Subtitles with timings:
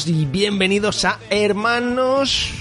[0.00, 2.52] Todos y bienvenidos a Hermanos...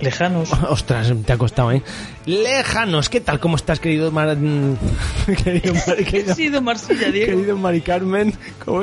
[0.00, 0.52] Lejanos.
[0.68, 1.82] Ostras, te ha costado, ¿eh?
[2.24, 3.40] Lejanos, ¿qué tal?
[3.40, 4.36] ¿Cómo estás, querido Mar...
[5.44, 5.96] querido, Mar...
[6.04, 6.34] Querido...
[6.34, 7.32] sido Marsella, Diego.
[7.32, 8.32] querido Mari Carmen?
[8.64, 8.82] ¿Cómo,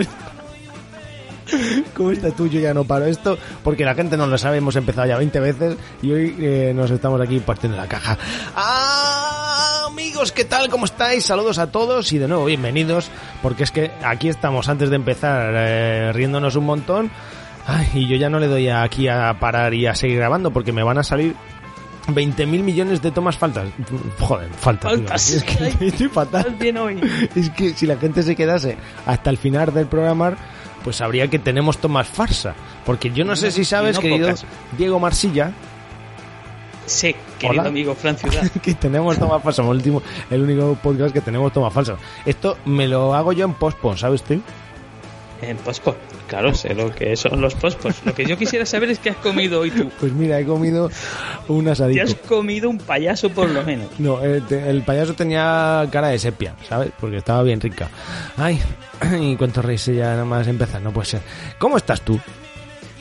[1.95, 2.47] ¿Cómo está tú?
[2.47, 5.39] Yo ya no paro esto porque la gente no lo sabe, hemos empezado ya 20
[5.39, 8.17] veces y hoy eh, nos estamos aquí partiendo la caja.
[8.55, 10.69] ¡Ah, amigos, ¿qué tal?
[10.69, 11.25] ¿Cómo estáis?
[11.25, 13.09] Saludos a todos y de nuevo bienvenidos
[13.41, 17.11] porque es que aquí estamos antes de empezar eh, riéndonos un montón.
[17.67, 20.71] Ay, y yo ya no le doy aquí a parar y a seguir grabando porque
[20.71, 21.35] me van a salir
[22.07, 23.69] 20.000 millones de tomas faltas.
[24.19, 24.91] Joder, faltas.
[24.91, 25.29] Faltas.
[25.31, 25.77] Es que Ay.
[25.87, 26.41] estoy fatal.
[26.41, 27.01] Estás bien hoy.
[27.35, 30.35] Es que si la gente se quedase hasta el final del programa,
[30.83, 32.53] pues sabría que tenemos tomas farsa.
[32.85, 34.45] Porque yo no sé si sabes, no querido pocas.
[34.77, 35.51] Diego Marsilla,
[36.85, 37.69] Sí, querido Hola.
[37.69, 38.47] amigo Fran Ciudad.
[38.61, 39.65] que tenemos tomas falsas.
[39.65, 41.97] El, último, el único podcast que tenemos tomas falsas.
[42.25, 44.39] Esto me lo hago yo en postpon, ¿sabes tú?
[45.41, 45.95] En pospos.
[46.27, 47.95] Claro, sé lo que son los pospos.
[48.05, 49.91] Lo que yo quisiera saber es qué has comido hoy tú.
[49.99, 50.89] Pues mira, he comido
[51.47, 52.03] un Te asadito.
[52.03, 53.87] has comido un payaso por lo menos.
[53.99, 56.89] No, te- el payaso tenía cara de sepia, ¿sabes?
[56.99, 57.89] Porque estaba bien rica.
[58.37, 58.59] Ay,
[59.21, 61.21] y cuánto reírse ya nada más empezar, no puede ser.
[61.59, 62.19] ¿Cómo estás tú?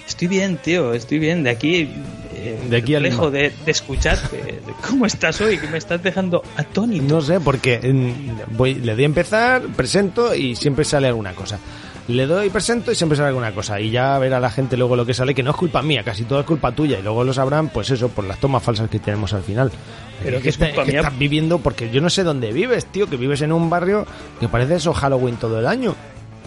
[0.07, 1.43] Estoy bien, tío, estoy bien.
[1.43, 1.89] De aquí,
[2.35, 4.61] eh, De aquí al lejos de, de escucharte.
[4.87, 5.57] ¿Cómo estás hoy?
[5.57, 7.05] Que me estás dejando atónito.
[7.15, 11.59] No sé, porque mm, voy, le doy a empezar, presento y siempre sale alguna cosa.
[12.07, 13.81] Le doy presento y siempre sale alguna cosa.
[13.81, 16.25] Y ya verá la gente luego lo que sale, que no es culpa mía, casi
[16.25, 16.99] todo es culpa tuya.
[16.99, 19.71] Y luego lo sabrán, pues eso, por las tomas falsas que tenemos al final.
[20.23, 21.01] Pero que, que es culpa mía.
[21.01, 24.07] estás viviendo, porque yo no sé dónde vives, tío, que vives en un barrio
[24.39, 25.95] que parece eso Halloween todo el año.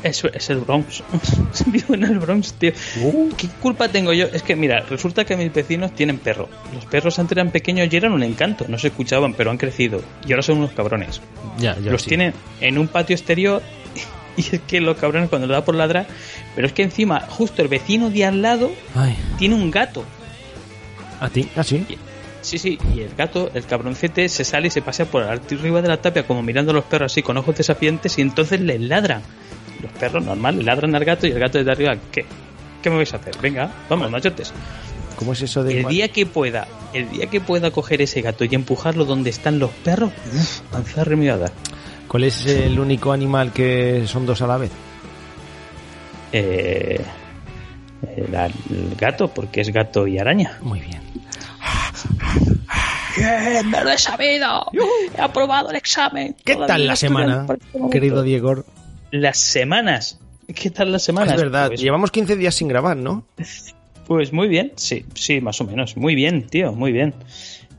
[0.03, 1.03] Eso es el Bronx.
[1.65, 2.71] Vivo en el Bronx, tío.
[3.01, 3.29] Uh.
[3.35, 4.27] ¿Qué culpa tengo yo?
[4.27, 6.47] Es que, mira, resulta que mis vecinos tienen perro.
[6.73, 8.65] Los perros antes eran pequeños y eran un encanto.
[8.67, 10.01] No se escuchaban, pero han crecido.
[10.25, 11.19] Y ahora son unos cabrones.
[11.57, 11.91] Ya, ya.
[11.91, 12.09] los sí.
[12.09, 13.61] tienen en un patio exterior.
[14.51, 16.05] Y es que los cabrones cuando le da por ladrar.
[16.55, 20.03] Pero es que encima, justo el vecino de al lado Ay, tiene un gato.
[21.19, 21.85] a ti, así.
[22.41, 25.87] Sí, sí, y el gato, el cabroncete, se sale y se pasea por arriba de
[25.87, 29.21] la tapia como mirando a los perros así con ojos desafiantes y entonces les ladran.
[29.81, 32.25] Los perros normal le ladran al gato y el gato desde arriba, ¿qué?
[32.81, 33.35] ¿Qué me vais a hacer?
[33.41, 34.53] Venga, vamos, machotes.
[35.17, 35.79] ¿Cómo es eso de.?
[35.79, 39.59] El día que pueda, el día que pueda coger ese gato y empujarlo donde están
[39.59, 40.61] los perros, uf.
[42.07, 44.71] ¿Cuál es el único animal que son dos a la vez?
[46.31, 47.01] Eh,
[48.15, 50.57] el, el gato, porque es gato y araña.
[50.61, 51.01] Muy bien.
[53.17, 53.69] ¡Bien!
[53.69, 54.65] ¡Me lo he sabido!
[55.17, 56.35] ¡He aprobado el examen!
[56.45, 57.47] ¿Qué Todavía tal la semana,
[57.91, 58.63] querido Diego?
[59.11, 60.19] Las semanas.
[60.53, 61.33] ¿Qué tal las semanas?
[61.33, 63.25] Es verdad, Pues, llevamos 15 días sin grabar, ¿no?
[64.05, 65.97] pues muy bien, sí, sí, más o menos.
[65.97, 67.13] Muy bien, tío, muy bien.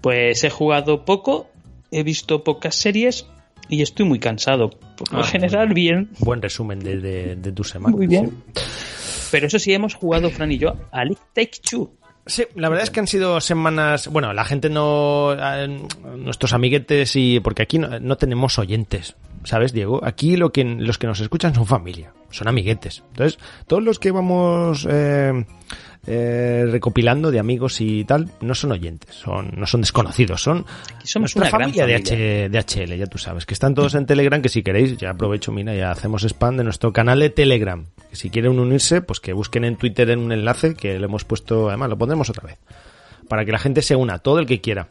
[0.03, 1.49] Pues he jugado poco,
[1.91, 3.26] he visto pocas series
[3.69, 4.70] y estoy muy cansado.
[4.70, 6.11] Por lo Ah, general, bien.
[6.19, 7.97] Buen resumen de, de- de tu semana.
[7.97, 8.32] Muy bien.
[9.31, 11.91] Pero eso sí, hemos jugado, Fran y yo, a League Take Two.
[12.26, 14.09] Sí, la verdad es que han sido semanas.
[14.09, 15.32] Bueno, la gente no.
[15.32, 15.81] eh,
[16.17, 17.41] Nuestros amiguetes y.
[17.41, 20.00] Porque aquí no, no tenemos oyentes, ¿sabes, Diego?
[20.05, 23.03] Aquí lo que, los que nos escuchan son familia, son amiguetes.
[23.12, 25.44] Entonces, todos los que vamos eh,
[26.10, 30.64] eh, recopilando de amigos y tal no son oyentes, son no son desconocidos, son
[31.05, 32.44] somos nuestra una gran familia, de, familia.
[32.46, 35.10] H- de HL, ya tú sabes, que están todos en Telegram, que si queréis, ya
[35.10, 37.84] aprovecho, mira, ya hacemos spam de nuestro canal de Telegram.
[38.08, 41.25] Que si quieren unirse, pues que busquen en Twitter en un enlace que le hemos
[41.26, 42.58] puesto, además lo pondremos otra vez,
[43.28, 44.88] para que la gente se una, todo el que quiera.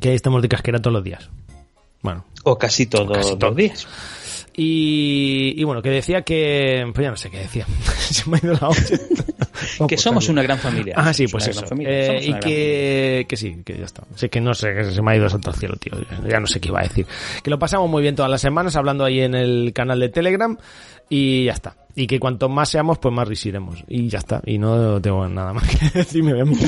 [0.00, 1.30] Que ahí estamos de casquera todos los días.
[2.02, 3.42] Bueno, O casi todos Casi todos.
[3.52, 3.86] los días.
[4.54, 6.90] Y, y bueno, que decía que...
[6.94, 7.66] Pues ya no sé qué decía.
[7.98, 8.82] Se me ha ido la olla.
[9.88, 10.94] Que por somos una gran familia.
[10.96, 11.64] Ah, sí, pues eso.
[11.78, 14.02] Eh, y que, que sí, que ya está.
[14.16, 15.92] Sí, que no sé, que se me ha ido santo al cielo, tío.
[16.28, 17.06] Ya no sé qué iba a decir.
[17.44, 20.58] Que lo pasamos muy bien todas las semanas hablando ahí en el canal de Telegram
[21.08, 21.76] y ya está.
[21.94, 23.84] Y que cuanto más seamos, pues más risiremos.
[23.86, 24.42] Y ya está.
[24.44, 26.58] Y no tengo nada más que decir, me vemos.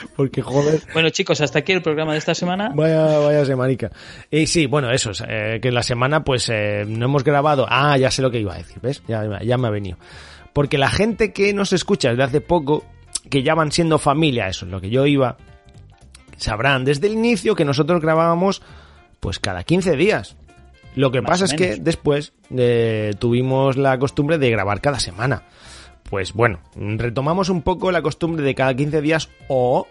[0.16, 0.82] Porque joder.
[0.92, 2.70] Bueno, chicos, hasta aquí el programa de esta semana.
[2.74, 3.90] Vaya, vaya semanica.
[4.30, 7.66] Y sí, bueno, eso, es, eh, que la semana pues eh, no hemos grabado.
[7.68, 9.02] Ah, ya sé lo que iba a decir, ¿ves?
[9.08, 9.98] Ya, ya me ha venido.
[10.52, 12.84] Porque la gente que nos escucha desde hace poco,
[13.28, 15.36] que ya van siendo familia, eso es lo que yo iba,
[16.36, 18.62] sabrán desde el inicio que nosotros grabábamos
[19.20, 20.36] pues cada 15 días.
[20.96, 25.44] Lo que Más pasa es que después eh, tuvimos la costumbre de grabar cada semana.
[26.10, 29.86] Pues bueno, retomamos un poco la costumbre de cada 15 días o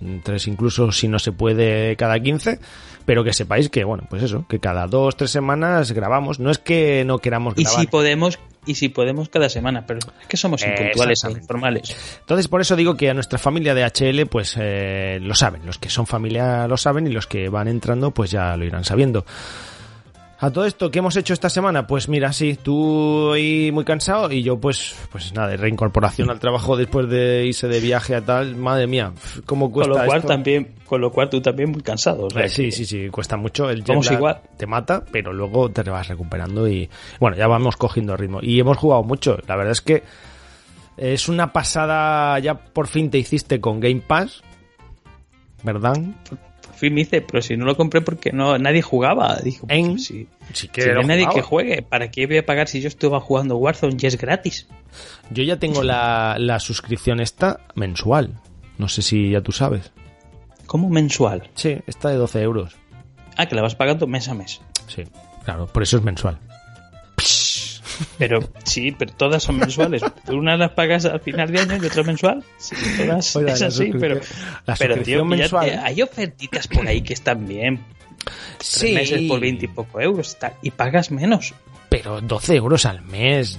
[0.00, 2.58] mm, tres incluso si no se puede cada 15,
[3.04, 6.40] pero que sepáis que, bueno, pues eso, que cada dos, tres semanas grabamos.
[6.40, 7.80] No es que no queramos Y grabar.
[7.80, 11.96] si podemos, y si podemos cada semana, pero es que somos impuntuales e informales.
[12.20, 15.66] Entonces, por eso digo que a nuestra familia de HL, pues eh, lo saben.
[15.66, 18.84] Los que son familia lo saben y los que van entrando, pues ya lo irán
[18.84, 19.24] sabiendo.
[20.40, 21.88] A todo esto, ¿qué hemos hecho esta semana?
[21.88, 26.38] Pues mira, sí, tú ahí muy cansado y yo pues, pues nada, de reincorporación al
[26.38, 29.12] trabajo después de irse de viaje a tal, madre mía,
[29.46, 30.28] cómo Con cuesta lo cual esto?
[30.28, 32.26] también, con lo cual tú también muy cansado.
[32.26, 33.68] o sea Eh, sí, sí, sí, cuesta mucho.
[33.68, 34.40] El Vamos igual.
[34.56, 36.88] te mata, pero luego te vas recuperando y
[37.18, 38.38] bueno, ya vamos cogiendo ritmo.
[38.40, 39.38] Y hemos jugado mucho.
[39.48, 40.04] La verdad es que
[40.96, 44.44] es una pasada, ya por fin te hiciste con Game Pass,
[45.64, 45.96] ¿verdad?
[46.78, 49.36] Fin me hice, pero si no lo compré porque no nadie jugaba.
[49.42, 50.28] Dijo, pues, En- si,
[50.72, 53.18] que si no hay nadie que juegue, ¿para qué voy a pagar si yo estuve
[53.20, 54.68] jugando Warzone y es gratis?
[55.30, 58.40] Yo ya tengo la, la suscripción esta mensual.
[58.78, 59.90] No sé si ya tú sabes.
[60.66, 61.50] Como mensual.
[61.54, 62.76] Sí, está de 12 euros.
[63.36, 64.60] Ah, que la vas pagando mes a mes.
[64.86, 65.02] Sí,
[65.44, 66.38] claro, por eso es mensual.
[68.18, 70.02] Pero sí, pero todas son mensuales.
[70.28, 72.44] Una las pagas al final de año y otra mensual.
[72.58, 74.20] Sí, todas es así, pero,
[74.66, 75.66] la pero tío, mensual.
[75.70, 77.80] te- hay ofertitas por ahí que están bien.
[78.24, 78.34] Tres
[78.68, 81.54] Sí, meses por 20 y poco euros tal, y pagas menos.
[81.88, 83.58] pero 12 euros al mes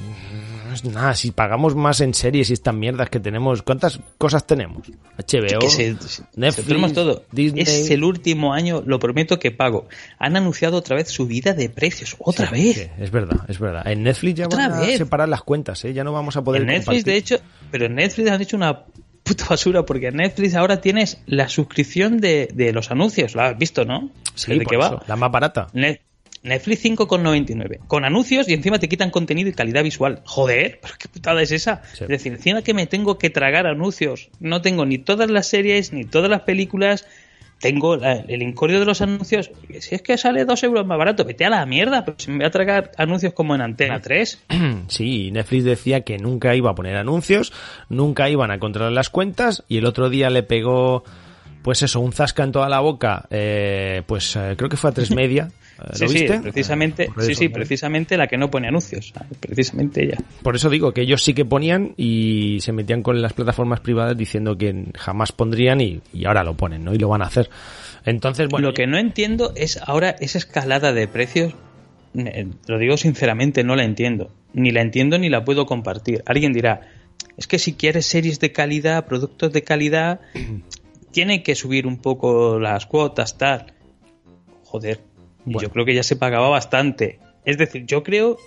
[0.69, 1.13] no es nada.
[1.15, 4.87] Si pagamos más en series y estas mierdas que tenemos, ¿cuántas cosas tenemos?
[5.17, 5.95] HBO, que se,
[6.35, 7.23] Netflix, se todo.
[7.31, 7.63] Disney.
[7.63, 9.87] Es el último año, lo prometo que pago.
[10.19, 12.15] Han anunciado otra vez subida de precios.
[12.19, 12.75] Otra vez.
[12.77, 13.85] Sí, es verdad, es verdad.
[13.87, 14.97] En Netflix ya Otra van a vez.
[14.97, 15.93] separar las cuentas, ¿eh?
[15.93, 17.39] Ya no vamos a poder En Netflix, de hecho,
[17.71, 18.85] pero en Netflix han hecho una
[19.23, 23.35] puta basura porque en Netflix ahora tienes la suscripción de, de los anuncios.
[23.35, 24.11] Lo has visto, ¿no?
[24.35, 25.03] Sí, ¿De por qué va?
[25.07, 25.67] la más barata.
[25.73, 26.01] Net-
[26.43, 27.79] Netflix 5,99.
[27.87, 30.21] Con anuncios y encima te quitan contenido y calidad visual.
[30.25, 31.81] Joder, pero qué putada es esa.
[31.93, 32.03] Sí.
[32.05, 34.29] Es decir, encima que me tengo que tragar anuncios.
[34.39, 37.05] No tengo ni todas las series, ni todas las películas.
[37.59, 39.51] Tengo la- el incordio de los anuncios.
[39.81, 42.05] Si es que sale dos euros más barato, vete a la mierda.
[42.05, 44.41] Pero si me voy a tragar anuncios como en Antena 3.
[44.87, 47.51] Sí, Netflix decía que nunca iba a poner anuncios,
[47.89, 51.03] nunca iban a controlar las cuentas y el otro día le pegó,
[51.61, 54.93] pues eso, un zasca en toda la boca, eh, pues eh, creo que fue a
[54.93, 55.49] tres media.
[55.79, 56.39] eh, Sí, ¿Lo sí, viste?
[56.41, 59.13] precisamente, Eh, sí, sí, precisamente la que no pone anuncios.
[59.39, 60.17] Precisamente ella.
[60.43, 64.17] Por eso digo que ellos sí que ponían y se metían con las plataformas privadas
[64.17, 66.93] diciendo que jamás pondrían y, y ahora lo ponen, ¿no?
[66.93, 67.49] Y lo van a hacer.
[68.05, 71.53] Entonces, bueno, Lo que no entiendo es ahora esa escalada de precios.
[72.13, 74.31] eh, Lo digo sinceramente, no la entiendo.
[74.53, 76.23] Ni la entiendo ni la puedo compartir.
[76.25, 76.81] Alguien dirá,
[77.37, 80.19] es que si quieres series de calidad, productos de calidad,
[81.11, 83.73] tiene que subir un poco las cuotas, tal.
[84.63, 84.99] Joder,
[85.45, 85.61] Bueno.
[85.61, 87.19] yo creo que ya se pagaba bastante.
[87.45, 88.37] Es decir, yo creo,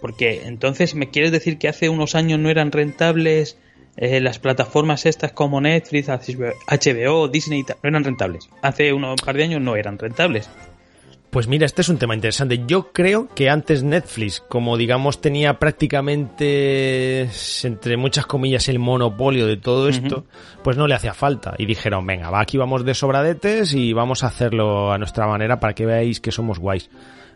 [0.00, 3.58] porque entonces me quieres decir que hace unos años no eran rentables
[3.96, 8.48] eh, las plataformas estas como Netflix, HBO, Disney, y tal, no eran rentables.
[8.60, 10.50] Hace unos par de años no eran rentables.
[11.34, 12.62] Pues mira, este es un tema interesante.
[12.64, 17.28] Yo creo que antes Netflix, como digamos tenía prácticamente,
[17.64, 20.26] entre muchas comillas, el monopolio de todo esto,
[20.62, 21.56] pues no le hacía falta.
[21.58, 25.58] Y dijeron, venga, va, aquí vamos de sobradetes y vamos a hacerlo a nuestra manera
[25.58, 26.88] para que veáis que somos guays.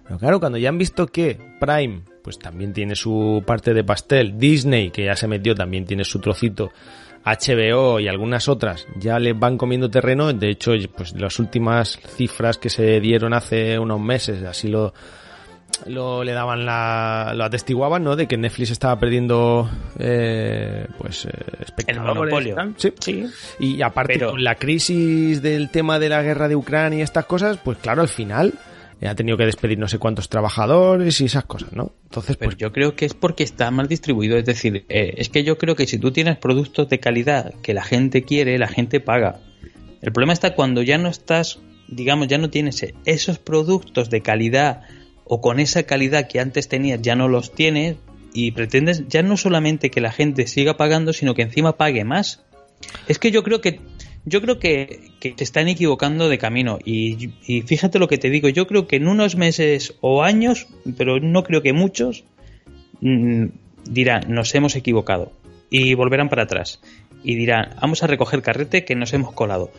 [0.05, 4.39] Pero claro, cuando ya han visto que Prime, pues también tiene su parte de pastel,
[4.39, 6.71] Disney, que ya se metió, también tiene su trocito,
[7.25, 10.33] HBO y algunas otras ya le van comiendo terreno.
[10.33, 14.95] De hecho, pues las últimas cifras que se dieron hace unos meses, así lo,
[15.87, 18.17] lo le daban la, lo atestiguaban, ¿no?
[18.17, 22.57] De que Netflix estaba perdiendo, eh, pues, eh, espectadores monopolio.
[22.77, 22.93] Sí.
[22.99, 23.27] Sí.
[23.61, 27.27] Y aparte Pero- con la crisis del tema de la guerra de Ucrania y estas
[27.27, 28.59] cosas, pues claro, al final eh,
[29.07, 31.93] ha tenido que despedir no sé cuántos trabajadores y esas cosas, ¿no?
[32.05, 34.37] Entonces, Pero pues yo creo que es porque está mal distribuido.
[34.37, 37.75] Es decir, eh, es que yo creo que si tú tienes productos de calidad que
[37.75, 39.41] la gente quiere, la gente paga.
[40.03, 44.83] El problema está cuando ya no estás digamos, ya no tienes esos productos de calidad
[45.25, 47.97] o con esa calidad que antes tenías, ya no los tienes
[48.33, 52.45] y pretendes ya no solamente que la gente siga pagando, sino que encima pague más.
[53.09, 53.81] Es que yo creo que
[54.25, 58.49] yo creo que, que están equivocando de camino y, y fíjate lo que te digo,
[58.49, 62.25] yo creo que en unos meses o años, pero no creo que muchos,
[63.01, 63.47] mm,
[63.91, 65.33] dirán, nos hemos equivocado
[65.71, 66.81] y volverán para atrás
[67.23, 69.71] y dirán, vamos a recoger carrete que nos hemos colado.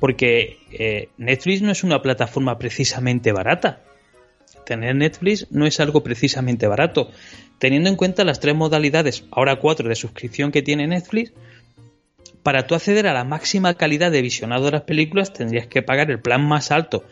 [0.00, 3.80] Porque eh, Netflix no es una plataforma precisamente barata.
[4.64, 7.10] Tener Netflix no es algo precisamente barato.
[7.58, 11.32] Teniendo en cuenta las tres modalidades, ahora cuatro de suscripción que tiene Netflix,
[12.48, 16.10] para tú acceder a la máxima calidad de visionado de las películas tendrías que pagar
[16.10, 17.04] el plan más alto.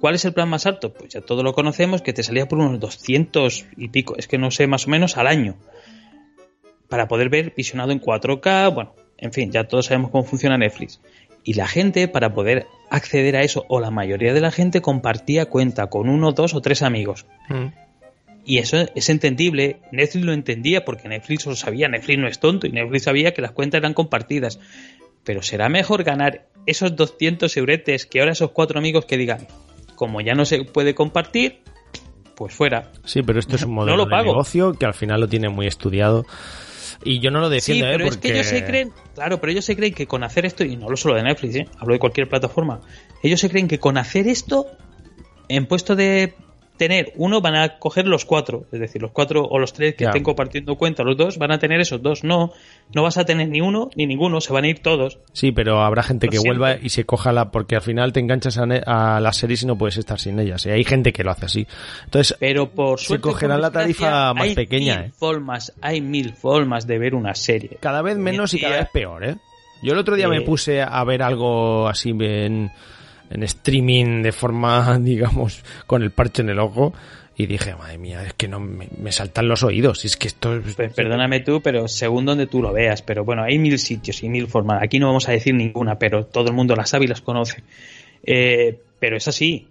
[0.00, 0.94] ¿Cuál es el plan más alto?
[0.94, 4.38] Pues ya todos lo conocemos, que te salía por unos 200 y pico, es que
[4.38, 5.56] no sé, más o menos al año.
[6.88, 11.02] Para poder ver visionado en 4K, bueno, en fin, ya todos sabemos cómo funciona Netflix.
[11.44, 15.50] Y la gente, para poder acceder a eso, o la mayoría de la gente, compartía
[15.50, 17.26] cuenta con uno, dos o tres amigos.
[17.50, 17.66] Mm.
[18.48, 19.76] Y eso es entendible.
[19.92, 21.86] Netflix lo entendía porque Netflix lo sabía.
[21.86, 24.58] Netflix no es tonto y Netflix sabía que las cuentas eran compartidas.
[25.22, 29.46] Pero será mejor ganar esos 200 euretes que ahora esos cuatro amigos que digan,
[29.96, 31.60] como ya no se puede compartir,
[32.36, 32.90] pues fuera.
[33.04, 34.32] Sí, pero esto es un No modelo lo de pago.
[34.32, 36.24] negocio que al final lo tiene muy estudiado.
[37.04, 37.92] Y yo no lo Sí, defiendo, ¿eh?
[37.98, 40.64] pero es que ellos se creen, claro, pero ellos se creen que con hacer esto,
[40.64, 41.68] y no hablo solo de Netflix, ¿eh?
[41.78, 42.80] hablo de cualquier plataforma,
[43.22, 44.66] ellos se creen que con hacer esto,
[45.48, 46.34] en puesto de
[46.78, 50.04] tener uno, van a coger los cuatro, es decir, los cuatro o los tres que
[50.04, 50.10] Ya.
[50.10, 52.24] estén compartiendo cuenta, los dos, van a tener esos dos.
[52.24, 52.52] No,
[52.94, 55.18] no vas a tener ni uno ni ninguno, se van a ir todos.
[55.34, 57.50] Sí, pero habrá gente que vuelva y se coja la...
[57.50, 60.38] Porque al final te enganchas a, ne- a las series y no puedes estar sin
[60.38, 60.64] ellas.
[60.64, 61.66] Y hay gente que lo hace así.
[62.04, 65.12] Entonces, Pero por Se cogerán la tarifa más hay pequeña, Mil ¿eh?
[65.18, 67.76] formas, hay mil formas de ver una serie.
[67.80, 69.36] cada vez menos y cada vez peor, ¿eh?
[69.82, 70.42] Yo el otro día me Eh.
[70.42, 72.70] puse a ver algo así en,
[73.30, 76.92] en streaming de forma, digamos, con el parche en el ojo
[77.38, 80.04] y dije, madre mía, es que no me, saltan los oídos.
[80.04, 80.74] Es que esto es...
[80.74, 83.00] Pues perdóname tú, pero según donde tú lo veas.
[83.02, 84.82] Pero bueno, hay mil sitios y mil formas.
[84.82, 87.62] Aquí no vamos a decir ninguna, pero todo el mundo las sabe y las conoce.
[88.24, 89.68] Eh, pero es así.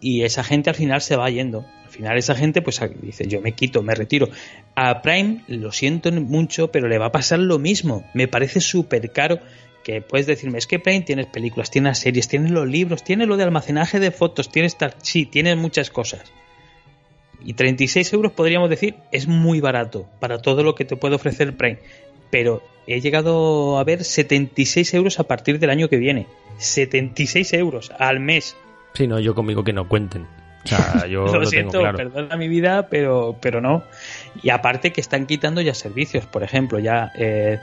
[0.00, 1.66] Y esa gente al final se va yendo.
[1.84, 4.30] Al final esa gente pues dice, yo me quito, me retiro.
[4.74, 8.02] A Prime, lo siento mucho, pero le va a pasar lo mismo.
[8.14, 9.40] Me parece súper caro
[9.82, 13.36] que puedes decirme, es que Prime tienes películas, tienes series, tienes los libros, tienes lo
[13.36, 14.94] de almacenaje de fotos, tienes tal...
[15.02, 16.32] Sí, tienes muchas cosas.
[17.44, 21.56] Y 36 euros podríamos decir es muy barato para todo lo que te puede ofrecer
[21.56, 21.78] Prime.
[22.30, 26.26] Pero he llegado a ver 76 euros a partir del año que viene.
[26.58, 28.56] 76 euros al mes.
[28.94, 30.26] Sí, no, yo conmigo que no cuenten.
[30.64, 31.96] O sea, yo Lo, lo, siento, tengo claro.
[31.96, 33.82] perdona mi vida, pero, pero no.
[34.42, 36.26] Y aparte que están quitando ya servicios.
[36.26, 37.58] Por ejemplo, ya eh,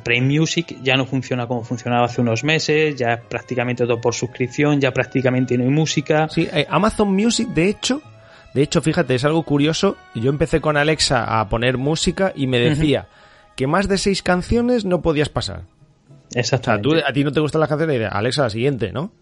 [0.00, 2.96] Prime Music ya no funciona como funcionaba hace unos meses.
[2.96, 4.80] Ya es prácticamente todo por suscripción.
[4.80, 6.28] Ya prácticamente no hay música.
[6.28, 8.02] Sí, eh, Amazon Music, de hecho,
[8.54, 9.96] de hecho, fíjate, es algo curioso.
[10.14, 13.06] Yo empecé con Alexa a poner música y me decía
[13.56, 15.60] que más de seis canciones no podías pasar.
[15.60, 16.88] O sea, Exactamente.
[16.88, 19.12] tú, a ti no te gustan las canciones, y dices, Alexa, la siguiente, ¿no?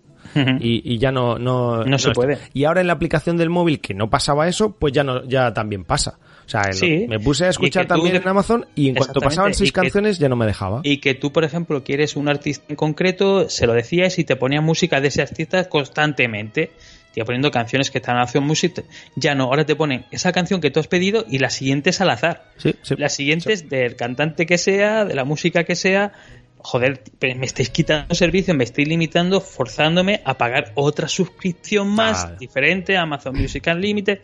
[0.61, 2.12] Y, y ya no, no, No se está.
[2.12, 2.39] puede.
[2.53, 5.53] Y ahora en la aplicación del móvil que no pasaba eso, pues ya no, ya
[5.53, 6.19] también pasa.
[6.50, 7.07] O sea, Sí.
[7.09, 10.19] me puse a escuchar tú también en Amazon y en cuanto pasaban seis que- canciones
[10.19, 10.80] ya no me dejaba.
[10.83, 14.35] Y que tú, por ejemplo, quieres un artista en concreto, se lo decías y te
[14.35, 16.73] ponía música de ese artista constantemente.
[17.12, 18.85] Te iba poniendo canciones que están en Amazon Music.
[19.16, 22.00] Ya no, ahora te ponen esa canción que tú has pedido y la siguiente es
[22.00, 22.50] al azar.
[22.57, 22.95] Sí, sí.
[22.99, 26.12] La siguiente es del cantante que sea, de la música que sea.
[26.59, 32.37] Joder, me estáis quitando servicio, me estáis limitando, forzándome a pagar otra suscripción más Ah.
[32.38, 34.19] diferente a Amazon Music Unlimited.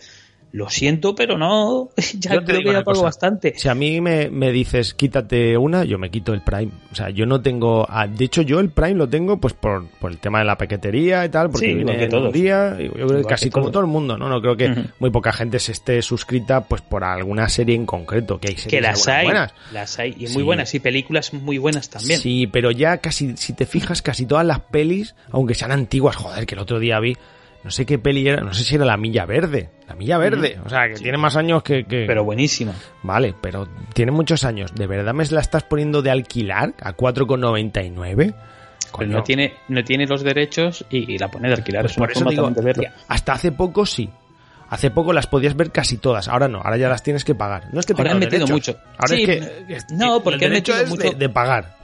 [0.53, 1.91] Lo siento, pero no.
[2.19, 3.03] Ya Yo creo que ya pago cosa.
[3.03, 3.55] bastante.
[3.59, 6.71] Si a mí me, me dices quítate una, yo me quito el Prime.
[6.91, 7.87] O sea, yo no tengo.
[8.17, 11.25] De hecho, yo el Prime lo tengo pues por, por el tema de la paquetería
[11.25, 12.27] y tal, porque Sí, viene que todos.
[12.29, 12.77] un día.
[12.81, 14.29] Yo creo que casi que como todo el mundo, ¿no?
[14.29, 18.39] No creo que muy poca gente se esté suscrita pues por alguna serie en concreto.
[18.41, 19.53] Que hay series Que las hay, buenas.
[19.73, 22.19] las hay, y muy buenas, y películas muy buenas también.
[22.21, 26.47] Sí, pero ya casi, si te fijas, casi todas las pelis, aunque sean antiguas, joder,
[26.47, 27.17] que el otro día vi,
[27.67, 29.71] no sé qué peli era, no sé si era La Milla Verde.
[29.89, 31.85] La Milla Verde, o sea, que tiene más años que...
[31.85, 32.73] que- Pero buenísima.
[33.03, 34.73] Vale, pero tiene muchos años.
[34.75, 38.35] ¿De verdad me la estás poniendo de alquilar a 4,99?
[38.99, 41.83] Pero no tiene, no tiene los derechos y, y la pone de alquilar.
[41.83, 42.85] Pues es por eso digo, verlo.
[43.09, 44.09] hasta hace poco sí.
[44.69, 46.29] Hace poco las podías ver casi todas.
[46.29, 47.65] Ahora no, ahora ya las tienes que pagar.
[47.73, 48.75] No es que Ahora tengas han metido derechos.
[48.77, 48.91] mucho.
[48.99, 49.75] Ahora Sí, es que...
[49.75, 51.77] es- no, el porque han derecho metido es de- mucho- de pagar.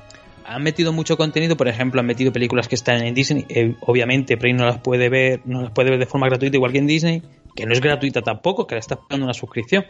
[0.45, 3.47] Han metido mucho contenido, por ejemplo, han metido películas que están en Disney.
[3.49, 6.73] eh, obviamente, Prime no las puede ver, no las puede ver de forma gratuita, igual
[6.73, 7.23] que en Disney,
[7.55, 9.85] que no es gratuita tampoco, que le estás pagando una suscripción.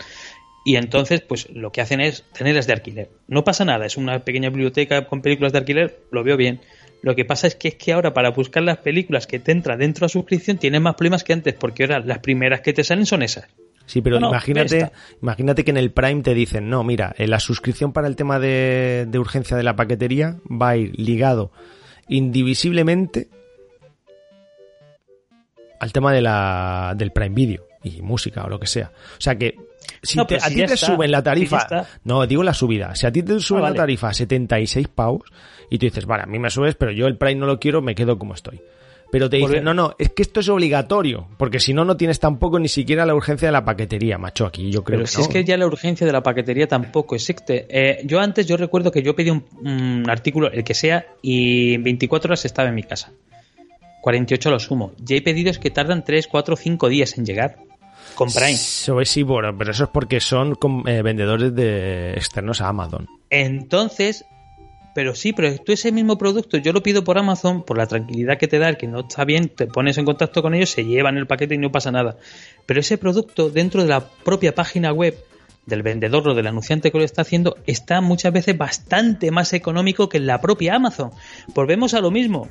[0.64, 3.10] Y entonces, pues lo que hacen es tenerlas de alquiler.
[3.26, 6.60] No pasa nada, es una pequeña biblioteca con películas de alquiler, lo veo bien.
[7.02, 9.76] Lo que pasa es que es que ahora para buscar las películas que te entra
[9.76, 12.84] dentro de la suscripción tienes más problemas que antes, porque ahora las primeras que te
[12.84, 13.48] salen son esas.
[13.86, 17.40] Sí, pero No, imagínate, imagínate que en el Prime te dicen, no, mira, eh, la
[17.40, 21.50] suscripción para el tema de, de urgencia de la paquetería va a ir ligado
[22.08, 23.28] indivisiblemente
[25.80, 28.92] al tema de la, del Prime Video y música o lo que sea.
[29.18, 29.56] O sea que
[30.02, 31.66] si, No, te- a ti te está, suben la tarifa,
[32.04, 33.74] no, digo la subida, si a ti te suben Ah, vale.
[33.76, 35.22] la tarifa a 76 pavos
[35.70, 37.82] y tú dices, vale, a mí me subes, pero yo el Prime no lo quiero,
[37.82, 38.60] me quedo como estoy.
[39.12, 42.18] Pero te dicen, no, no, es que esto es obligatorio, porque si no, no tienes
[42.18, 45.18] tampoco ni siquiera la urgencia de la paquetería, macho, aquí yo creo Pero que si
[45.18, 45.22] no.
[45.24, 47.66] es que ya la urgencia de la paquetería tampoco existe.
[47.68, 51.74] Eh, yo antes, yo recuerdo que yo pedí un, un artículo, el que sea, y
[51.74, 53.12] en 24 horas estaba en mi casa.
[54.00, 54.92] 48 lo sumo.
[54.98, 57.58] Ya hay pedidos que tardan 3, 4, 5 días en llegar.
[58.14, 58.52] Con Prime.
[58.52, 63.06] Eso es, sí, bueno, pero eso es porque son eh, vendedores de externos a Amazon.
[63.30, 64.24] Entonces,
[64.94, 68.38] pero sí, pero tú ese mismo producto, yo lo pido por Amazon, por la tranquilidad
[68.38, 70.84] que te da, el que no está bien, te pones en contacto con ellos, se
[70.84, 72.16] llevan el paquete y no pasa nada.
[72.66, 75.16] Pero ese producto, dentro de la propia página web
[75.64, 80.08] del vendedor o del anunciante que lo está haciendo, está muchas veces bastante más económico
[80.08, 81.10] que en la propia Amazon.
[81.54, 82.48] Volvemos a lo mismo.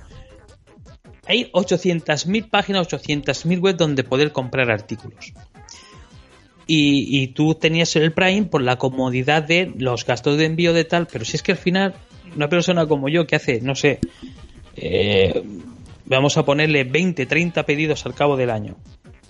[1.28, 5.34] Hay 800.000 páginas, 800.000 webs donde poder comprar artículos.
[6.66, 10.86] Y, y tú tenías el Prime por la comodidad de los gastos de envío de
[10.86, 11.96] tal, pero si es que al final
[12.36, 14.00] una persona como yo que hace, no sé,
[14.76, 15.44] eh,
[16.06, 18.76] vamos a ponerle 20, 30 pedidos al cabo del año,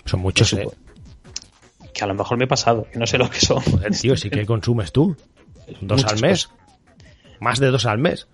[0.05, 0.67] Son muchos, eh.
[1.93, 3.61] que a lo mejor me he pasado, que no sé lo que son.
[3.61, 5.15] Joder, tío, sí que consumes tú.
[5.79, 6.49] Dos Muchas al mes.
[7.39, 8.27] Más de dos al mes.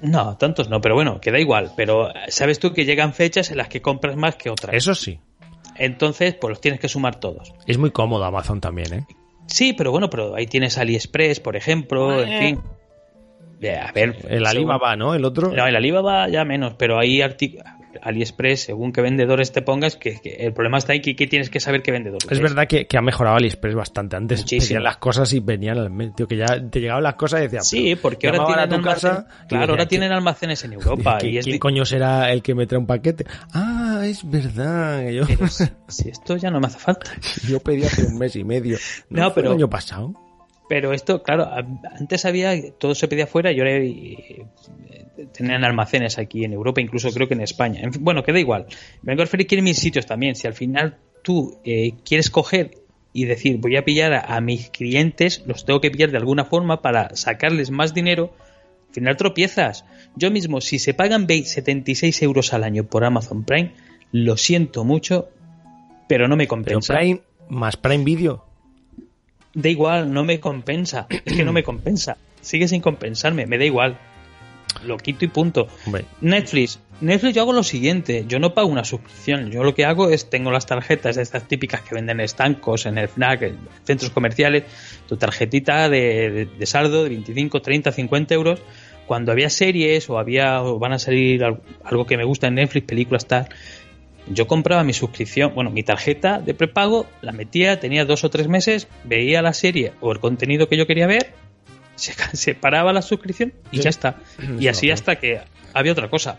[0.00, 1.72] No, tantos no, pero bueno, que da igual.
[1.76, 4.74] Pero sabes tú que llegan fechas en las que compras más que otras.
[4.74, 5.18] Eso sí.
[5.76, 7.52] Entonces, pues los tienes que sumar todos.
[7.66, 9.06] Es muy cómodo Amazon también, ¿eh?
[9.46, 12.60] Sí, pero bueno, pero ahí tienes AliExpress, por ejemplo, en fin.
[13.60, 15.14] A ver, El Alibaba, ¿no?
[15.14, 15.52] El otro.
[15.54, 17.58] No, el Alibaba ya menos, pero hay arti-
[18.02, 21.48] AliExpress, según qué vendedores te pongas, que, que el problema está ahí que, que tienes
[21.48, 24.16] que saber qué vendedor Es verdad que, que ha mejorado AliExpress bastante.
[24.16, 24.66] Antes Muchísimo.
[24.68, 26.14] pedían las cosas y venían al mes.
[26.14, 27.62] Tío, que ya te llegaban las cosas y decían.
[27.64, 31.18] Sí, porque ahora tienen, casa almacén- y claro, ahora "¿Qué- tienen almacenes en Europa.
[31.20, 33.26] ¿qué- y es ¿Quién coño será el que me trae un paquete?
[33.52, 35.08] Ah, es verdad.
[35.10, 35.46] Yo, Pero
[35.88, 37.12] si, esto ya no me hace falta.
[37.48, 38.76] yo pedí hace un mes y medio.
[39.08, 40.12] No, fue pero- El año pasado.
[40.68, 41.48] Pero esto, claro,
[41.98, 44.46] antes había, todo se pedía fuera y ahora eh,
[45.32, 47.80] tenían almacenes aquí en Europa, incluso creo que en España.
[47.82, 48.66] En fin, bueno, queda igual.
[49.02, 50.34] Vengo a referir que en mil sitios también.
[50.34, 52.78] Si al final tú eh, quieres coger
[53.12, 56.46] y decir, voy a pillar a, a mis clientes, los tengo que pillar de alguna
[56.46, 58.32] forma para sacarles más dinero,
[58.88, 59.84] al final tropiezas.
[60.16, 63.74] Yo mismo, si se pagan 20 76 euros al año por Amazon Prime,
[64.12, 65.28] lo siento mucho,
[66.08, 66.94] pero no me Pero compensa.
[66.94, 68.43] Prime más Prime Video.
[69.54, 71.06] Da igual, no me compensa.
[71.24, 72.16] Es que no me compensa.
[72.40, 73.96] Sigue sin compensarme, me da igual.
[74.84, 75.68] Lo quito y punto.
[75.86, 76.80] Hombre, Netflix.
[77.00, 80.30] Netflix yo hago lo siguiente, yo no pago una suscripción, yo lo que hago es
[80.30, 84.10] tengo las tarjetas de estas típicas que venden en estancos, en el FNAC, en centros
[84.12, 84.62] comerciales,
[85.08, 88.60] tu tarjetita de, de- de saldo de 25, 30, 50 euros.
[89.06, 92.54] Cuando había series o había o van a salir al- algo que me gusta en
[92.54, 93.48] Netflix, películas tal,
[94.28, 98.48] yo compraba mi suscripción, bueno, mi tarjeta de prepago, la metía, tenía dos o tres
[98.48, 101.34] meses, veía la serie o el contenido que yo quería ver,
[101.96, 103.82] se, se paraba la suscripción y Sí.
[103.84, 104.16] ya está.
[104.58, 105.40] Y así hasta que
[105.72, 106.38] había otra cosa.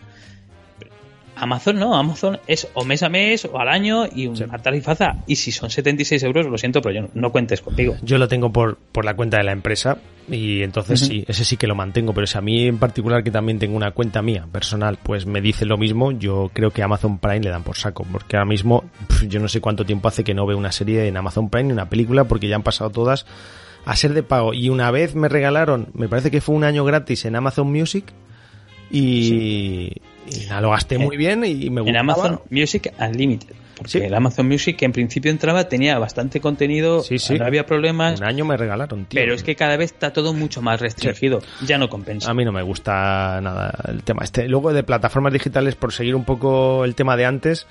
[1.36, 5.16] Amazon no, Amazon es o mes a mes o al año y una tarifaza.
[5.26, 7.96] Y si son 76 euros, lo siento, pero yo no, no cuentes conmigo.
[8.02, 11.56] yo lo tengo por, por la cuenta de la empresa y entonces sí, ese sí
[11.56, 12.14] que lo mantengo.
[12.14, 15.40] Pero si a mí en particular, que también tengo una cuenta mía personal, pues me
[15.40, 18.06] dice lo mismo, yo creo que Amazon Prime le dan por saco.
[18.10, 18.84] Porque ahora mismo
[19.28, 21.72] yo no sé cuánto tiempo hace que no veo una serie en Amazon Prime ni
[21.72, 23.26] una película porque ya han pasado todas
[23.84, 24.54] a ser de pago.
[24.54, 28.12] Y una vez me regalaron, me parece que fue un año gratis en Amazon Music
[28.90, 30.02] y, y
[30.48, 32.00] nada, lo gasté muy bien y me En gustaba.
[32.00, 33.54] Amazon Music Unlimited.
[33.76, 33.98] Porque Sí.
[33.98, 37.38] el Amazon Music, que en principio entraba, tenía bastante contenido, Sí, sí.
[37.38, 39.20] no había problemas, Un año me regalaron, tío.
[39.20, 41.42] pero es que cada vez está todo mucho más restringido.
[41.66, 42.30] Ya no compensa.
[42.30, 44.48] A mí no me gusta nada el tema este.
[44.48, 47.66] Luego de plataformas digitales, por seguir un poco el tema de antes,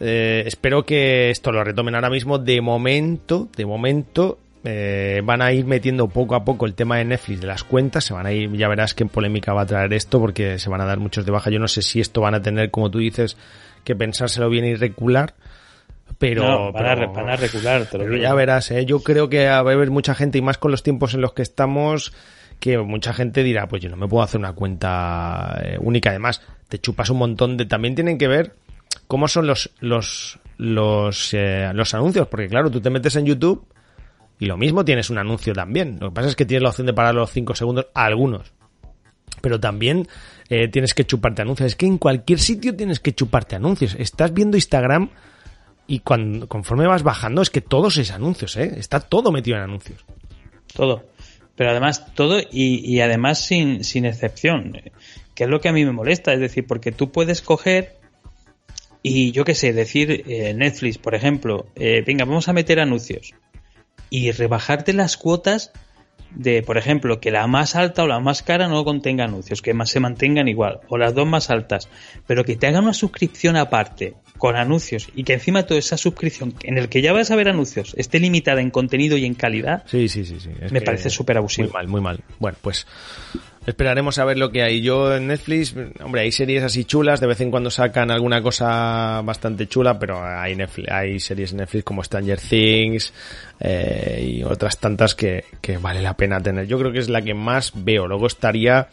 [0.00, 2.38] eh, espero que esto lo retomen ahora mismo.
[2.38, 7.04] De momento, de momento, eh, van a ir metiendo poco a poco el tema de
[7.04, 8.04] Netflix de las cuentas.
[8.04, 10.80] Se van a ir, ya verás qué polémica va a traer esto, porque se van
[10.80, 11.50] a dar muchos de baja.
[11.50, 13.36] Yo no sé si esto van a tener, como tú dices,
[13.84, 15.34] que pensárselo bien y recular.
[16.18, 17.86] Pero, no, van, a, van a recular.
[17.86, 18.22] te lo pero digo.
[18.22, 18.84] ya verás, ¿eh?
[18.84, 21.32] yo creo que va a haber mucha gente, y más con los tiempos en los
[21.32, 22.12] que estamos,
[22.58, 26.10] que mucha gente dirá, pues yo no me puedo hacer una cuenta eh, única.
[26.10, 27.66] Además, te chupas un montón de...
[27.66, 28.54] También tienen que ver
[29.06, 33.64] cómo son los los los, eh, los anuncios, porque claro, tú te metes en YouTube
[34.40, 35.98] y lo mismo tienes un anuncio también.
[36.00, 38.52] Lo que pasa es que tienes la opción de parar los 5 segundos a algunos.
[39.40, 40.06] Pero también
[40.48, 41.68] eh, tienes que chuparte anuncios.
[41.68, 43.96] Es que en cualquier sitio tienes que chuparte anuncios.
[43.98, 45.10] Estás viendo Instagram
[45.86, 48.74] y cuando, conforme vas bajando es que todos es anuncios, ¿eh?
[48.76, 50.04] Está todo metido en anuncios.
[50.72, 51.04] Todo.
[51.56, 54.80] Pero además, todo y, además sin, sin excepción.
[55.34, 56.32] Que es lo que a mí me molesta.
[56.32, 57.96] Es decir, porque tú puedes coger
[59.02, 63.32] y yo qué sé, decir eh, Netflix, por ejemplo, venga, vamos a meter anuncios
[64.10, 65.72] y rebajarte las cuotas
[66.30, 69.74] de, por ejemplo, que la más alta o la más cara no contenga anuncios, que
[69.74, 71.88] más se mantengan igual, o las dos más altas,
[72.26, 76.54] pero que te hagan una suscripción aparte con anuncios y que encima toda esa suscripción
[76.62, 79.82] en el que ya vas a ver anuncios esté limitada en contenido y en calidad,
[79.86, 80.50] Sí, sí, sí, sí.
[80.60, 81.68] Es me parece súper abusivo.
[81.68, 82.20] Muy mal, muy mal.
[82.38, 82.86] Bueno, pues
[83.68, 84.80] esperaremos a ver lo que hay.
[84.80, 89.20] Yo en Netflix, hombre, hay series así chulas, de vez en cuando sacan alguna cosa
[89.24, 93.12] bastante chula, pero hay, Netflix- hay series en Netflix como Stranger Things
[93.60, 96.66] eh, y otras tantas que, que vale la pena tener.
[96.66, 98.06] Yo creo que es la que más veo.
[98.06, 98.88] Luego estaría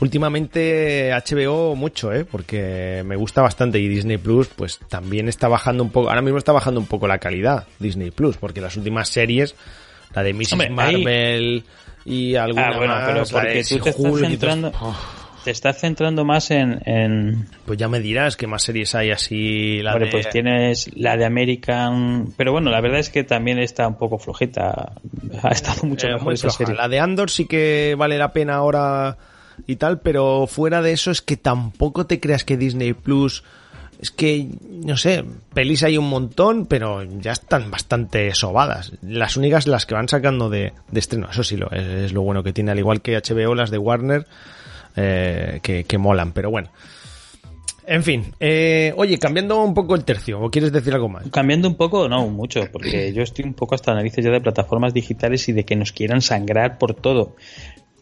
[0.00, 2.24] últimamente HBO mucho, ¿eh?
[2.24, 6.38] porque me gusta bastante y Disney Plus pues también está bajando un poco, ahora mismo
[6.38, 9.54] está bajando un poco la calidad Disney Plus, porque las últimas series,
[10.14, 10.52] la de Mrs.
[10.52, 11.64] Hombre, ahí- Marvel
[12.04, 14.72] y alguna Ah, bueno, más, pero porque tú te estás centrando,
[15.44, 19.80] te estás centrando más en, en pues ya me dirás qué más series hay así,
[19.82, 20.06] la de...
[20.06, 24.18] pues tienes la de American, pero bueno, la verdad es que también está un poco
[24.18, 24.92] flojita.
[25.42, 26.74] Ha estado mucho Eh, mejor esa serie.
[26.74, 29.16] La de Andor sí que vale la pena ahora
[29.66, 33.44] y tal, pero fuera de eso es que tampoco te creas que Disney Plus
[34.04, 38.92] es que no sé, pelis hay un montón, pero ya están bastante sobadas.
[39.00, 42.52] Las únicas las que van sacando de, estreno, eso sí lo es, lo bueno que
[42.52, 44.26] tiene, al igual que HBO, las de Warner,
[44.94, 46.68] eh, que, molan, pero bueno.
[47.86, 51.30] En fin, eh, oye, cambiando un poco el tercio, ¿o quieres decir algo más?
[51.30, 54.92] Cambiando un poco, no, mucho, porque yo estoy un poco hasta narices ya de plataformas
[54.92, 57.36] digitales y de que nos quieran sangrar por todo.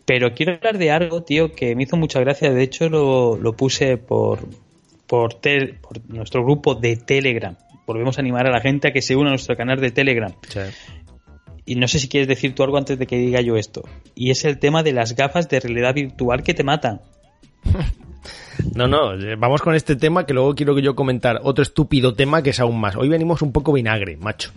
[0.04, 2.52] Pero quiero hablar de algo, tío, que me hizo mucha gracia.
[2.52, 4.40] De hecho, lo puse por,
[5.12, 7.54] por, tel- por nuestro grupo de Telegram.
[7.86, 10.32] Volvemos a animar a la gente a que se una a nuestro canal de Telegram.
[11.66, 13.82] Y no sé si quieres decir tú algo antes de que diga yo esto.
[14.14, 17.02] Y es el tema de las gafas de realidad virtual que te matan.
[18.74, 22.14] No, no, eh, vamos con este tema que luego quiero que yo comentar otro estúpido
[22.14, 22.96] tema que es aún más.
[22.96, 24.50] Hoy venimos un poco vinagre, macho.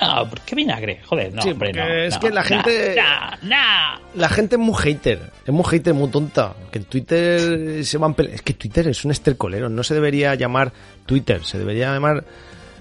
[0.00, 1.00] No, ¿por qué vinagre?
[1.04, 1.86] Joder, no, Sí, hombre, no.
[1.86, 4.00] es no, que la gente- No, no.
[4.14, 6.54] La gente es muy hater, es muy hater, muy tonta.
[6.70, 10.72] Que en Twitter se van Es que Twitter es un estercolero, no se debería llamar
[11.06, 12.24] Twitter, se debería llamar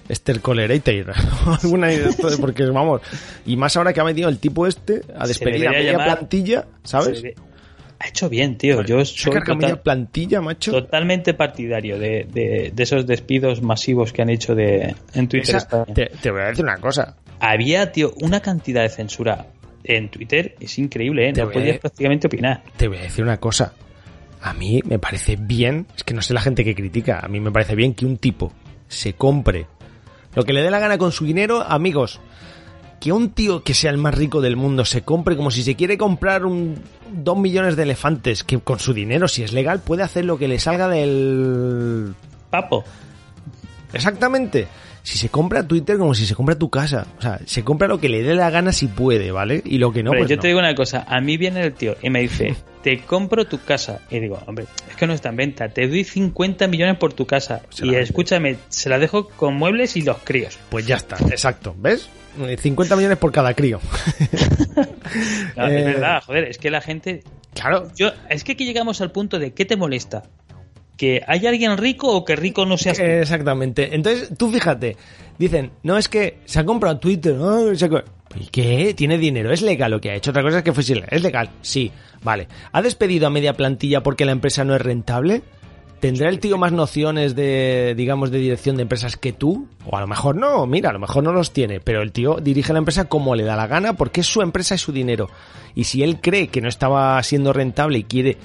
[0.10, 1.14] estercolerator.
[1.64, 3.02] Alguna idea, porque vamos.
[3.46, 6.66] Y más ahora que ha metido el tipo este a despedir a media llamar- plantilla,
[6.84, 7.20] ¿sabes?
[7.20, 7.36] Se
[8.00, 8.82] Ha hecho bien, tío.
[8.84, 10.72] Yo soy carga media total- plantilla, macho.
[10.72, 15.56] totalmente partidario de, de- de esos despidos masivos que han hecho de, en Twitter.
[15.56, 17.16] Esa- te, te voy a decir una cosa.
[17.40, 19.48] Había, tío, una cantidad de censura
[19.84, 20.56] en Twitter.
[20.60, 21.34] Es increíble, ¿eh?
[21.34, 22.64] Te No a- podías prácticamente opinar.
[22.78, 23.74] Te voy a decir una cosa.
[24.42, 27.40] A mí me parece bien, es que no sé la gente que critica, a mí
[27.40, 28.52] me parece bien que un tipo
[28.88, 29.66] se compre
[30.36, 32.20] lo que le dé la gana con su dinero, amigos.
[33.00, 35.76] Que un tío que sea el más rico del mundo se compre como si se
[35.76, 36.76] quiere comprar un
[37.12, 40.48] dos millones de elefantes, que con su dinero, si es legal, puede hacer lo que
[40.48, 42.16] le salga del...
[42.50, 42.84] Papo.
[43.94, 44.68] Exactamente.
[45.04, 47.06] Si se compra Twitter como si se compra tu casa.
[47.20, 49.62] O sea, se compra lo que le dé la gana si puede, ¿vale?
[49.64, 50.42] Y lo que no, Hombre, pues yo no.
[50.42, 53.60] te digo una cosa, a mí viene el tío y me dice, te compro tu
[53.64, 54.02] casa.
[54.10, 57.28] Y digo, hombre, es que no está en venta, te doy 50 millones por tu
[57.28, 57.62] casa.
[57.70, 60.58] Se y escúchame, se la dejo con muebles y los críos.
[60.70, 61.76] Pues ya está, exacto.
[61.78, 62.10] ¿Ves?
[62.40, 63.80] Eh, 50 millones por cada crío.
[65.56, 67.24] No, Eh, Es verdad, joder, es que la gente...
[67.54, 67.88] Claro.
[67.96, 70.24] Yo, es que aquí llegamos al punto de, ¿qué te molesta?
[70.98, 73.00] ¿Que haya alguien rico o que rico no seas?
[73.00, 73.96] Exactamente.
[73.96, 74.98] Entonces, tú fíjate,
[75.38, 77.74] dicen, no es que se ha comprado Twitter, ¿no?
[77.76, 78.04] Se ha co-
[78.38, 78.94] ¿Y qué?
[78.94, 80.32] Tiene dinero, es legal lo que ha hecho.
[80.32, 81.10] Otra cosa es que ilegal.
[81.12, 81.50] ¿Es legal?
[81.62, 81.92] Sí,
[82.24, 82.48] vale.
[82.74, 85.42] ¿Ha despedido a media plantilla porque la empresa no es rentable?
[86.06, 89.68] ¿Tendrá el tío más nociones de, digamos, de dirección de empresas que tú?
[89.86, 92.38] O a lo mejor no, mira, a lo mejor no los tiene, pero el tío
[92.42, 95.30] dirige la empresa como le da la gana porque es su empresa y su dinero.
[95.74, 98.38] Y si él cree que no estaba siendo rentable y quiere,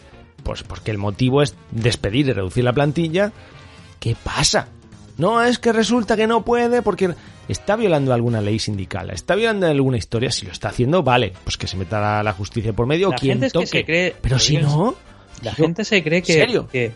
[0.42, 3.32] pues porque el motivo es despedir y reducir la plantilla,
[3.98, 4.68] ¿qué pasa?
[5.18, 7.10] No, es que resulta que no puede porque
[7.46, 11.58] está violando alguna ley sindical, está violando alguna historia, si lo está haciendo, vale, pues
[11.58, 13.66] que se meta la, justicia por medio, La quien gente es que toque.
[13.66, 14.94] se cree- pero si no,
[15.42, 16.66] La gente se cree que, serio?
[16.72, 16.92] que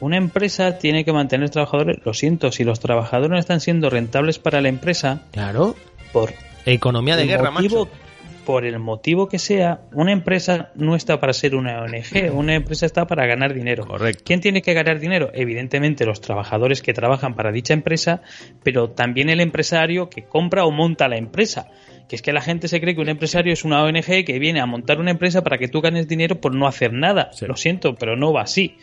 [0.00, 1.98] una empresa tiene que mantener trabajadores.
[2.04, 5.74] Lo siento, si los trabajadores no están siendo rentables para la empresa, claro,
[6.12, 6.32] por
[6.66, 7.98] economía de guerra, motivo, macho.
[8.44, 12.86] por el motivo que sea, una empresa no está para ser una ONG, una empresa
[12.86, 13.86] está para ganar dinero.
[13.86, 14.22] Correcto.
[14.24, 15.30] ¿Quién tiene que ganar dinero?
[15.34, 18.22] Evidentemente los trabajadores que trabajan para dicha empresa,
[18.62, 21.68] pero también el empresario que compra o monta la empresa.
[22.08, 24.60] Que es que la gente se cree que un empresario es una ONG que viene
[24.60, 27.30] a montar una empresa para que tú ganes dinero por no hacer nada.
[27.32, 27.44] Sí.
[27.44, 28.78] Lo siento, pero no va así.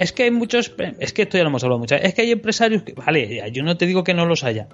[0.00, 1.94] Es que hay muchos, es que esto ya lo hemos hablado mucho.
[1.94, 4.66] Es que hay empresarios que, vale, yo no te digo que no los haya.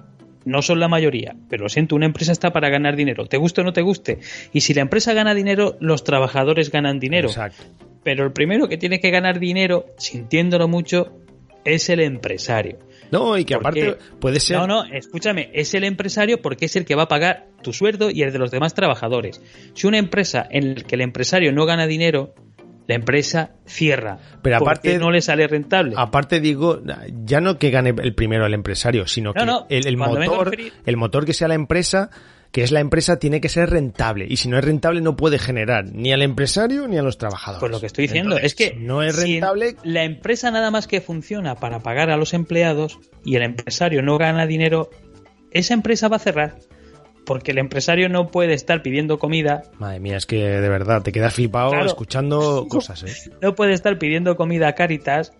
[0.45, 3.59] No son la mayoría, pero lo siento, una empresa está para ganar dinero, te guste
[3.59, 4.19] o no te guste.
[4.53, 7.27] Y si la empresa gana dinero, los trabajadores ganan dinero.
[7.27, 7.61] Exacto.
[8.03, 11.17] Pero el primero que tiene que ganar dinero, sintiéndolo mucho,
[11.65, 12.79] es el empresario.
[13.11, 14.55] No, y que Porque- aparte puede ser.
[14.57, 18.09] No, no, escúchame, es el empresario porque es el que va a pagar tu sueldo
[18.09, 19.41] y el de los demás trabajadores.
[19.73, 22.33] Si una empresa en la que el empresario no gana dinero,
[22.87, 24.17] la empresa cierra.
[24.41, 25.93] Pero porque aparte- no le sale rentable.
[25.97, 26.81] Aparte digo,
[27.25, 30.97] ya no que gane el primero el empresario, sino que No, el, motor, referir- el
[30.97, 32.09] motor que sea la empresa,
[32.51, 34.25] que es la empresa, tiene que ser rentable.
[34.29, 37.59] Y si no es rentable, no puede generar ni al empresario ni a los trabajadores.
[37.59, 39.75] Pues lo que estoy diciendo Entonces, es que no es si rentable.
[39.83, 44.17] la empresa nada más que funciona para pagar a los empleados y el empresario no
[44.17, 44.89] gana dinero,
[45.51, 46.55] esa empresa va a cerrar.
[47.27, 51.11] Porque el empresario no puede estar pidiendo comida Madre mía, es que de verdad te
[51.11, 51.85] quedas flipado Claro.
[51.85, 53.31] escuchando cosas, ¿eh?
[53.41, 55.33] no puede estar pidiendo comida a Caritas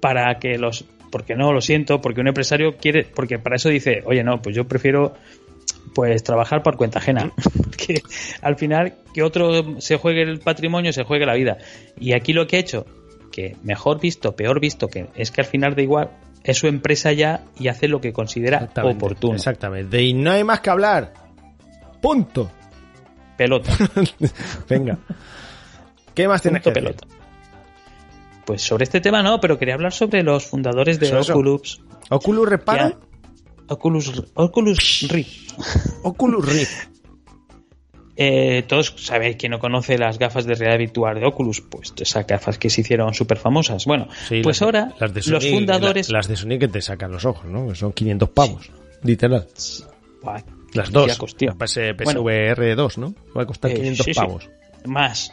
[0.00, 4.02] para que los porque no lo siento porque un empresario quiere porque para eso dice
[4.06, 5.14] oye no pues yo prefiero
[5.94, 7.30] pues trabajar por cuenta ajena
[7.76, 8.02] que
[8.42, 11.58] al final que otro se juegue el patrimonio se juegue la vida
[12.00, 12.84] y aquí lo que ha hecho
[13.30, 16.10] que mejor visto peor visto que es que al final da igual
[16.44, 20.02] es su empresa ya y hace lo que considera Exactamente, oportuno Exactamente.
[20.02, 21.12] Y no hay más que hablar.
[22.00, 22.50] Punto.
[23.36, 23.76] pelota
[24.68, 24.98] Venga.
[26.14, 26.96] ¿Qué más tienes punto que decir?
[26.96, 27.14] pelota
[28.44, 31.32] pues sobre este tema no pero quería hablar sobre los fundadores de Eso, eso.
[31.32, 33.00] Oculus Oculus Reparo.
[33.68, 35.58] Oculus, Oculus Rift.
[36.02, 36.93] Oculus Rift.
[38.16, 42.24] Eh, todos sabéis que no conoce las gafas de realidad virtual de Oculus, pues esas
[42.26, 43.84] gafas que se hicieron súper famosas.
[43.86, 46.08] Bueno, Sí, pues las ahora las de los fundadores.
[46.10, 47.66] la- las de Sony que te sacan los ojos, ¿no?
[47.68, 48.70] Que son 500 pavos,
[49.02, 49.46] literal.
[50.22, 50.40] Buah,
[50.74, 51.18] Las dos.
[51.18, 53.14] Bueno, PSVR 2, ¿no?
[53.36, 54.20] Va a costar eh, 500 sí, sí.
[54.20, 54.48] pavos.
[54.84, 55.32] Más,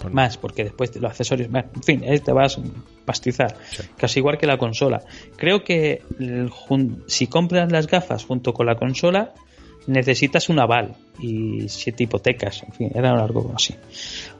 [0.00, 1.48] Pues más, porque después los accesorios.
[1.54, 2.62] En fin, eh, te vas a
[3.04, 3.56] pastizar.
[3.70, 3.82] Sí.
[3.96, 5.02] Casi igual que la consola.
[5.36, 9.32] Creo que el jun- si compras las gafas junto con la consola,
[9.86, 12.62] necesitas un aval y siete hipotecas.
[12.62, 13.74] En fin, era algo así.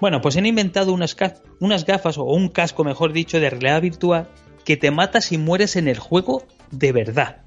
[0.01, 1.17] Bueno, pues han inventado unas,
[1.61, 4.29] unas gafas, o un casco, mejor dicho, de realidad virtual
[4.65, 7.43] que te mata si mueres en el juego de verdad.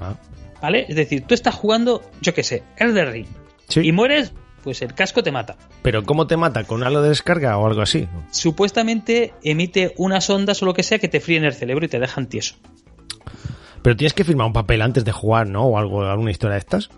[0.00, 0.16] Ah,
[0.60, 0.86] ¿Vale?
[0.88, 3.26] Es decir, tú estás jugando, yo qué sé, Elden Ring.
[3.68, 3.80] Sí.
[3.80, 5.56] Y mueres, pues el casco te mata.
[5.82, 6.64] Pero ¿cómo te mata?
[6.64, 8.08] ¿Con algo de descarga o algo así?
[8.30, 12.00] Supuestamente emite unas ondas o lo que sea que te fríen el cerebro y te
[12.00, 12.56] dejan tieso.
[13.82, 15.64] Pero tienes que firmar un papel antes de jugar, ¿no?
[15.66, 16.88] O algo, alguna historia de estas.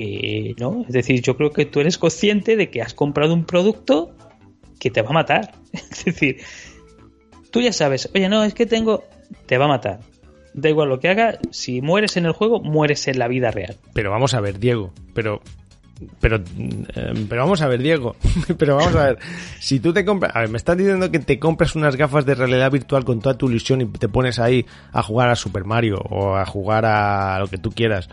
[0.00, 3.44] Eh, no, es decir, yo creo que tú eres consciente de que has comprado un
[3.44, 4.14] producto
[4.78, 5.52] que te va a matar.
[5.72, 6.38] Es decir,
[7.50, 9.04] tú ya sabes, oye, no, es que tengo,
[9.46, 9.98] te va a matar.
[10.54, 13.76] Da igual lo que haga, si mueres en el juego, mueres en la vida real.
[13.92, 14.92] Pero vamos a ver, Diego.
[15.14, 15.40] Pero.
[16.20, 18.14] Pero, eh, pero vamos a ver, Diego.
[18.58, 19.18] pero vamos a ver.
[19.58, 20.34] Si tú te compras.
[20.34, 23.36] A ver, me estás diciendo que te compras unas gafas de realidad virtual con toda
[23.36, 27.40] tu ilusión y te pones ahí a jugar a Super Mario o a jugar a
[27.40, 28.08] lo que tú quieras.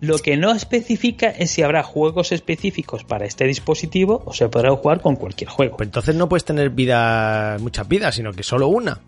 [0.00, 4.70] Lo que no especifica es si habrá juegos específicos para este dispositivo o se podrá
[4.74, 5.76] jugar con cualquier juego.
[5.76, 9.00] Pues entonces no puedes tener vida, muchas vidas, sino que solo una.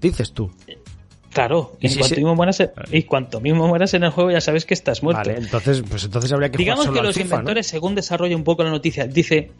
[0.00, 0.50] Dices tú.
[1.32, 4.40] Claro, Y si cuanto, se- mismo mueras, y cuanto mismo mueras en el juego ya
[4.40, 5.28] sabes que estás muerto.
[5.28, 8.64] Vale, entonces, pues entonces habría que Digamos jugar que los inventores, según desarrolla un poco
[8.64, 9.50] la noticia, dice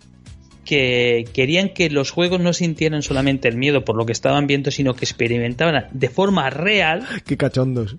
[0.65, 4.71] que querían que los juegos no sintieran solamente el miedo por lo que estaban viendo,
[4.71, 7.97] sino que experimentaban de forma real, Qué cachondos.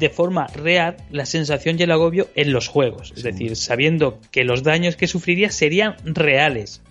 [0.00, 3.12] De forma real, la sensación y el agobio en los juegos.
[3.16, 6.82] Es decir, sabiendo que los daños que sufriría serían reales.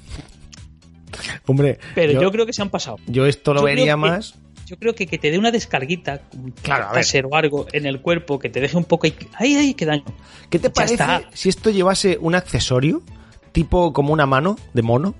[1.47, 2.97] Hombre, Pero yo, yo, creo que se han pasado.
[3.07, 4.35] yo esto lo yo vería que- más.
[4.67, 6.21] Yo creo que que te dé una descarguita,
[6.61, 9.07] Claro, a o algo en el cuerpo, que te deje un poco
[9.39, 10.03] ay, ay, qué daño.
[10.51, 11.23] ¿Qué te Ya parece está.
[11.33, 13.01] si esto llevase un accesorio?
[13.51, 15.15] Tipo como una mano de mono.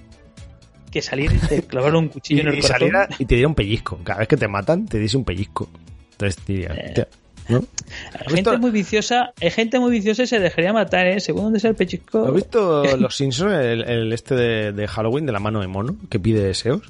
[0.92, 2.78] Que salir y te clavar un Y, cuchillo en el y corazón.
[2.80, 3.98] saliera y te diera un pellizco.
[4.04, 5.68] Cada vez que te matan, te diese un pellizco.
[6.12, 7.06] Entonces diría, Eh.
[7.56, 11.20] ¿Has gente visto- muy viciosa, hay gente muy viciosa y se dejaría matar, ¿eh?
[11.20, 12.26] Según donde sea el pellizco.
[12.26, 15.96] ¿Has visto los Simpsons, el, el este de, de Halloween, de la mano de mono,
[16.10, 16.82] que pide deseos?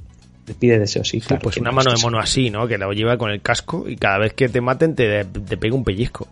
[0.45, 1.41] Te pide deseos, sí, claro.
[1.43, 2.67] pues una no, mano de mono así, ¿no?
[2.67, 5.75] Que la lleva con el casco y cada vez que te maten te, te pega
[5.75, 6.27] un pellizco.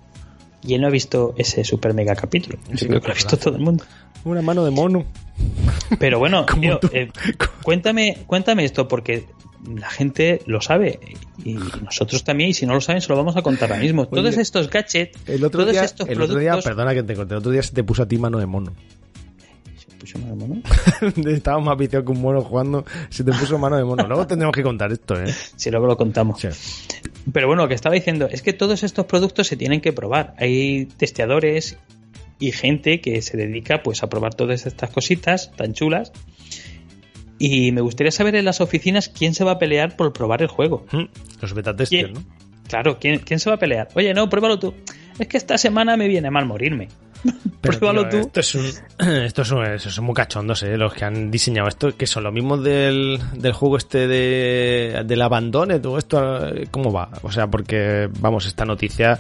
[0.64, 2.58] Y él no ha visto ese super mega capítulo.
[2.76, 3.86] Sí, creo que lo ha visto todo el mundo.
[4.26, 5.06] Una mano de mono.
[6.00, 7.10] Pero bueno, tío, eh,
[7.64, 9.26] cuéntame, cuéntame esto, porque
[9.76, 11.00] la gente lo sabe.
[11.44, 14.08] Y nosotros también, y si no lo saben, se lo vamos a contar ahora mismo.
[14.10, 16.72] Todos estos gadgets, El otro, todos día, estos el otro día, productos.
[16.72, 18.74] perdona que te conté, el otro día se te puso a ti mano de mono.
[19.78, 20.62] Se puso mano.
[21.30, 24.08] Estaba más viciado que un mono jugando, se te puso mano de mono.
[24.08, 25.34] Luego tendremos que contar esto, ¿eh?
[25.56, 26.40] Si luego lo contamos.
[26.40, 26.48] Sí.
[27.34, 30.34] Pero bueno, lo que estaba diciendo es que todos estos productos se tienen que probar.
[30.38, 31.78] Hay testeadores
[32.40, 36.12] y gente que se dedica pues a probar todas estas cositas tan chulas.
[37.40, 40.48] Y me gustaría saber en las oficinas quién se va a pelear por probar el
[40.48, 40.86] juego.
[40.92, 41.04] Mm,
[41.42, 42.14] Los beta testers.
[42.14, 42.24] ¿no?
[42.68, 43.88] Claro, ¿quién, quién se va a pelear?
[43.96, 44.74] Oye, no, pruébalo tú.
[45.20, 46.90] Es que esta semana me viene mal morirme.
[47.62, 48.28] Pero, pruébalo tío, tú.
[48.28, 48.66] Esto es, un,
[49.24, 50.78] esto es, un- son muy cachondos, ¿eh?
[50.78, 55.22] Los que han diseñado esto, que son los mismos del, del juego este de, del
[55.22, 57.10] abandono, todo esto, ¿cómo va?
[57.22, 59.20] O sea, porque, vamos, esta noticia...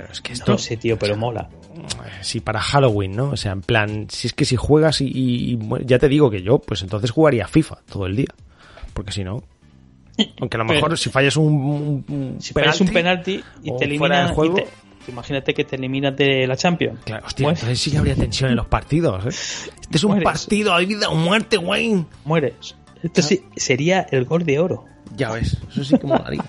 [0.00, 0.52] Pero es que esto...
[0.52, 1.48] No sé, tío, pero mola.
[2.22, 3.30] Sí, para Halloween, ¿no?
[3.30, 6.42] O sea, en plan, si es que si juegas y, y- ya te digo que
[6.42, 8.28] yo, pues entonces jugaría FIFA todo el día.
[8.94, 9.42] Porque si no...
[10.40, 13.76] Aunque a lo Pero- mejor si fallas un, un- un Si pones un penalti y
[13.76, 14.26] te eliminan.
[14.26, 17.00] del juego- y te- imagínate que te eliminas de la Champions.
[17.04, 17.60] Claro, hostia, Mueres.
[17.62, 19.24] entonces sí que habría tensión en los partidos.
[19.26, 19.28] ¿eh?
[19.80, 20.24] Este es un Mueres.
[20.24, 22.04] partido de vida o muerte, Wayne.
[22.24, 22.76] Mueres.
[23.02, 24.84] Esto sí, sería el gol de oro.
[25.16, 26.44] Ya ves, eso sí que molaría.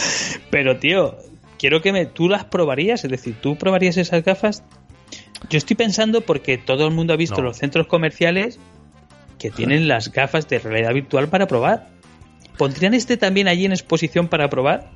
[0.50, 1.16] Pero, tío,
[1.58, 4.62] quiero que me, tú las probarías, es decir, tú probarías esas gafas.
[5.50, 7.44] Yo estoy pensando porque todo el mundo ha visto No.
[7.44, 8.58] los centros comerciales
[9.38, 11.88] que tienen las gafas de realidad virtual para probar.
[12.56, 14.90] ¿Pondrían este también allí en exposición para probar?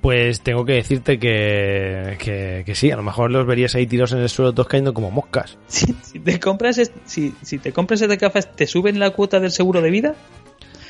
[0.00, 4.12] Pues tengo que decirte que, que, que sí, a lo mejor los verías ahí tirados
[4.12, 5.58] en el suelo todos cayendo como moscas.
[5.68, 9.52] Si, si te compras si, si te compras estas gafas, ¿te suben la cuota del
[9.52, 10.14] seguro de vida?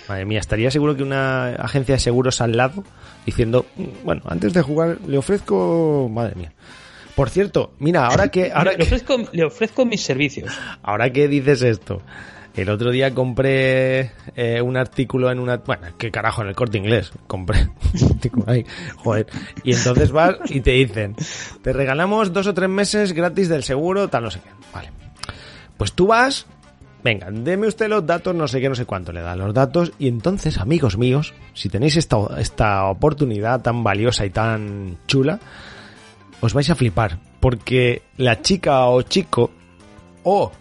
[0.09, 2.85] Madre mía, estaría seguro que una agencia de seguros al lado
[3.25, 6.09] diciendo, "Mm, bueno, antes de jugar le ofrezco...
[6.13, 6.53] Madre mía.
[7.15, 8.51] Por cierto, mira, ahora que...
[8.55, 8.83] Ahora le, que...
[8.85, 10.51] ofrezco, le ofrezco mis servicios.
[10.83, 12.03] Ahora que dices esto,
[12.55, 15.59] el otro día compré eh, un artículo en una...
[15.59, 17.13] Bueno, qué carajo, en el corte inglés.
[17.27, 17.69] Compré
[18.47, 18.65] ahí.
[18.97, 19.27] Joder.
[19.63, 21.15] Y entonces vas y te dicen,
[21.63, 24.51] te regalamos dos o tres meses gratis del seguro, tal, no sé qué.
[24.73, 24.91] Vale.
[25.77, 26.47] Pues tú vas,
[27.05, 29.93] venga, deme usted los datos, no sé qué, no sé cuánto le da los datos.
[29.99, 35.41] Y entonces, amigos míos, si tenéis esta, esta oportunidad tan valiosa y tan chula,
[36.41, 37.19] os vais a flipar.
[37.41, 39.51] Porque la chica o chico,
[40.23, 40.53] o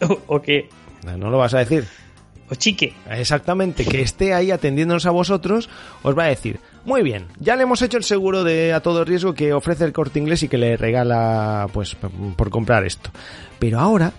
[0.26, 0.68] O, que,
[1.16, 1.86] no lo vas a decir.
[2.50, 2.94] o chique.
[3.10, 5.68] Exactamente, que esté ahí atendiéndonos a vosotros,
[6.02, 9.04] os va a decir, muy bien, ya le hemos hecho el seguro de a todo
[9.04, 11.96] riesgo que ofrece el corte inglés y que le regala, pues,
[12.36, 13.10] por comprar esto.
[13.58, 14.12] Pero ahora,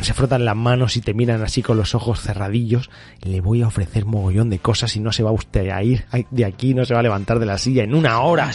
[0.00, 2.90] se frotan las manos y te miran así con los ojos cerradillos,
[3.22, 6.44] le voy a ofrecer mogollón de cosas y no se va usted a ir de
[6.44, 8.50] aquí, no se va a levantar de la silla en una hora.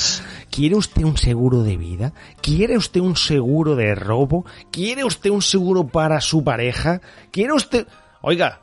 [0.49, 2.13] ¿Quiere usted un seguro de vida?
[2.41, 4.45] ¿Quiere usted un seguro de robo?
[4.71, 7.01] ¿Quiere usted un seguro para su pareja?
[7.31, 7.87] ¿Quiere usted...
[8.21, 8.61] Oiga,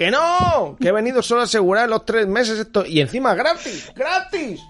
[0.00, 0.78] ¡Que no!
[0.80, 2.86] Que he venido solo a asegurar los tres meses esto.
[2.86, 4.62] Y encima gratis, gratis.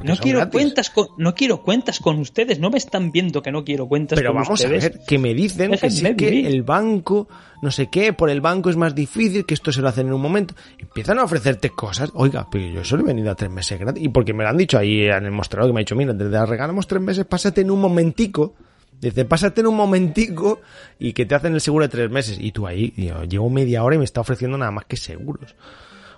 [0.00, 0.52] Porque No quiero gratis.
[0.52, 2.58] cuentas con, no quiero cuentas con ustedes.
[2.58, 4.84] No me están viendo que no quiero cuentas Pero con vamos ustedes.
[4.84, 7.28] a ver, que me dicen que sí que el banco,
[7.62, 10.12] no sé qué, por el banco es más difícil, que esto se lo hacen en
[10.14, 10.54] un momento.
[10.78, 12.10] Empiezan a ofrecerte cosas.
[12.14, 14.02] Oiga, pero yo solo he venido a tres meses gratis.
[14.02, 16.16] Y porque me lo han dicho ahí en el mostrador que me ha dicho, mira,
[16.16, 18.54] te la regalamos tres meses, pásate en un momentico.
[19.00, 20.60] Dice, pásate en un momentico
[20.98, 22.36] y que te hacen el seguro de tres meses.
[22.38, 25.54] Y tú ahí, yo, llevo media hora y me está ofreciendo nada más que seguros.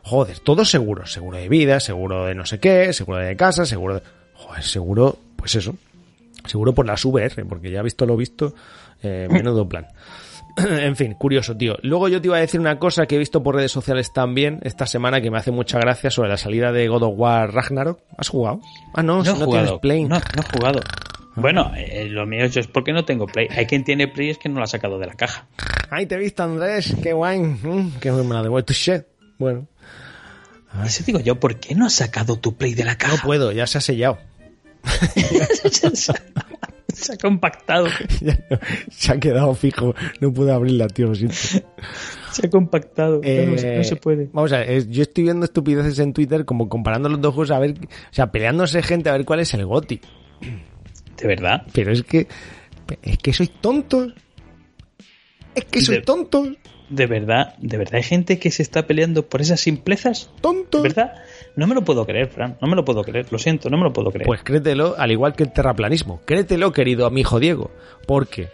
[0.03, 1.13] Joder, todos seguros.
[1.13, 4.03] Seguro de vida, seguro de no sé qué, seguro de casa, seguro de...
[4.35, 5.77] Joder, seguro, pues eso.
[6.47, 8.55] Seguro por las VR, porque ya visto lo visto,
[9.03, 9.87] eh, menudo plan.
[10.57, 11.77] en fin, curioso, tío.
[11.83, 14.59] Luego yo te iba a decir una cosa que he visto por redes sociales también
[14.65, 18.01] esta semana que me hace mucha gracia sobre la salida de God of War Ragnarok.
[18.19, 18.61] ¿Has jugado?
[18.93, 19.65] Ah, no, No si he no jugado.
[19.65, 20.05] tienes Play.
[20.05, 20.81] No, no he jugado.
[21.37, 23.49] Bueno, eh, lo mío es porque no tengo Play.
[23.57, 25.47] Hay quien tiene Play y es que no lo ha sacado de la caja.
[25.91, 26.95] Ay, te he visto, Andrés.
[27.03, 27.39] Qué guay.
[27.41, 28.73] Mm, que me la devuelto.
[28.73, 29.05] Shit.
[29.39, 29.67] Bueno,
[30.85, 33.23] Eso digo yo, ¿por qué no has sacado tu Play de la no caja?
[33.27, 34.19] puedo, ya se ha sellado.
[36.95, 37.87] Se ha compactado.
[38.21, 38.33] No,
[38.91, 39.95] se ha quedado fijo.
[40.21, 41.35] No puedo abrirla, tío, lo siento.
[42.33, 43.17] Se ha compactado.
[43.17, 44.29] no, Eh, no se puede.
[44.33, 47.59] Vamos a ver, yo estoy viendo estupideces en Twitter como comparando los dos juegos a
[47.59, 50.01] ver, o sea, peleándose gente a ver cuál es el GOTI.
[51.17, 51.63] ¿De verdad?
[51.73, 52.27] Pero es que,
[53.03, 54.15] es que sois tontos.
[55.55, 56.49] Es que sois De- tontos,
[56.93, 57.55] ¿De verdad?
[57.59, 60.31] ¿De verdad hay gente que se está peleando por esas simplezas?
[60.37, 60.83] ¿De tontos.
[60.83, 61.13] verdad?
[61.57, 62.59] No me lo puedo creer, Fran.
[62.61, 63.27] No me lo puedo creer.
[63.33, 64.27] Lo siento, no me lo puedo creer.
[64.27, 66.21] Pues créetelo, al igual que el terraplanismo.
[66.27, 67.71] Créetelo, querido mi hijo Diego.
[68.07, 68.49] Porque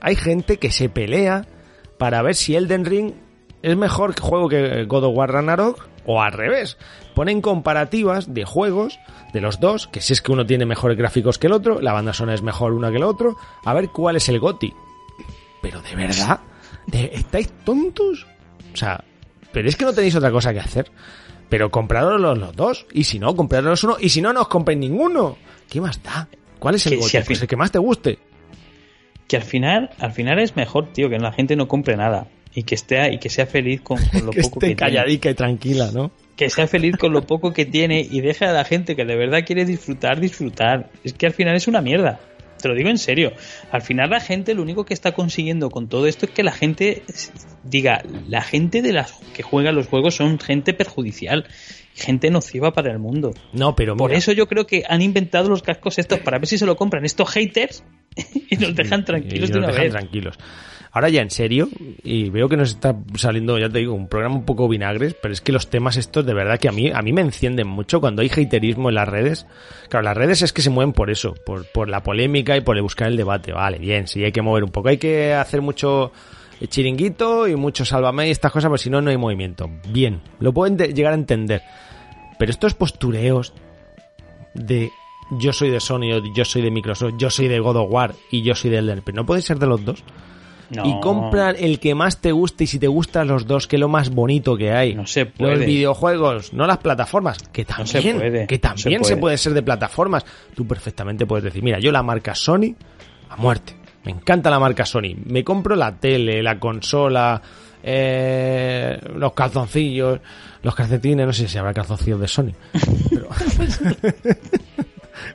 [0.00, 1.46] hay gente que se pelea
[1.98, 3.12] para ver si Elden Ring
[3.62, 6.78] es mejor juego que God of War Ragnarok o al revés.
[7.14, 8.98] Ponen comparativas de juegos
[9.32, 11.92] de los dos, que si es que uno tiene mejores gráficos que el otro, la
[11.92, 14.72] banda sonora es mejor una que el otro, a ver cuál es el GOTI.
[15.60, 16.51] Pero de verdad, ¿De-
[16.90, 18.26] ¿estáis tontos?
[18.72, 19.02] O sea,
[19.52, 20.90] pero es que no tenéis otra cosa que hacer.
[21.48, 22.86] Pero compraros los, los dos.
[22.92, 23.96] Y si no, compraros uno.
[24.00, 25.36] Y si no, no os compréis ninguno.
[25.68, 26.26] ¿Qué más da?
[26.58, 28.18] ¿Cuál es el Que si Pues fin- el que más te guste.
[29.28, 32.26] Que al final, al final es mejor, tío, que la gente no compre nada.
[32.54, 34.76] Y que esté y que sea feliz con, con lo que poco esté que tiene.
[34.76, 36.10] calladica y tranquila, ¿no?
[36.36, 39.14] que sea feliz con lo poco que tiene y deje a la gente que de
[39.16, 40.90] verdad quiere disfrutar, disfrutar.
[41.04, 42.18] Es que al final es una mierda.
[42.62, 43.32] Te lo digo en serio.
[43.70, 46.52] Al final la gente lo único que está consiguiendo con todo esto es que la
[46.52, 47.02] gente
[47.64, 51.46] diga, la gente de las que juega los juegos son gente perjudicial,
[51.94, 53.34] gente nociva para el mundo.
[53.52, 56.56] No, pero Por eso yo creo que han inventado los cascos estos para ver si
[56.56, 57.82] se lo compran estos haters
[58.50, 59.92] y nos dejan tranquilos y de nos una dejan vez.
[59.92, 60.38] tranquilos.
[60.94, 61.68] Ahora ya en serio,
[62.04, 65.32] y veo que nos está saliendo, ya te digo, un programa un poco vinagres, pero
[65.32, 67.98] es que los temas estos de verdad que a mí, a mí me encienden mucho
[67.98, 69.46] cuando hay haterismo en las redes.
[69.88, 73.08] Claro, las redes es que se mueven por eso, por, la polémica y por buscar
[73.08, 73.52] el debate.
[73.52, 76.12] Vale, bien, sí, hay que mover un poco, hay que hacer mucho
[76.68, 79.70] chiringuito y mucho sálvame y estas cosas, porque si no, no hay movimiento.
[79.88, 81.62] Bien, lo puedo ente- llegar a entender.
[82.38, 83.54] Pero estos postureos
[84.52, 84.90] de
[85.38, 88.54] yo soy de Sony yo soy de Microsoft, yo soy de God War y yo
[88.54, 90.04] soy del Elden ¿no puede ser de los dos?
[90.74, 93.76] No, y compra el que más te guste y si te gustan los dos, que
[93.76, 94.94] es lo más bonito que hay.
[94.94, 95.56] No se puede.
[95.56, 99.20] Los videojuegos, no las plataformas, que No se también, puede, que también se se, puede.
[99.20, 100.24] puede ser de plataformas.
[100.54, 102.74] Tú perfectamente puedes decir, mira, yo la marca Sony
[103.28, 103.76] a muerte.
[104.04, 105.14] Me encanta la marca Sony.
[105.26, 107.40] Me compro la tele, la consola,
[107.82, 110.20] eh, los calzoncillos,
[110.62, 112.52] los calcetines, no sé si habrá calzoncillos de Sony.
[113.10, 113.28] Pero...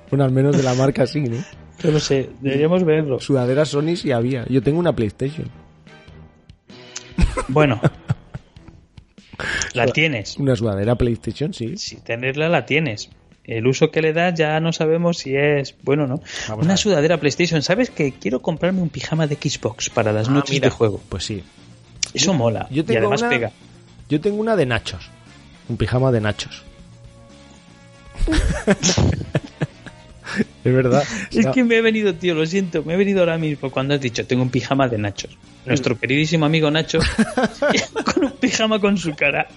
[0.10, 1.38] bueno, al menos de la marca sí, ¿no?
[1.84, 3.20] Yo no sé, deberíamos verlo.
[3.20, 4.46] Sudadera Sony sí había.
[4.48, 5.50] Yo tengo una PlayStation.
[7.50, 7.80] Bueno,
[9.74, 10.38] la tienes.
[10.38, 11.78] Una sudadera PlayStation, sí.
[11.78, 13.10] Si tenerla, la tienes.
[13.44, 16.22] El uso que le das ya no sabemos si es bueno o no.
[16.50, 17.62] Vamos Una sudadera PlayStation.
[17.62, 21.02] ¿Sabes que quiero comprarme un pijama de Xbox para las Ah, noches mira, de juego?
[21.08, 21.44] Pues sí.
[22.14, 22.68] Eso mola.
[22.72, 23.52] Yo y además una- pega.
[24.10, 25.10] Yo tengo una de nachos.
[25.70, 26.64] Un pijama de nachos.
[30.64, 31.04] es verdad.
[31.32, 33.94] Es No, que me he venido, tío, lo siento, me he venido ahora mismo cuando
[33.94, 35.38] has dicho, tengo un pijama de Nachos.
[35.66, 35.98] Nuestro Mm.
[36.00, 37.00] queridísimo amigo Nacho,
[38.14, 39.48] con un pijama con su cara.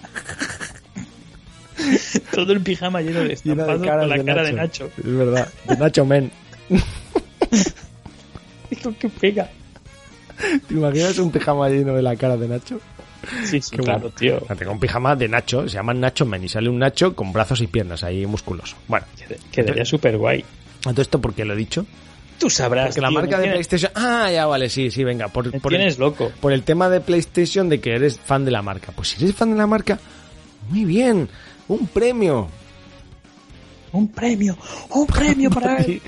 [2.31, 4.91] Todo el pijama lleno de estampados con la de cara de Nacho.
[4.97, 5.47] Es verdad.
[5.67, 6.31] De Nacho Men.
[8.69, 9.49] Digo, que pega.
[10.67, 12.79] ¿Te imaginas un pijama lleno de la cara de Nacho?
[13.45, 14.15] Sí, sí, Qué claro, bueno.
[14.15, 14.37] tío.
[14.41, 17.15] O sea, tengo un pijama de Nacho, se llama Nacho Men y sale un Nacho
[17.15, 18.75] con brazos y piernas ahí musculoso.
[18.87, 19.05] Bueno,
[19.51, 20.43] Quedaría súper guay.
[20.85, 21.85] ¿A todo esto por qué lo he dicho?
[22.39, 22.87] Tú sabrás.
[22.87, 23.91] Porque la marca de tienes- PlayStation.
[23.95, 25.27] Ah, ya vale, sí, sí, venga.
[25.27, 26.31] Por, por el- loco.
[26.41, 28.91] por el tema de PlayStation de que eres fan de la marca.
[28.95, 29.99] Pues si eres fan de la marca,
[30.69, 31.29] muy bien,
[31.67, 32.47] un premio.
[33.93, 34.57] Un premio,
[34.91, 36.01] un premio para él.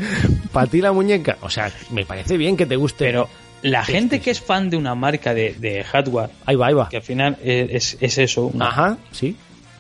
[0.54, 1.38] Para ti la muñeca.
[1.42, 3.04] O sea, me parece bien que te guste.
[3.06, 3.28] Pero
[3.62, 6.88] la gente que es fan de una marca de, de hardware, Ahí va, ahí va.
[6.90, 9.36] que al final es, es eso, una- Ajá, sí.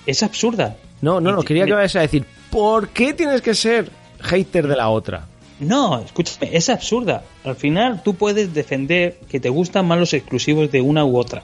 [0.05, 0.75] es absurda.
[1.01, 3.89] No, no, no, quería que vayas a decir, ¿por qué tienes que ser
[4.23, 5.27] hater de la otra?
[5.59, 7.23] No, escúchame, es absurda.
[7.43, 11.43] Al final tú puedes defender que te gustan más los exclusivos de una u otra.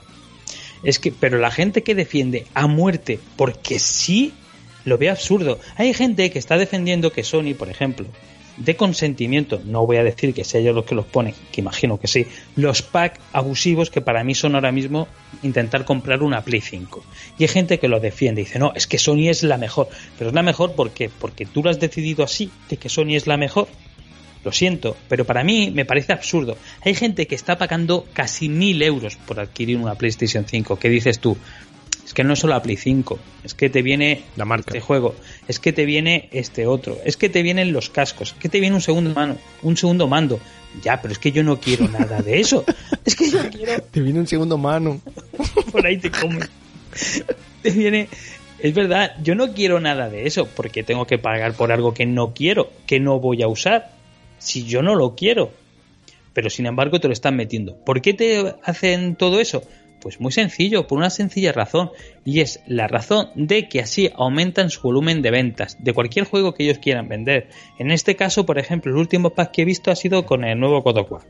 [0.82, 4.32] Es que, pero la gente que defiende a muerte porque sí
[4.84, 5.58] lo ve absurdo.
[5.76, 8.06] Hay gente que está defendiendo que Sony, por ejemplo,
[8.60, 11.98] de consentimiento, no voy a decir que sea ellos los que los ponen, que imagino
[11.98, 15.08] que sí, los pack abusivos que para mí son ahora mismo
[15.42, 17.02] intentar comprar una Play 5.
[17.38, 19.88] Y hay gente que lo defiende y dice, no, es que Sony es la mejor.
[20.18, 23.26] Pero es la mejor porque, porque tú lo has decidido así, de que Sony es
[23.26, 23.68] la mejor.
[24.44, 26.56] Lo siento, pero para mí me parece absurdo.
[26.82, 30.78] Hay gente que está pagando casi mil euros por adquirir una PlayStation 5.
[30.78, 31.36] ¿Qué dices tú?
[32.10, 34.70] Es que no es solo la Play 5, es que te viene La marca.
[34.70, 35.14] este juego,
[35.46, 38.58] es que te viene este otro, es que te vienen los cascos, es que te
[38.58, 40.40] viene un segundo mano, un segundo mando.
[40.82, 42.64] Ya, pero es que yo no quiero nada de eso.
[43.04, 45.00] Es que yo quiero Te viene un segundo mano.
[45.70, 46.40] por ahí te come.
[47.62, 48.08] Te viene.
[48.58, 52.06] Es verdad, yo no quiero nada de eso, porque tengo que pagar por algo que
[52.06, 53.92] no quiero, que no voy a usar.
[54.38, 55.52] Si yo no lo quiero.
[56.32, 57.76] Pero sin embargo te lo están metiendo.
[57.76, 59.62] ¿Por qué te hacen todo eso?
[60.00, 61.90] Pues muy sencillo, por una sencilla razón.
[62.24, 66.54] Y es la razón de que así aumentan su volumen de ventas de cualquier juego
[66.54, 67.48] que ellos quieran vender.
[67.78, 70.58] En este caso, por ejemplo, el último pack que he visto ha sido con el
[70.58, 71.22] nuevo War.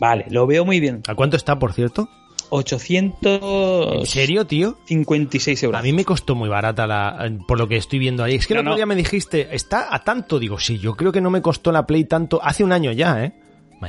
[0.00, 1.02] Vale, lo veo muy bien.
[1.08, 2.08] ¿A cuánto está, por cierto?
[2.50, 4.00] 800...
[4.00, 4.76] ¿En serio, tío?
[4.86, 5.78] 56 euros.
[5.80, 8.34] A mí me costó muy barata la, por lo que estoy viendo ahí.
[8.36, 8.76] Es que el No, otro no.
[8.76, 10.38] día me dijiste, está a tanto.
[10.38, 12.40] Digo, sí, yo creo que no me costó la Play tanto.
[12.42, 13.32] Hace un año ya, ¿eh?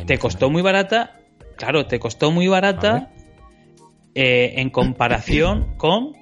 [0.06, 1.20] Te costó muy barata,
[1.56, 3.12] claro, te costó muy barata
[4.16, 6.14] eh, en comparación con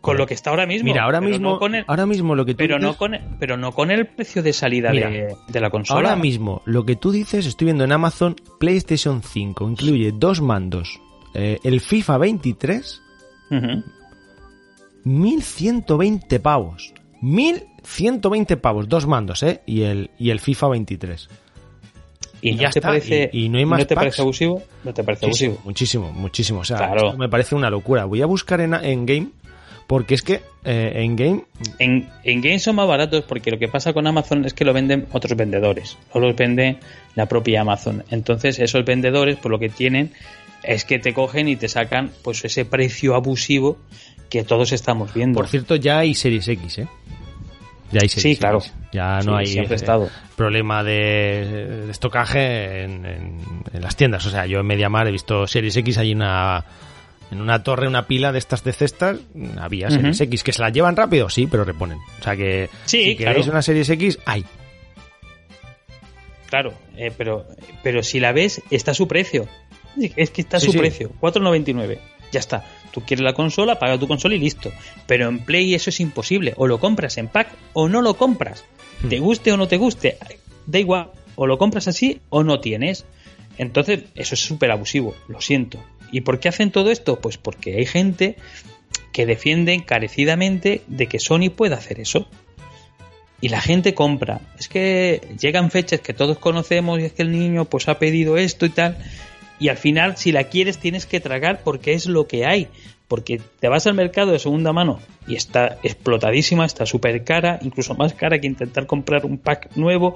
[0.00, 0.86] con lo que está ahora mismo.
[0.88, 3.12] Mira, ahora pero mismo, no con el- ahora mismo lo que tú pero no con
[3.14, 6.00] el, pero no con el precio de salida Mira, de, de la consola.
[6.10, 10.98] Ahora mismo, lo que tú dices, estoy viendo en Amazon, PlayStation 5 incluye dos mandos,
[11.34, 13.02] eh, el FIFA 23,
[13.50, 13.84] Ujú.
[15.04, 16.94] 1120 pavos.
[17.22, 19.60] 1120 pavos, dos mandos, ¿eh?
[19.66, 21.28] Y el, y el FIFA 23.
[22.42, 23.96] Y, Y no ya te está, parece y- y no hay más te packs.
[23.96, 24.62] parece abusivo?
[24.84, 25.64] ¿No te parece Muchísimo, abusivo?
[25.68, 26.60] muchísimo, muchísimo.
[26.60, 27.12] O sea, Claro.
[27.16, 28.04] me parece una locura.
[28.06, 29.28] Voy a buscar en, en game
[29.86, 31.42] Porque es que eh, en game.
[31.80, 34.72] En, en game son más baratos porque lo que pasa con Amazon es que lo
[34.72, 36.76] venden otros vendedores, no los vende
[37.16, 38.04] la propia Amazon.
[38.08, 40.12] Entonces esos vendedores, por lo que tienen,
[40.62, 43.78] es que te cogen y te sacan pues ese precio abusivo
[44.28, 45.38] que todos estamos viendo.
[45.38, 46.88] Por cierto, ya hay Series X, ¿eh?
[47.92, 48.60] Ya hay Series Sí, claro.
[48.92, 53.38] Ya no Sí, hay eh, problema de, de estocaje en, en-
[53.72, 54.24] en las tiendas.
[54.26, 56.64] O sea, yo en Mediamar he visto Series X, hay una.
[57.32, 59.18] En una torre, una pila de estas de cestas,
[59.60, 59.88] había.
[59.90, 60.42] Series X.
[60.42, 61.28] ¿Que se las llevan rápido?
[61.30, 61.98] Sí, pero reponen.
[62.18, 63.52] O sea que Sí, si queréis claro.
[63.52, 64.44] una Series X, hay.
[66.48, 67.46] Claro, eh, pero,
[67.82, 69.46] pero si la ves, está a su precio.
[70.16, 71.98] Es que está a Sí, su precio, 4,99.
[72.32, 72.64] Ya está.
[72.92, 74.72] Tú quieres la consola, paga tu consola y listo.
[75.06, 76.54] Pero en Play eso es imposible.
[76.56, 78.64] O lo compras en pack o no lo compras.
[79.02, 79.08] Hmm.
[79.08, 80.18] Te guste o no te guste,
[80.66, 81.10] da igual.
[81.36, 83.04] O lo compras así o no tienes.
[83.58, 85.82] Entonces, eso es súper abusivo, lo siento.
[86.12, 87.20] ¿Y por qué hacen todo esto?
[87.20, 88.36] Pues porque hay gente
[89.12, 92.26] que defiende encarecidamente de que Sony pueda hacer eso
[93.40, 94.40] y la gente compra.
[94.58, 98.36] Es que llegan fechas que todos conocemos y es que el niño pues ha pedido
[98.36, 98.98] esto y tal.
[99.60, 102.68] Y al final, si la quieres, tienes que tragar porque es lo que hay.
[103.06, 107.94] Porque te vas al mercado de segunda mano y está explotadísima, está súper cara, incluso
[107.94, 110.14] más cara que intentar comprar un pack nuevo.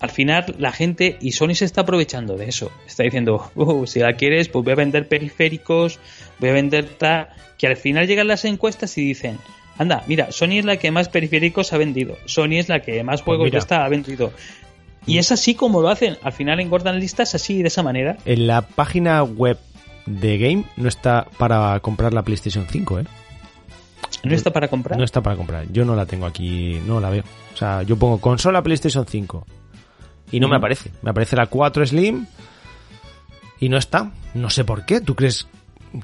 [0.00, 2.72] Al final, la gente, y Sony se está aprovechando de eso.
[2.86, 5.98] Está diciendo, "Uh, si la quieres, pues voy a vender periféricos,
[6.38, 7.28] voy a vender tal.
[7.58, 9.38] Que al final llegan las encuestas y dicen,
[9.76, 13.22] anda, mira, Sony es la que más periféricos ha vendido, Sony es la que más
[13.22, 13.52] juegos mira.
[13.52, 14.32] de esta ha vendido.
[15.06, 16.16] Y es así como lo hacen.
[16.22, 18.16] Al final engordan listas así, de esa manera.
[18.24, 19.58] En la página web
[20.06, 23.04] de Game no está para comprar la PlayStation 5, ¿eh?
[24.22, 24.98] No está para comprar.
[24.98, 25.70] No está para comprar.
[25.72, 27.24] Yo no la tengo aquí, no la veo.
[27.54, 29.46] O sea, yo pongo consola PlayStation 5
[30.32, 30.90] y no me aparece.
[31.02, 32.26] Me aparece la 4 Slim
[33.58, 34.12] y no está.
[34.34, 35.00] No sé por qué.
[35.00, 35.46] ¿Tú crees?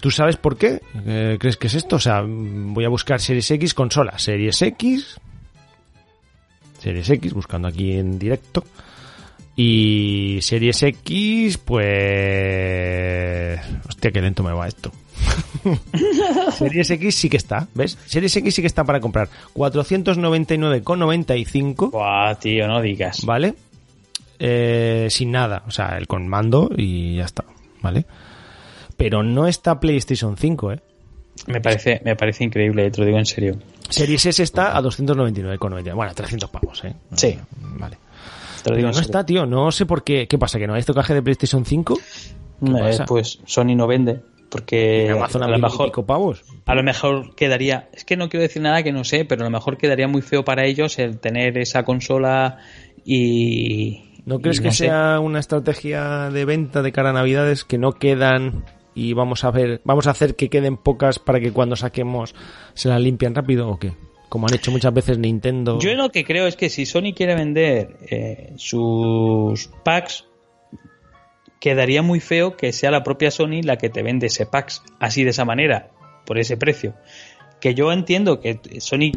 [0.00, 0.80] ¿Tú sabes por qué?
[1.06, 1.96] Eh, ¿Crees que es esto?
[1.96, 4.18] O sea, voy a buscar Series X consola.
[4.18, 5.20] Series X.
[6.86, 8.62] Series X, buscando aquí en directo.
[9.56, 13.58] Y Series X, pues...
[13.88, 14.92] Hostia, qué lento me va esto.
[16.52, 17.98] Series X sí que está, ¿ves?
[18.06, 19.28] Series X sí que está para comprar.
[19.54, 23.24] 499,95, Buah, tío, no digas.
[23.24, 23.56] ¿vale?
[24.38, 27.44] Eh, sin nada, o sea, el con mando y ya está,
[27.82, 28.06] ¿vale?
[28.96, 30.80] Pero no está PlayStation 5, ¿eh?
[31.46, 33.56] Me parece, me parece increíble, te lo digo en serio.
[33.88, 35.94] Series S está a 299,99.
[35.94, 36.94] Bueno, 300 pavos, ¿eh?
[37.14, 37.38] Sí.
[37.60, 37.98] Vale.
[38.64, 39.06] Te lo digo Pero en no serio.
[39.06, 39.46] está, tío.
[39.46, 40.26] No sé por qué.
[40.26, 40.58] ¿Qué pasa?
[40.58, 41.94] ¿Que no hay estocaje de PlayStation 5?
[42.64, 44.20] ¿Qué Eh, pues Sony no vende.
[44.48, 46.44] Porque Amazon a lo mejor pavos.
[46.64, 49.44] a lo mejor quedaría, es que no quiero decir nada que no sé, pero a
[49.44, 52.58] lo mejor quedaría muy feo para ellos el tener esa consola
[53.04, 54.04] y...
[54.24, 54.86] ¿No crees y que sé.
[54.86, 58.64] sea una estrategia de venta de cara a Navidades que no quedan
[58.96, 62.34] y vamos a ver, vamos a hacer que queden pocas para que cuando saquemos
[62.72, 63.92] se las limpian rápido o qué?
[64.30, 65.78] Como han hecho muchas veces Nintendo.
[65.78, 70.24] Yo lo que creo es que si Sony quiere vender eh, sus packs,
[71.60, 75.24] quedaría muy feo que sea la propia Sony la que te vende ese packs así
[75.24, 75.90] de esa manera,
[76.24, 76.94] por ese precio.
[77.66, 79.10] Que yo entiendo que Sony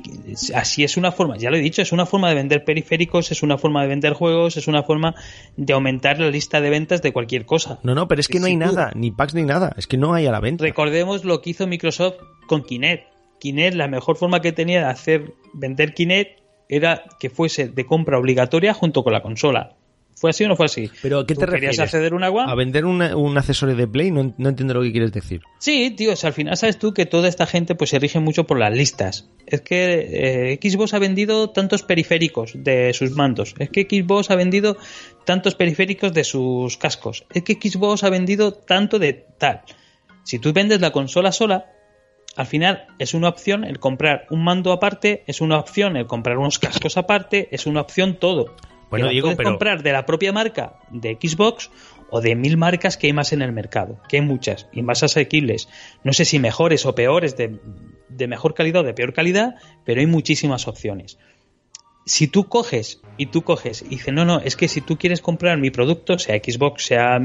[0.55, 3.43] así es una forma, ya lo he dicho, es una forma de vender periféricos, es
[3.43, 5.13] una forma de vender juegos, es una forma
[5.55, 7.77] de aumentar la lista de ventas de cualquier cosa.
[7.83, 10.15] No, no, pero es que no hay nada, ni packs ni nada, es que no
[10.15, 10.63] hay a la venta.
[10.63, 12.15] Recordemos lo que hizo Microsoft
[12.47, 13.03] con Kinect.
[13.39, 16.39] Kinect, la mejor forma que tenía de hacer vender Kinect
[16.69, 19.75] era que fuese de compra obligatoria junto con la consola.
[20.19, 20.89] ¿Fue así o no fue así?
[21.01, 21.79] Pero ¿a qué ¿Tú te querías refieres?
[21.79, 22.45] acceder a un agua?
[22.45, 24.11] ¿A vender una- un accesorio de Play?
[24.11, 25.41] No, no entiendo lo que quieres decir.
[25.59, 28.19] Sí, tío, o sea, al final sabes tú que toda esta gente pues se rige
[28.19, 29.29] mucho por las listas.
[29.47, 33.55] Es que eh, Xbox ha vendido tantos periféricos de sus mandos.
[33.59, 34.75] Es que Xbox ha vendido
[35.25, 37.25] tantos periféricos de sus cascos.
[37.33, 39.61] Es que Xbox ha vendido tanto de tal.
[40.23, 41.65] Si tú vendes la consola sola,
[42.35, 46.37] al final es una opción el comprar un mando aparte, es una opción el comprar
[46.37, 48.55] unos cascos aparte, es una opción todo.
[48.89, 51.69] Bueno, Que la Diego, puedes pero- comprar de la propia marca de Xbox
[52.09, 55.03] o de mil marcas que hay más en el mercado, que hay muchas y más
[55.03, 55.69] asequibles.
[56.03, 57.59] No sé si mejores o peores, de,
[58.09, 61.19] de mejor calidad o de peor calidad, pero hay muchísimas opciones.
[62.05, 65.21] Si tú coges y tú coges y dices, no, no, es que si tú quieres
[65.21, 67.21] comprar mi producto, sea Xbox, sea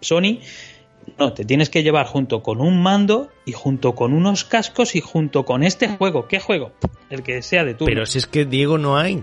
[0.00, 0.38] Sony,
[1.18, 5.00] no, te tienes que llevar junto con un mando y junto con unos cascos y
[5.02, 6.26] junto con este juego.
[6.28, 6.72] ¿Qué juego?
[7.10, 7.84] El que sea de tu.
[7.84, 9.22] Pero si es que Diego no hay.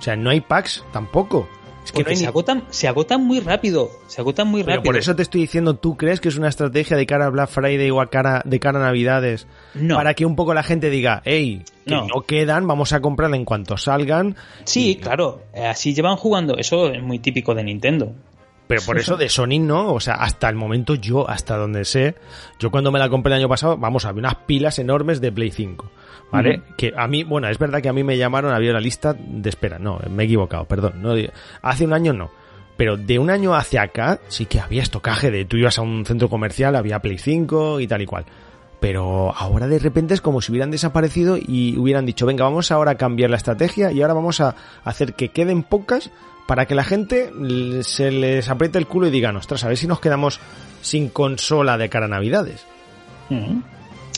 [0.00, 1.48] O sea, no hay packs tampoco.
[1.84, 3.90] Es que Porque no hay se, ni- agotan, se agotan muy rápido.
[4.06, 4.90] Se agotan muy Pero rápido.
[4.92, 7.48] por eso te estoy diciendo, ¿tú crees que es una estrategia de cara a Black
[7.48, 9.46] Friday o a cara, de cara a Navidades?
[9.74, 9.96] No.
[9.96, 12.20] Para que un poco la gente diga, hey, que no, No.
[12.22, 14.36] quedan, vamos a comprarla en cuanto salgan.
[14.64, 15.42] Sí, claro.
[15.54, 16.56] eh, Así llevan jugando.
[16.58, 18.12] Eso es muy típico de Nintendo.
[18.66, 22.14] pero por eso de Sony no, o sea, hasta el momento yo, hasta donde sé,
[22.60, 25.50] yo cuando me la compré el año pasado, vamos, había unas pilas enormes de Play
[25.50, 25.90] 5.
[26.32, 26.62] ¿Vale?
[26.76, 29.48] Que a mí, bueno, es verdad que a mí me llamaron, había una lista de
[29.48, 31.14] espera, no, me he equivocado, perdón, no,
[31.62, 32.30] hace un año no,
[32.80, 36.06] pero de un año hacia acá sí que había estocaje de tú ibas a un
[36.06, 38.24] centro comercial, había Play 5 y tal y cual.
[38.80, 42.92] Pero ahora de repente es como si hubieran desaparecido y hubieran dicho, venga, vamos ahora
[42.92, 46.10] a cambiar la estrategia y ahora vamos a hacer que queden pocas
[46.46, 47.30] para que la gente
[47.82, 50.40] se les apriete el culo y digan, ostras, a ver si nos quedamos
[50.80, 52.66] sin consola de cara a Navidades.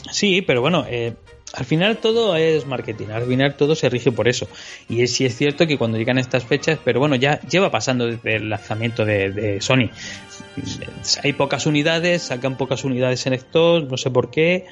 [0.09, 1.15] Sí, pero bueno, eh,
[1.53, 4.47] al final todo es marketing, al final todo se rige por eso.
[4.89, 8.37] Y sí es cierto que cuando llegan estas fechas, pero bueno, ya lleva pasando desde
[8.37, 9.89] el lanzamiento de, de Sony.
[11.23, 14.65] Hay pocas unidades, sacan pocas unidades en stock, no sé por qué.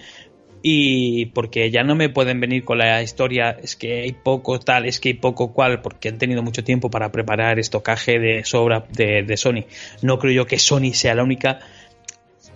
[0.64, 4.86] Y porque ya no me pueden venir con la historia, es que hay poco tal,
[4.86, 8.86] es que hay poco cual, porque han tenido mucho tiempo para preparar estocaje de sobra
[8.92, 9.66] de, de Sony.
[10.04, 11.60] No creo yo que Sony sea la única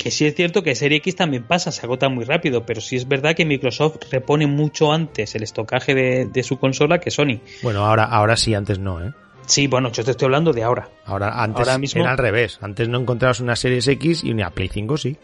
[0.06, 2.96] que sí es cierto que Serie X también pasa, se agota muy rápido, pero sí
[2.96, 7.40] es verdad que Microsoft repone mucho antes el estocaje de, de su consola que Sony.
[7.64, 9.14] Bueno, ahora, ahora sí, antes no, ¿eh?
[9.48, 10.88] Sí, bueno, yo te estoy hablando de ahora.
[11.08, 12.60] Ahora, antes Ahora mismo- era al revés.
[12.62, 15.18] Antes no encontrabas una Series X y una Play 5 sí.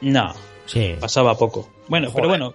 [0.00, 0.34] No,
[0.66, 0.96] Sí.
[0.98, 1.70] pasaba poco.
[1.86, 2.16] Bueno, Joder.
[2.16, 2.54] pero bueno,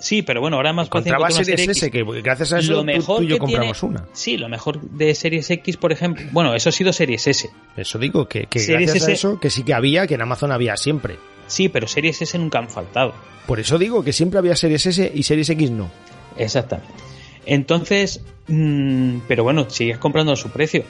[0.00, 3.18] sí, pero bueno, ahora más fácil encontrar una S, que gracias a eso lo mejor
[3.18, 4.08] tú y yo que compramos tiene, una.
[4.12, 7.50] Sí, lo mejor de Series X, por ejemplo, bueno, eso ha sido Series S.
[7.76, 11.16] Eso digo, que, gracias a eso, que sí que había, que en Amazon había siempre.
[11.46, 13.14] Sí, pero Series S nunca han faltado.
[13.46, 15.90] Por eso digo que siempre había Series S y Series X no.
[16.36, 16.92] Exactamente.
[17.46, 20.84] Entonces, mm, pero bueno, sigues comprando a su precio.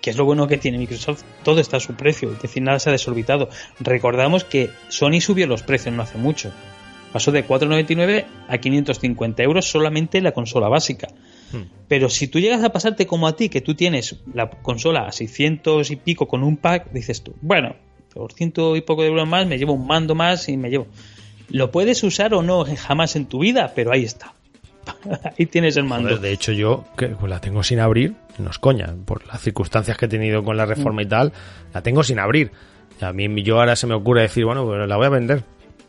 [0.00, 2.80] Que es lo bueno que tiene Microsoft, todo está a su precio, es decir, nada
[2.80, 3.48] se ha desorbitado.
[3.78, 6.52] Recordamos que Sony subió los precios no hace mucho.
[7.12, 11.08] Pasó de 4,99 a 550 euros solamente la consola básica.
[11.88, 15.12] Pero si tú llegas a pasarte como a ti, que tú tienes la consola a
[15.12, 17.76] 600 y pico con un pack, dices tú, bueno,
[18.12, 20.86] por ciento y poco de euros más me llevo un mando más y me llevo.
[21.48, 24.34] Lo puedes usar o no jamás en tu vida, pero ahí está.
[25.38, 26.08] ahí tienes el mando.
[26.08, 29.40] Joder, de hecho, yo que pues, la tengo sin abrir, no es coña, por las
[29.40, 31.32] circunstancias que he tenido con la reforma y tal,
[31.72, 32.50] la tengo sin abrir.
[33.00, 35.44] A mí yo ahora se me ocurre decir, bueno, pues la voy a vender.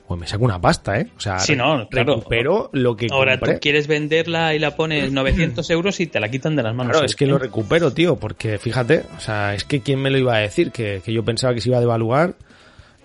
[0.07, 1.07] Pues me saco una pasta, ¿eh?
[1.17, 2.15] O sea, Sí, no, claro.
[2.15, 3.55] recupero lo que Ahora compré.
[3.55, 6.91] tú quieres venderla y la pones 900 euros y te la quitan de las manos.
[6.93, 10.17] Claro, es que lo recupero, tío, porque fíjate, o sea, es que quién me lo
[10.17, 12.35] iba a decir, que, que yo pensaba que se iba a devaluar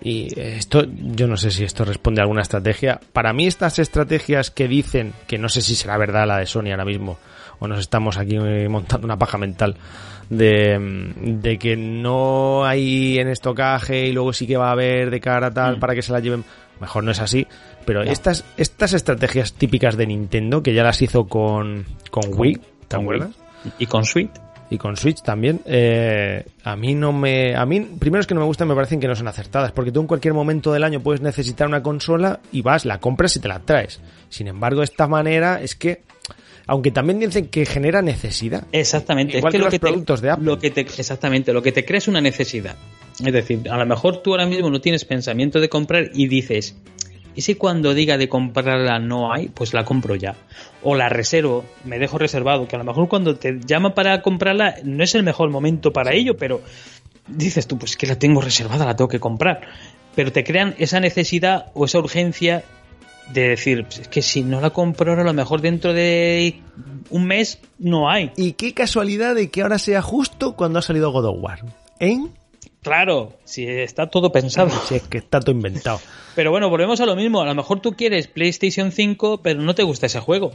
[0.01, 2.99] y esto, yo no sé si esto responde a alguna estrategia.
[3.11, 6.71] Para mí estas estrategias que dicen, que no sé si será verdad la de Sony
[6.71, 7.17] ahora mismo,
[7.59, 9.75] o nos estamos aquí eh, montando una paja mental,
[10.29, 10.77] de,
[11.17, 15.51] de que no hay en estocaje y luego sí que va a haber de cara
[15.53, 15.79] tal Mm.
[15.79, 16.43] para que se la lleven,
[16.79, 17.47] mejor no es así.
[17.85, 22.95] Pero estas, estas estrategias típicas de Nintendo, que ya las hizo con, con Wii, ¿te
[22.95, 23.31] acuerdas?
[23.79, 24.31] Y con Switch.
[24.69, 27.55] y con Switch también, eh, a mí no me...
[27.55, 29.91] A mí, primero es que no me gustan, me parecen que no son acertadas, porque
[29.91, 33.39] tú en cualquier momento del año puedes necesitar una consola y vas, la compras y
[33.39, 34.01] te la traes.
[34.29, 36.03] Sin embargo, esta manera es que,
[36.67, 38.65] aunque también dicen que genera necesidad.
[38.71, 39.37] Exactamente.
[39.37, 40.45] Igual es que, que lo los que productos te, de Apple.
[40.45, 42.75] Lo que te, exactamente, lo que te crea es una necesidad.
[43.19, 46.75] Es decir, a lo mejor tú ahora mismo no tienes pensamiento de comprar y dices,
[47.35, 49.49] ¿y si cuando diga de comprarla no hay?
[49.49, 50.35] Pues la compro ya.
[50.81, 54.75] O la reservo, me dejo reservado, que a lo mejor cuando te llama para comprarla
[54.83, 56.61] no es el mejor momento para ello, pero
[57.27, 59.61] dices tú, pues que la tengo reservada, la tengo que comprar.
[60.15, 62.63] Pero te crean esa necesidad o esa urgencia
[63.31, 66.61] de decir, "Pues es que si no la compro ahora, a lo mejor dentro de
[67.09, 68.31] un mes no hay.
[68.35, 71.59] Y qué casualidad de que ahora sea justo cuando ha salido God of War.
[71.99, 72.17] ¿Eh?
[72.81, 74.69] Claro, si está todo pensado.
[74.87, 75.99] Si es que está todo inventado.
[76.35, 77.41] Pero bueno, volvemos a lo mismo.
[77.41, 80.51] A lo mejor tú quieres PlayStation 5, pero no te gusta ese juego.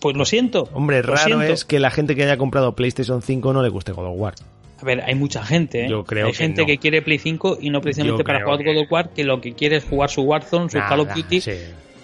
[0.00, 0.68] Pues lo siento.
[0.74, 1.44] Hombre, lo raro siento.
[1.44, 4.34] es que la gente que haya comprado PlayStation 5 no le guste God of War.
[4.80, 5.84] A ver, hay mucha gente.
[5.84, 5.88] ¿eh?
[5.88, 6.66] Yo creo hay que gente no.
[6.66, 9.24] que quiere Play 5 y no precisamente Yo para jugar que- God of War, que
[9.24, 11.52] lo que quiere es jugar su Warzone, su Nada, Call of Duty, sí.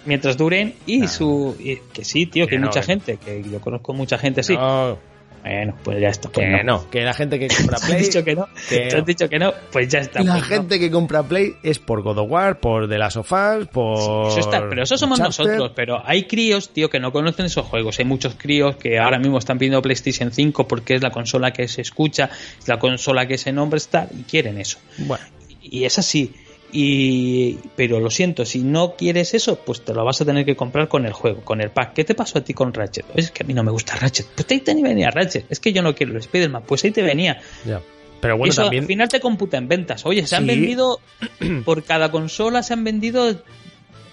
[0.05, 0.75] Mientras duren.
[0.85, 1.55] Y su.
[1.59, 3.17] y que sí, tío, que Que hay no, mucha gente.
[3.17, 4.55] Que yo conozco mucha gente así.
[4.55, 4.97] No,
[5.43, 6.29] Bueno, pues ya está.
[6.29, 6.89] Pues que no.
[6.89, 7.97] Que la gente que compra ¿Te Play...
[7.97, 8.47] has dicho que no?
[8.69, 9.53] que ¿Te has dicho que no?
[9.71, 10.23] Pues ya está.
[10.23, 13.31] La pues gente que compra Play es por God of War, por The Last of
[13.31, 14.27] Us, por...
[14.27, 15.71] Eso está, pero eso somos nosotros.
[15.75, 17.99] Pero hay críos, tío, que no conocen esos juegos.
[17.99, 21.67] Hay muchos críos que ahora mismo están pidiendo PlayStation 5 porque es la consola que
[21.67, 24.79] se escucha, es la consola que se nombra está y quieren eso.
[24.97, 25.25] Bueno,
[25.61, 26.33] Y es así.
[26.75, 30.55] Y pero lo siento, si no quieres eso, pues te lo vas a tener que
[30.55, 31.93] comprar con el juego, con el pack.
[31.93, 33.05] ¿Qué te pasó a ti con Ratchet?
[33.15, 34.25] Es que a mí no me gusta Ratchet.
[34.35, 35.45] Pues ahí te venía Ratchet.
[35.49, 36.63] Es que yo no quiero el Spider-Man.
[36.65, 37.39] Pues ahí te venía.
[37.63, 37.79] ya.
[38.21, 38.83] Pero bueno, Eso también...
[38.83, 40.05] al final te computa en ventas.
[40.05, 40.99] Oye, se han vendido
[41.65, 43.35] por cada consola se han vendido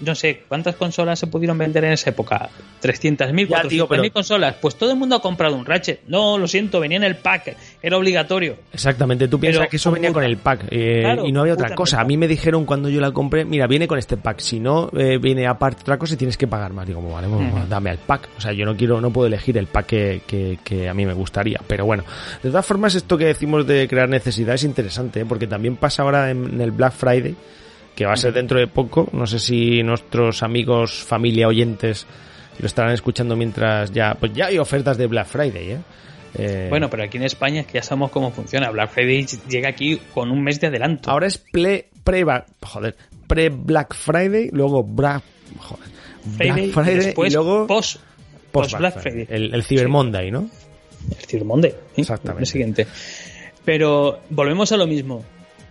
[0.01, 2.49] no sé, ¿cuántas consolas se pudieron vender en esa época?
[2.83, 4.55] 300.000, Ya, tío, 400.000 pero- consolas.
[4.61, 6.01] Pues todo el mundo ha comprado un Ratchet.
[6.07, 7.57] No, lo siento, venía en el pack.
[7.83, 8.57] era obligatorio.
[8.73, 10.21] Exactamente, tú piensas Pero que eso venía puta.
[10.21, 12.01] con el pack eh, Claro, y no había otra puta cosa.
[12.01, 14.91] A mí me dijeron cuando yo la compré, mira, viene con este pack, si no,
[14.97, 16.87] eh, viene aparte otra cosa y tienes que pagar más.
[16.87, 18.29] Digo, vale, pues, dame el pack.
[18.37, 21.05] O sea, yo no quiero, no puedo elegir el pack que, que- que a mí
[21.07, 21.61] me gustaría.
[21.67, 22.05] Pero bueno,
[22.43, 25.27] de todas formas, esto que decimos de crear necesidad es interesante, ¿eh?
[25.27, 27.35] porque también pasa ahora en, en el Black Friday,
[28.01, 29.11] que va a ser dentro de poco.
[29.13, 32.07] No sé si nuestros amigos, familia, oyentes
[32.59, 35.79] lo estarán escuchando mientras ya, pues ya hay ofertas de Black Friday, ¿eh?
[36.39, 38.71] Eh, Bueno, pero aquí en España es que ya sabemos cómo funciona.
[38.71, 41.11] Black Friday llega aquí con un mes de adelanto.
[41.11, 42.25] Ahora es pre, pre,
[42.63, 42.97] joder,
[43.27, 45.23] pre Black Friday, luego Black,
[45.59, 45.85] joder,
[46.39, 47.97] Friday, Black Friday y después y luego post,
[48.51, 49.27] post post Black Friday.
[49.29, 49.91] El, el Cyber Sí.
[49.91, 50.49] Monday, ¿no?
[51.11, 52.01] El Cyber Monday, ¿sí?
[52.01, 52.45] Exactamente.
[52.45, 52.87] El siguiente.
[53.63, 55.23] Pero volvemos a lo mismo.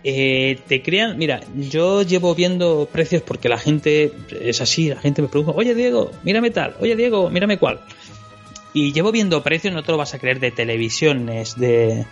[0.02, 5.20] Eh, te crean, mira, yo llevo viendo precios porque la gente es así, la gente
[5.20, 7.80] me pregunta, oye Diego, mírame tal, oye Diego, mírame cuál.
[8.72, 12.06] Y llevo viendo precios, no te lo vas a creer, de televisiones, de,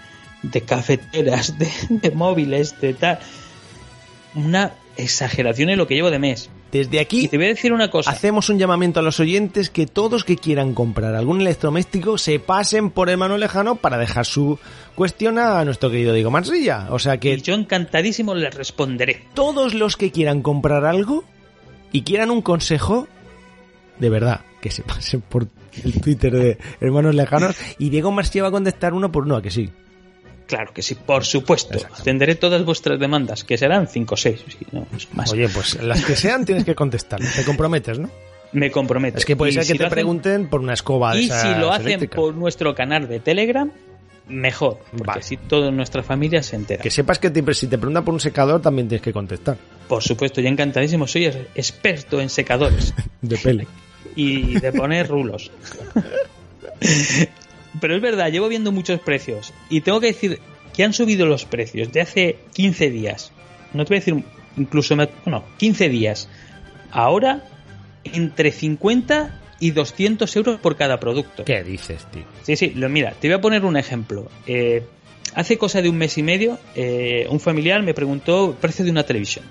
[0.67, 3.21] cafeteras, de, de móviles, de tal.
[4.35, 6.51] Una exageración en lo que llevo de mes.
[6.73, 8.11] Desde Y aquí te voy a decir una cosa.
[8.11, 12.91] hacemos un llamamiento a los oyentes que todos que quieran comprar algún electrodoméstico se pasen
[12.91, 14.59] por el mano lejano para dejar su
[14.95, 16.89] cuestión a nuestro querido Diego Mansilla.
[16.91, 19.25] O sea que Y yo encantadísimo les responderé.
[19.35, 21.25] todos los que quieran comprar algo
[21.91, 23.09] y quieran un consejo,
[23.99, 25.47] de verdad, que se pasen por
[25.83, 29.43] el Twitter de Hermanos Lejanos y Diego Mansilla va a contestar uno por uno, ¿a
[29.43, 29.71] que sí?
[30.49, 31.79] Claro que sí, por supuesto.
[32.01, 34.41] Atenderé todas vuestras demandas, que serán 5 o 6,
[34.73, 35.31] no, pues más.
[35.33, 37.21] Oye, pues las que sean tienes que contestar.
[37.21, 38.11] Te comprometes, ¿no?
[38.53, 39.19] Me comprometo.
[39.19, 41.31] Es que puede Y ser que si te hacen- pregunten por una escoba de Y
[41.31, 43.71] si lo hacen por nuestro canal de Telegram,
[44.29, 44.79] mejor.
[44.91, 45.21] Porque Vale.
[45.21, 46.83] así toda nuestra familia se entera.
[46.83, 49.59] Que sepas que te- si te preguntan por un secador también tienes que contestar.
[49.87, 51.07] Por supuesto, yo encantadísimo.
[51.07, 53.67] Soy experto en secadores De pele.
[54.17, 55.51] y de poner rulos.
[57.81, 59.53] Pero es verdad, llevo viendo muchos precios.
[59.69, 60.41] Y tengo que decir
[60.75, 63.33] que han subido los precios de hace 15 días.
[63.73, 64.25] No te voy a decir
[64.57, 66.29] incluso, bueno, 15 días.
[66.91, 67.45] Ahora,
[68.05, 71.45] entre 50 y 200 euros por cada producto.
[71.45, 72.23] ¿Qué dices, tío?
[72.43, 74.29] Sí, sí, lo, mira, te voy a poner un ejemplo.
[74.47, 74.85] Eh,
[75.35, 78.91] hace cosa de un mes y medio, eh, un familiar me preguntó el precio de
[78.91, 79.45] una televisión.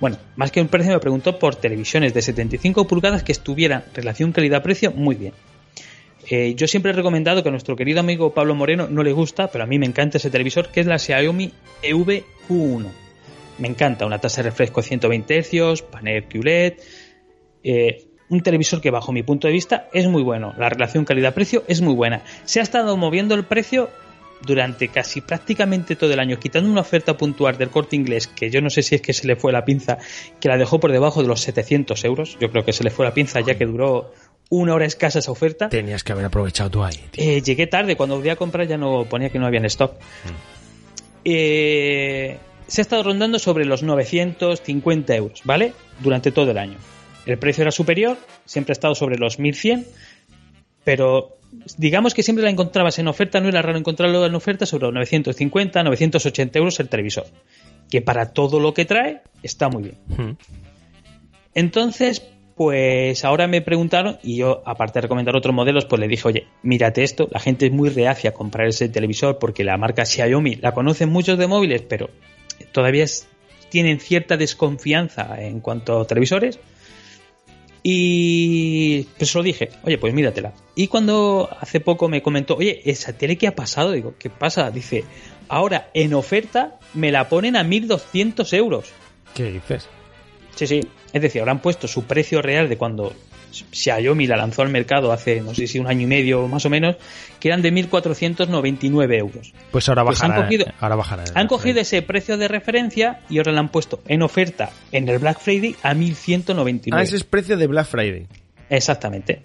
[0.00, 4.32] Bueno, más que un precio, me preguntó por televisiones de 75 pulgadas que estuvieran relación
[4.32, 5.32] calidad-precio muy bien.
[6.28, 9.48] Eh, yo siempre he recomendado que a nuestro querido amigo Pablo Moreno no le gusta,
[9.48, 11.52] pero a mí me encanta ese televisor, que es la Xiaomi
[11.82, 12.86] EV-Q1.
[13.58, 16.74] Me encanta, una tasa de refresco de 120 Hz, panel QLED,
[17.62, 20.52] eh, un televisor que bajo mi punto de vista es muy bueno.
[20.58, 22.22] La relación calidad-precio es muy buena.
[22.44, 23.88] Se ha estado moviendo el precio
[24.44, 28.60] durante casi prácticamente todo el año, quitando una oferta puntual del corte inglés, que yo
[28.60, 29.98] no sé si es que se le fue la pinza,
[30.40, 32.36] que la dejó por debajo de los 700 euros.
[32.40, 34.12] Yo creo que se le fue la pinza ya que duró
[34.48, 35.68] una hora escasa esa oferta.
[35.68, 37.00] Tenías que haber aprovechado tú ahí.
[37.14, 39.94] Eh, llegué tarde, cuando volví a comprar ya no ponía que no había en stock.
[41.24, 45.72] Eh, se ha estado rondando sobre los 950 euros, ¿vale?
[46.00, 46.78] Durante todo el año.
[47.26, 49.86] El precio era superior, siempre ha estado sobre los 1100,
[50.84, 51.38] pero
[51.76, 54.94] digamos que siempre la encontrabas en oferta, no era raro encontrarlo en oferta sobre los
[54.94, 57.26] 950, 980 euros el televisor.
[57.90, 59.96] Que para todo lo que trae está muy bien.
[60.08, 60.36] Mm.
[61.54, 62.22] Entonces,
[62.56, 66.46] pues ahora me preguntaron y yo, aparte de recomendar otros modelos, pues le dije, oye,
[66.62, 70.56] mírate esto, la gente es muy reacia a comprar ese televisor porque la marca Xiaomi
[70.56, 72.08] la conocen muchos de móviles, pero
[72.72, 73.04] todavía
[73.68, 76.58] tienen cierta desconfianza en cuanto a televisores.
[77.82, 80.54] Y pues lo dije, oye, pues míratela.
[80.74, 83.92] Y cuando hace poco me comentó, oye, ¿esa tele qué ha pasado?
[83.92, 84.70] Digo, ¿qué pasa?
[84.70, 85.04] Dice,
[85.48, 88.92] ahora en oferta me la ponen a 1200 euros.
[89.34, 89.88] ¿Qué dices?
[90.56, 90.80] Sí, sí.
[91.12, 93.14] Es decir, ahora han puesto su precio real de cuando
[93.72, 96.70] Xiaomi la lanzó al mercado hace, no sé si un año y medio más o
[96.70, 96.96] menos,
[97.40, 99.52] que eran de 1.499 euros.
[99.70, 100.46] Pues ahora Pues han bajará.
[100.46, 101.24] cogido- ahora bajará.
[101.34, 105.18] Han cogido ese precio de referencia y ahora la han puesto en oferta en el
[105.18, 106.90] Black Friday a 1.199.
[106.92, 108.26] Ah, ese es precio de Black Friday.
[108.68, 109.42] Exactamente.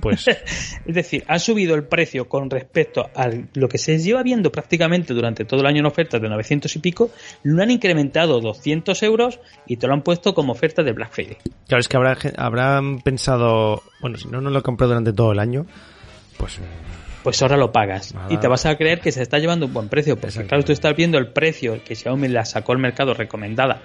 [0.00, 0.26] Pues
[0.86, 5.14] Es decir, han subido el precio con respecto a lo que se lleva viendo prácticamente
[5.14, 7.10] durante todo el año en ofertas de 900 y pico,
[7.42, 11.36] lo han incrementado 200 euros y te lo han puesto como oferta de Black Friday.
[11.66, 15.38] claro, es que habrá, habrán pensado, bueno, si no, no lo compré durante todo el
[15.38, 15.66] año,
[16.36, 16.60] pues
[17.22, 18.14] pues ahora lo pagas.
[18.30, 20.16] Y te vas a creer que se está llevando un buen precio.
[20.16, 23.82] Porque claro, tú estás viendo el precio que Xiaomi la sacó al mercado recomendada,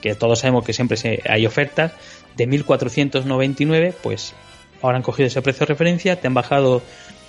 [0.00, 0.96] que todos sabemos que siempre
[1.28, 1.92] hay ofertas,
[2.36, 4.34] de 1.499, pues
[4.82, 6.82] ahora han cogido ese precio de referencia, te han bajado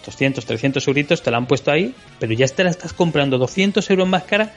[0.05, 3.87] 200, 300 euritos, te la han puesto ahí, pero ya te la estás comprando 200
[3.89, 4.53] euros más cara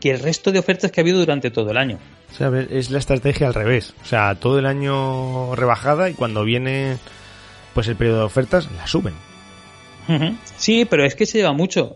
[0.00, 1.98] que el resto de ofertas que ha habido durante todo el año.
[2.30, 3.94] o sea, es la estrategia al revés.
[4.02, 6.98] O sea, todo el año rebajada y cuando viene
[7.74, 9.14] pues el periodo de ofertas la suben.
[10.56, 11.94] Sí, pero es que se lleva mucho.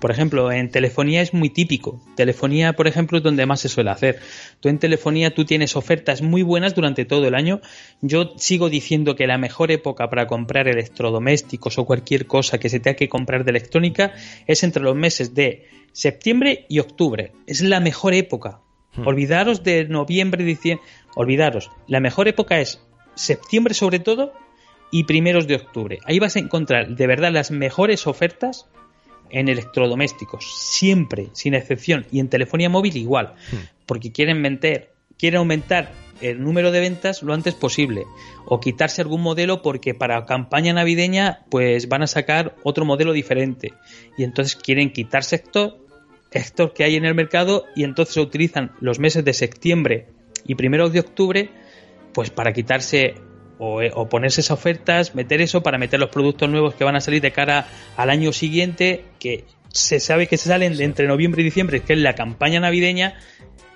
[0.00, 2.00] Por ejemplo, en telefonía es muy típico.
[2.14, 4.20] Telefonía, por ejemplo, es donde más se suele hacer.
[4.60, 7.60] Tú en telefonía tú tienes ofertas muy buenas durante todo el año.
[8.00, 12.78] Yo sigo diciendo que la mejor época para comprar electrodomésticos o cualquier cosa que se
[12.78, 14.12] tenga que comprar de electrónica
[14.46, 17.32] es entre los meses de septiembre y octubre.
[17.46, 18.60] Es la mejor época.
[19.04, 20.84] Olvidaros de noviembre, diciembre.
[21.16, 21.70] Olvidaros.
[21.88, 22.80] La mejor época es
[23.16, 24.32] septiembre sobre todo
[24.92, 25.98] y primeros de octubre.
[26.04, 28.68] Ahí vas a encontrar de verdad las mejores ofertas
[29.30, 33.34] en electrodomésticos, siempre, sin excepción, y en telefonía móvil igual,
[33.86, 38.04] porque quieren vender, quieren aumentar el número de ventas lo antes posible,
[38.44, 43.72] o quitarse algún modelo porque para campaña navideña pues van a sacar otro modelo diferente,
[44.16, 45.84] y entonces quieren quitarse esto,
[46.30, 50.08] esto que hay en el mercado, y entonces utilizan los meses de septiembre
[50.46, 51.50] y primeros de octubre
[52.12, 53.14] pues para quitarse
[53.58, 56.96] o, eh, o ponerse esas ofertas, meter eso para meter los productos nuevos que van
[56.96, 61.06] a salir de cara al año siguiente, que se sabe que se salen de entre
[61.06, 63.14] noviembre y diciembre, que es la campaña navideña,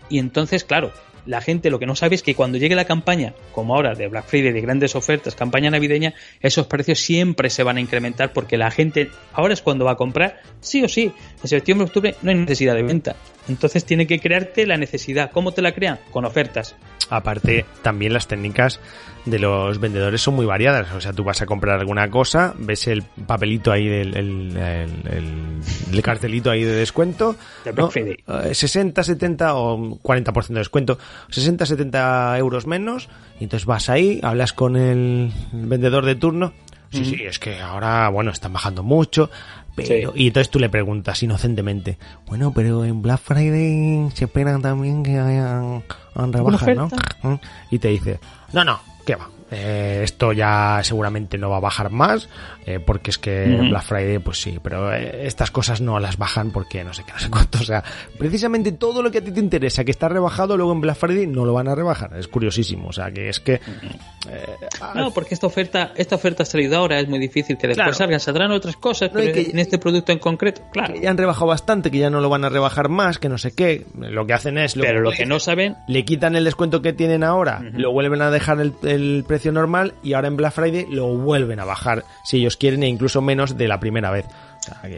[0.09, 0.93] y entonces, claro,
[1.27, 4.09] la gente lo que no sabe es que cuando llegue la campaña, como ahora de
[4.09, 8.57] Black Friday, de grandes ofertas, campaña navideña, esos precios siempre se van a incrementar porque
[8.57, 11.13] la gente ahora es cuando va a comprar, sí o sí,
[11.43, 13.17] en septiembre, octubre no hay necesidad de venta.
[13.49, 15.31] Entonces tiene que crearte la necesidad.
[15.33, 15.99] ¿Cómo te la crean?
[16.11, 16.77] Con ofertas.
[17.11, 18.81] Aparte, también las técnicas
[19.25, 20.91] de los vendedores son muy variadas.
[20.93, 25.13] O sea, tú vas a comprar alguna cosa, ves el papelito ahí, del, el, el-
[25.13, 27.37] el- el cartelito ahí de descuento.
[27.77, 27.91] ¿no?
[27.91, 28.17] Friday.
[28.47, 30.99] Eh, 60, 70 o 40% de descuento.
[31.31, 33.09] 60, 70 euros menos.
[33.39, 36.53] Y entonces vas ahí, hablas con el vendedor de turno.
[36.91, 39.31] Sí, sí, es que ahora, bueno, están bajando mucho.
[39.75, 40.21] Pero, Sí.
[40.25, 41.97] Y entonces tú le preguntas inocentemente,
[42.27, 45.83] bueno, pero en Black Friday se esperan también que hayan,
[46.15, 46.91] rebajas, ¿no?
[47.23, 47.35] ¿Mm?
[47.71, 48.21] Y te dice,
[48.53, 49.42] no, no, ¿qué va?
[49.55, 52.29] Eh, esto ya seguramente no va a bajar más,
[52.65, 53.45] eh, porque es que.
[53.69, 57.13] Black Friday, pues sí, pero eh, estas cosas no las bajan porque no sé qué,
[57.13, 57.59] no sé cuánto.
[57.59, 57.85] O sea,
[58.19, 61.27] precisamente todo lo que a ti te interesa, que está rebajado, luego en Black Friday
[61.27, 62.17] no lo van a rebajar.
[62.17, 62.89] Es curiosísimo.
[62.89, 63.55] O sea, que es que...
[63.55, 64.47] eh,
[64.95, 67.93] No, porque esta oferta, esta oferta ha salido ahora, es muy difícil que después Claro.
[67.95, 70.95] salgan, saldrán otras cosas, No, y pero que- en este producto en concreto, claro.
[70.95, 73.37] que ya han rebajado bastante, que ya no lo van a rebajar más, que no
[73.39, 73.85] sé qué.
[73.99, 74.75] Lo que hacen es...
[74.75, 78.31] Pero lo que no saben, le quitan el descuento que tienen ahora, lo vuelven a
[78.31, 82.37] dejar el, el precio normal y ahora en Black Friday lo vuelven a bajar, si
[82.37, 84.27] ellos quieren, e incluso menos de la primera vez.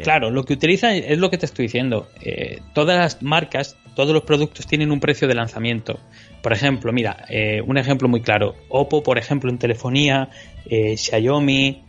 [0.03, 2.09] Claro, lo que utilizan es lo que te estoy diciendo.
[2.21, 5.99] Eh, todas las marcas, todos los productos tienen un precio de lanzamiento.
[6.43, 8.55] Por ejemplo, mira, eh, un ejemplo muy claro.
[8.69, 10.29] Oppo, por ejemplo, en telefonía,
[10.67, 11.84] eh, Xiaomi,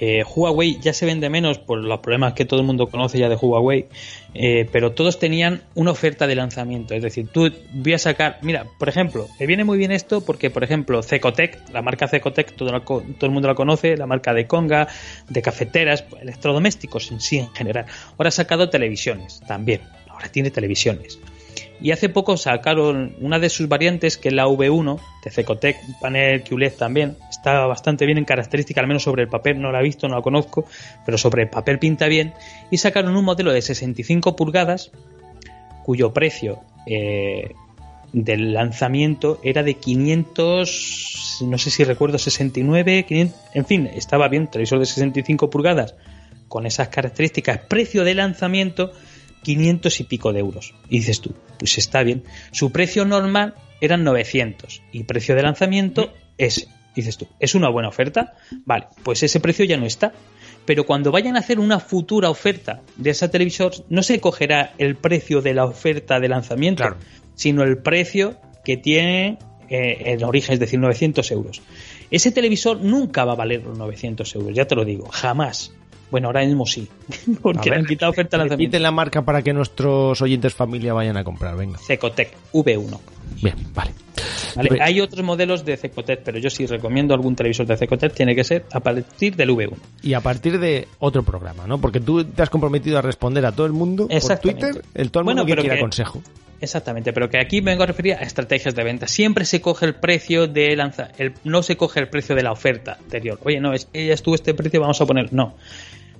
[0.00, 3.28] eh, Huawei ya se vende menos por los problemas que todo el mundo conoce ya
[3.28, 3.86] de Huawei,
[4.34, 6.94] eh, pero todos tenían una oferta de lanzamiento.
[6.94, 10.50] Es decir, tú voy a sacar, mira, por ejemplo, me viene muy bien esto porque,
[10.50, 14.46] por ejemplo, Cecotec, la marca Cecotec, todo, todo el mundo la conoce, la marca de
[14.46, 14.88] Conga,
[15.28, 17.86] de cafeteras, electrodomésticos en sí en general.
[18.16, 21.18] Ahora ha sacado televisiones también, ahora tiene televisiones.
[21.80, 26.42] Y hace poco sacaron una de sus variantes, que es la V1 de Cecotec, panel
[26.42, 27.16] QLED también.
[27.30, 30.16] Está bastante bien en característica, al menos sobre el papel, no la he visto, no
[30.16, 30.64] la conozco,
[31.06, 32.34] pero sobre el papel pinta bien.
[32.70, 34.90] Y sacaron un modelo de 65 pulgadas,
[35.84, 37.54] cuyo precio eh,
[38.12, 44.48] del lanzamiento era de 500, no sé si recuerdo, 69, 500, en fin, estaba bien,
[44.48, 45.94] televisor de 65 pulgadas
[46.48, 48.92] con esas características, precio de lanzamiento
[49.48, 50.74] 500 y pico de euros.
[50.90, 52.22] Y dices tú, pues está bien.
[52.52, 56.68] Su precio normal eran 900 y precio de lanzamiento ese.
[56.94, 58.34] Dices tú, ¿es una buena oferta?
[58.66, 60.12] Vale, pues ese precio ya no está.
[60.66, 64.96] Pero cuando vayan a hacer una futura oferta de esa televisor, no se cogerá el
[64.96, 66.98] precio de la oferta de lanzamiento, Claro.
[67.34, 68.36] sino el precio
[68.66, 69.38] que tiene
[69.70, 71.62] eh, en origen, es decir, 900 euros.
[72.10, 75.72] Ese televisor nunca va a valer los 900 euros, ya te lo digo, jamás.
[76.10, 76.88] Bueno, ahora mismo sí,
[77.42, 78.78] porque le han quitado oferta de Repite lanzamiento.
[78.80, 81.78] la marca para que nuestros oyentes familia vayan a comprar, venga.
[81.78, 82.98] Cecotec V1.
[83.42, 83.92] Bien, vale.
[84.56, 84.68] ¿vale?
[84.70, 88.34] Pues- Hay otros modelos de Cecotec, pero yo sí recomiendo algún televisor de Cecotec, tiene
[88.34, 89.76] que ser a partir del V1.
[90.02, 91.78] Y a partir de otro programa, ¿no?
[91.78, 94.38] Porque tú te has comprometido a responder a todo el mundo por.
[94.38, 96.22] Twitter, el todo el Bueno, mundo que pero quiera que- consejo.
[96.60, 99.06] Exactamente, pero que aquí vengo a referir a estrategias de venta.
[99.06, 102.50] Siempre se coge el precio de lanza, el, no se coge el precio de la
[102.50, 103.38] oferta anterior.
[103.44, 105.32] Oye, no, es que ya estuvo este precio, vamos a poner.
[105.32, 105.54] No.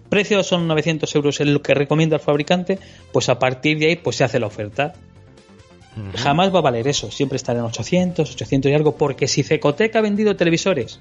[0.08, 2.78] Precio son 900 euros, es lo que recomienda el fabricante,
[3.12, 4.94] pues a partir de ahí pues se hace la oferta.
[6.14, 9.96] Jamás va a valer eso, siempre estará en 800, 800 y algo, porque si Cecotec
[9.96, 11.00] ha vendido televisores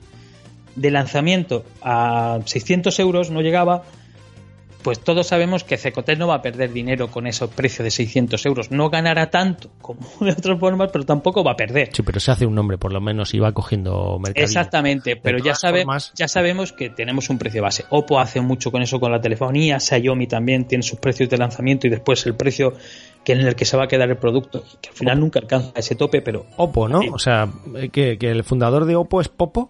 [0.75, 3.83] de lanzamiento a 600 euros, no llegaba,
[4.87, 8.45] pues todos sabemos que Cecotel no va a perder dinero con ese precio de 600
[8.45, 8.71] euros.
[8.71, 11.89] No ganará tanto como de otras formas, pero tampoco va a perder.
[11.91, 14.45] Sí, pero se hace un nombre por lo menos y va cogiendo mercado.
[14.45, 17.83] Exactamente, pero ya, sabe, formas- ya sabemos que tenemos un precio base.
[17.89, 21.85] Oppo hace mucho con eso con la telefonía, Xiaomi también tiene sus precios de lanzamiento
[21.87, 22.71] y después el precio
[23.25, 25.73] que en el que se va a quedar el producto, que al final nunca alcanza
[25.75, 27.01] ese tope, pero Oppo, ¿no?
[27.01, 27.09] Sí.
[27.11, 29.69] O sea, eh, que, que el fundador de Oppo es Popo.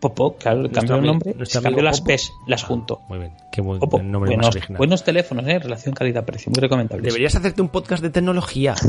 [0.00, 2.00] Popo, claro, cambió el nombre, se cambió las.
[2.00, 3.00] PES, las junto.
[3.08, 4.78] Muy bien, qué buen nombre buenos, más original.
[4.78, 5.58] buenos teléfonos, ¿eh?
[5.58, 7.04] relación calidad-precio, muy recomendable.
[7.04, 8.74] Deberías hacerte un podcast de tecnología.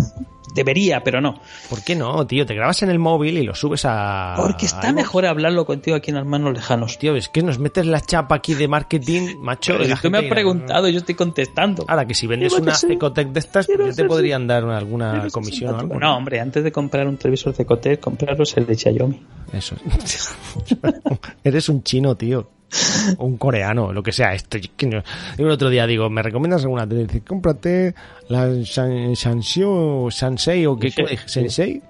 [0.55, 1.39] Debería, pero no.
[1.69, 2.43] ¿Por qué no, tío?
[2.43, 4.33] Te grabas en el móvil y lo subes a...
[4.35, 6.97] Porque está mejor hablarlo contigo aquí en las manos lejanos.
[6.97, 9.73] Tío, es que nos metes la chapa aquí de marketing, macho.
[9.77, 11.85] Pero si tú me has preguntado, yo estoy contestando.
[11.87, 15.27] Ahora que si vendes una Ecotec de estas, pues ya te podrían dar una- alguna
[15.31, 15.99] comisión o algo.
[15.99, 19.21] No, hombre, antes de comprar un televisor de Cotec, compraros el de Xiaomi.
[19.53, 19.75] Eso.
[21.43, 22.49] Eres un chino, tío.
[23.17, 24.33] O un coreano, lo que sea.
[24.35, 25.01] Esto, yo
[25.39, 27.07] el otro día digo, ¿me recomiendas alguna tele?
[27.07, 27.95] Dice, cómprate
[28.27, 30.91] la San- Sanseo o Sansei o qué.
[31.25, 31.81] ¿Sensei?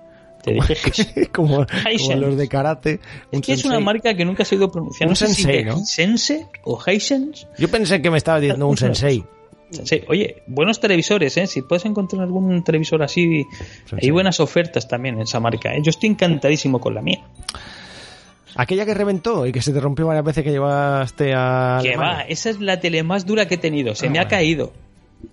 [0.42, 1.66] Te dije como,
[2.18, 3.02] los de karate.
[3.30, 3.84] Es que es una sensei.
[3.84, 5.08] marca que nunca se ha ido pronunciar.
[5.08, 5.68] Un No sé sensei.
[5.68, 7.46] Hisense o Hisense.
[7.58, 9.22] Yo pensé que me estabas diciendo un sensei.
[9.72, 11.46] Sí, oye, buenos televisores, ¿eh?
[11.46, 13.46] Si puedes encontrar algún televisor así,
[13.86, 14.00] Sensei.
[14.08, 15.76] hay buenas ofertas también en esa marca.
[15.76, 15.82] ¿eh?
[15.84, 17.20] Yo estoy encantadísimo con la mía.
[18.56, 21.80] Aquella que reventó y que se te rompió varias veces que llevaste a.
[21.82, 23.96] Que va, esa es la tele más dura que he tenido.
[23.96, 24.30] Se Ah, me ha bueno.
[24.30, 24.74] caído.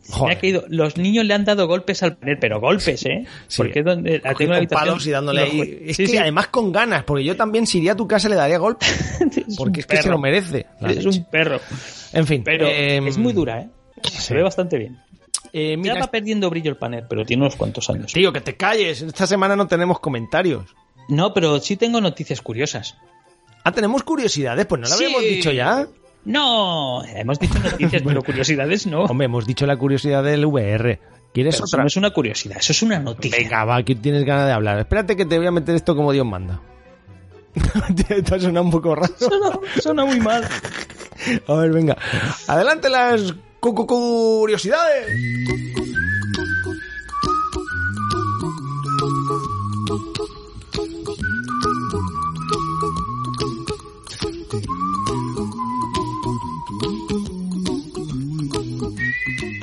[0.02, 0.64] Se me ha caído.
[0.68, 3.24] Los niños le han dado golpes al panel, pero golpes, ¿eh?
[3.46, 3.56] Sí.
[3.58, 5.78] Porque es donde la tengo Con palos y dándole ahí.
[5.86, 6.18] Es Sí, que sí.
[6.18, 8.84] además con ganas, porque yo también si iría a tu casa le daría golpe.
[9.46, 10.14] Es Porque es que se perro.
[10.16, 10.66] lo merece.
[10.88, 11.60] Es un perro.
[12.12, 12.42] En fin.
[12.44, 13.68] Pero eh, es muy dura, ¿eh?
[14.02, 14.98] Se ve bastante bien.
[15.52, 18.12] eh, Ya mira, va perdiendo brillo el panel, pero tiene unos cuantos años.
[18.12, 19.02] tío, que te calles.
[19.02, 20.74] Esta semana no tenemos comentarios.
[21.08, 22.96] No, pero sí tengo noticias curiosas.
[23.64, 25.04] Ah, tenemos curiosidades, pues no lo Sí.
[25.04, 25.86] habíamos dicho ya.
[26.24, 29.04] No, hemos dicho noticias, pero curiosidades no.
[29.04, 30.98] Hombre, hemos dicho la curiosidad del VR.
[31.32, 31.82] ¿Quieres Pero eso otra?
[31.82, 33.38] no es una curiosidad, eso es una noticia.
[33.38, 34.78] Venga, va, que tienes ganas de hablar.
[34.78, 36.60] Espérate que te voy a meter esto como Dios manda.
[38.34, 39.12] ha sonado un poco raro.
[39.18, 40.46] Suena, suena muy mal.
[41.48, 41.96] A ver, venga.
[42.48, 45.06] Adelante las cu- cu- curiosidades.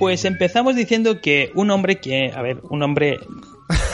[0.04, 3.20] Pues empezamos diciendo que un hombre que, a ver, un hombre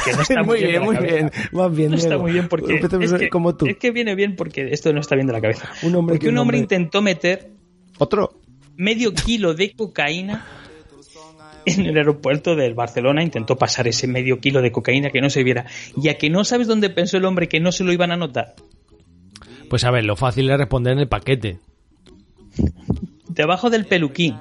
[0.06, 1.32] que no está muy muy, bien, muy bien.
[1.52, 3.66] Más bien, No está muy bien porque es que, como tú.
[3.68, 5.70] es que viene bien porque esto no está bien de la cabeza.
[5.84, 7.52] Un hombre porque que un un hombre hombre- intentó meter
[7.98, 8.34] Otro.
[8.76, 10.46] medio kilo de cocaína
[11.66, 15.44] en el aeropuerto del Barcelona intentó pasar ese medio kilo de cocaína que no se
[15.44, 15.66] viera.
[16.02, 18.18] Y a que no sabes dónde pensó el hombre que no se lo iban a
[18.18, 18.56] notar.
[19.70, 21.60] Pues a ver, lo fácil es responder en el paquete.
[23.28, 24.36] Debajo del peluquín.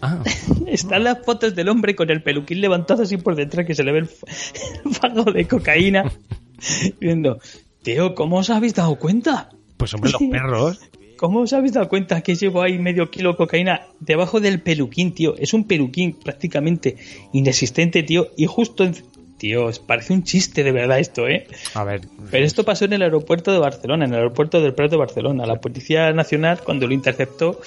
[0.00, 0.22] Ah,
[0.66, 3.92] Están las fotos del hombre con el peluquín levantado así por detrás que se le
[3.92, 4.08] ve el,
[4.84, 6.10] el fago de cocaína.
[7.00, 7.40] Viendo,
[7.82, 9.50] tío, ¿cómo os habéis dado cuenta?
[9.76, 10.80] pues hombre, los perros.
[11.16, 15.12] ¿Cómo os habéis dado cuenta que llevo ahí medio kilo de cocaína debajo del peluquín,
[15.12, 15.34] tío?
[15.36, 16.96] Es un peluquín prácticamente
[17.32, 18.28] inexistente, tío.
[18.36, 18.94] Y justo en...
[19.36, 21.46] Tío, parece un chiste de verdad esto, ¿eh?
[21.74, 24.90] A ver, Pero esto pasó en el aeropuerto de Barcelona, en el aeropuerto del Prat
[24.90, 25.46] de Barcelona.
[25.46, 27.60] La Policía Nacional, cuando lo interceptó,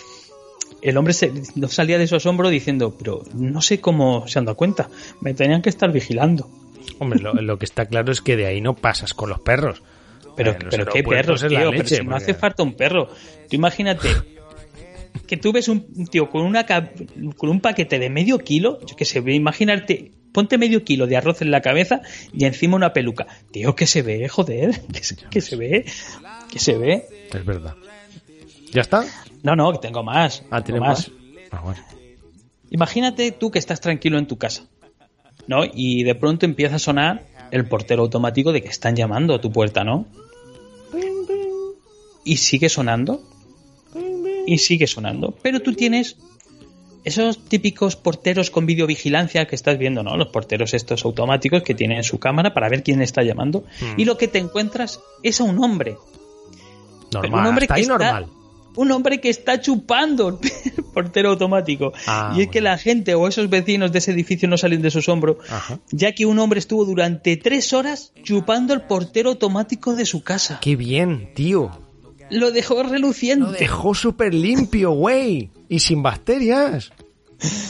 [0.82, 4.46] el hombre se, no salía de su asombro diciendo, pero no sé cómo se han
[4.46, 4.90] dado cuenta.
[5.20, 6.50] Me tenían que estar vigilando.
[7.00, 9.82] hombre, lo, lo que está claro es que de ahí no pasas con los perros.
[10.36, 11.50] Pero, Eh, los pero qué perros, tío.
[11.50, 13.08] pero leche, si no hace falta un perro.
[13.50, 14.08] Tú imagínate
[15.28, 19.04] que tú ves un tío con, una, con un paquete de medio kilo, yo que
[19.06, 22.02] sé, imagínate, ponte medio kilo de arroz en la cabeza
[22.34, 23.28] y encima una peluca.
[23.52, 25.86] Tío, que se ve, joder, que se, que se ve,
[26.50, 27.06] que se ve.
[27.34, 27.76] Es verdad.
[28.72, 29.04] ¿Ya está?
[29.44, 30.44] No, no, tengo más.
[30.52, 31.12] Ah, tengo ¿tiene más?
[31.52, 31.82] Ah, bueno.
[32.70, 34.64] Imagínate tú que estás tranquilo en tu casa,
[35.48, 35.64] ¿no?
[35.66, 39.52] Y de pronto empieza a sonar el portero automático de que están llamando a tu
[39.52, 40.06] puerta, ¿no?
[42.24, 43.22] Y sigue sonando.
[44.46, 45.34] Y sigue sonando.
[45.42, 46.18] Pero tú tienes
[47.04, 50.16] esos típicos porteros con videovigilancia que estás viendo, ¿no?
[50.18, 53.64] Los porteros estos automáticos que tienen su cámara para ver quién está llamando.
[53.98, 55.98] Y lo que te encuentras es a un hombre.
[57.12, 57.42] Normal.
[57.42, 58.28] un hombre Hasta que ahí está- normal.
[58.76, 61.92] Un hombre que está chupando el portero automático.
[62.08, 64.92] Ah, y es que la gente o esos vecinos de ese edificio no salen de
[64.92, 65.80] su asombro, Ajá.
[65.92, 70.60] ya que un hombre estuvo durante tres horas chupando el portero automático de su casa.
[70.62, 71.72] Qué bien, tío.
[72.30, 73.46] Lo dejó reluciente.
[73.46, 75.50] Lo dejó súper limpio, güey.
[75.68, 76.92] Y sin bacterias.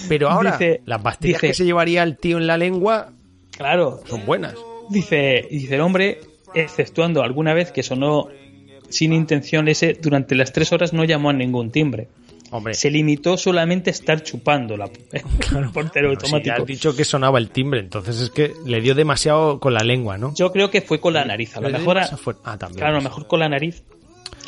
[0.08, 3.14] Pero ahora, Dice- las bacterias dice- que se llevaría el tío en la lengua
[3.58, 4.54] Claro, son buenas.
[4.89, 6.20] dice, dice el hombre,
[6.54, 8.28] exceptuando alguna vez que sonó
[8.92, 12.08] sin intención ese, durante las tres horas no llamó a ningún timbre.
[12.54, 12.74] Hombre.
[12.74, 14.84] se limitó solamente a estar chupando la,
[15.14, 16.56] el portero si ya automático.
[16.62, 20.18] has dicho que sonaba el timbre, entonces es que le dio demasiado con la lengua,
[20.18, 20.34] ¿no?
[20.36, 21.56] Yo creo que fue con la nariz.
[21.56, 22.10] A lo mejor, a-.
[22.44, 22.80] Ah, también.
[22.80, 23.84] claro, a lo mejor con la nariz.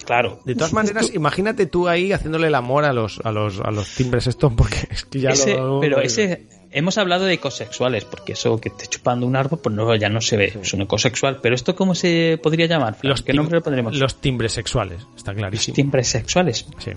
[0.06, 0.42] Claro.
[0.44, 3.96] De todas maneras, imagínate tú ahí haciéndole el amor a los, a los, a los
[3.96, 5.80] timbres estos, porque es que ya Ese- lo...
[5.80, 9.96] pero ese hemos hablado de ecosexuales porque eso que esté chupando un árbol pues no
[9.96, 11.40] ya no se ve es un ecosexual.
[11.42, 15.34] Pero esto cómo se podría llamar Los qué nombre le pondremos Los timbres sexuales, está
[15.34, 15.76] clarísimo.
[15.76, 16.92] timbres sexuales Sí.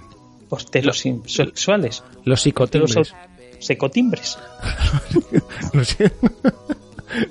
[1.26, 2.94] sexuales Los psicotimbres.
[2.94, 3.14] los
[3.58, 4.38] secotimbres.
[5.72, 5.96] Los,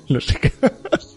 [0.07, 0.25] los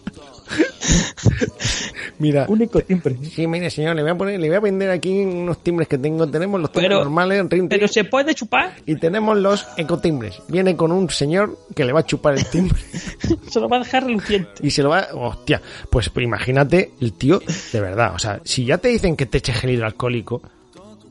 [2.19, 5.21] Mira, un ecotimbre sí, mire, señor, le voy a poner, le voy a vender aquí
[5.21, 6.27] unos timbres que tengo.
[6.27, 10.41] Tenemos los timbres Pero- normales, rin, rin, pero se puede chupar y tenemos los ecotimbres.
[10.49, 12.77] Viene con un señor que le va a chupar el timbre.
[13.49, 15.07] se lo va a dejar reluciente Y se lo va...
[15.13, 17.41] Hostia, pues imagínate el tío,
[17.71, 20.41] de verdad, o sea, si ya te dicen que te eches gel hidroalcohólico,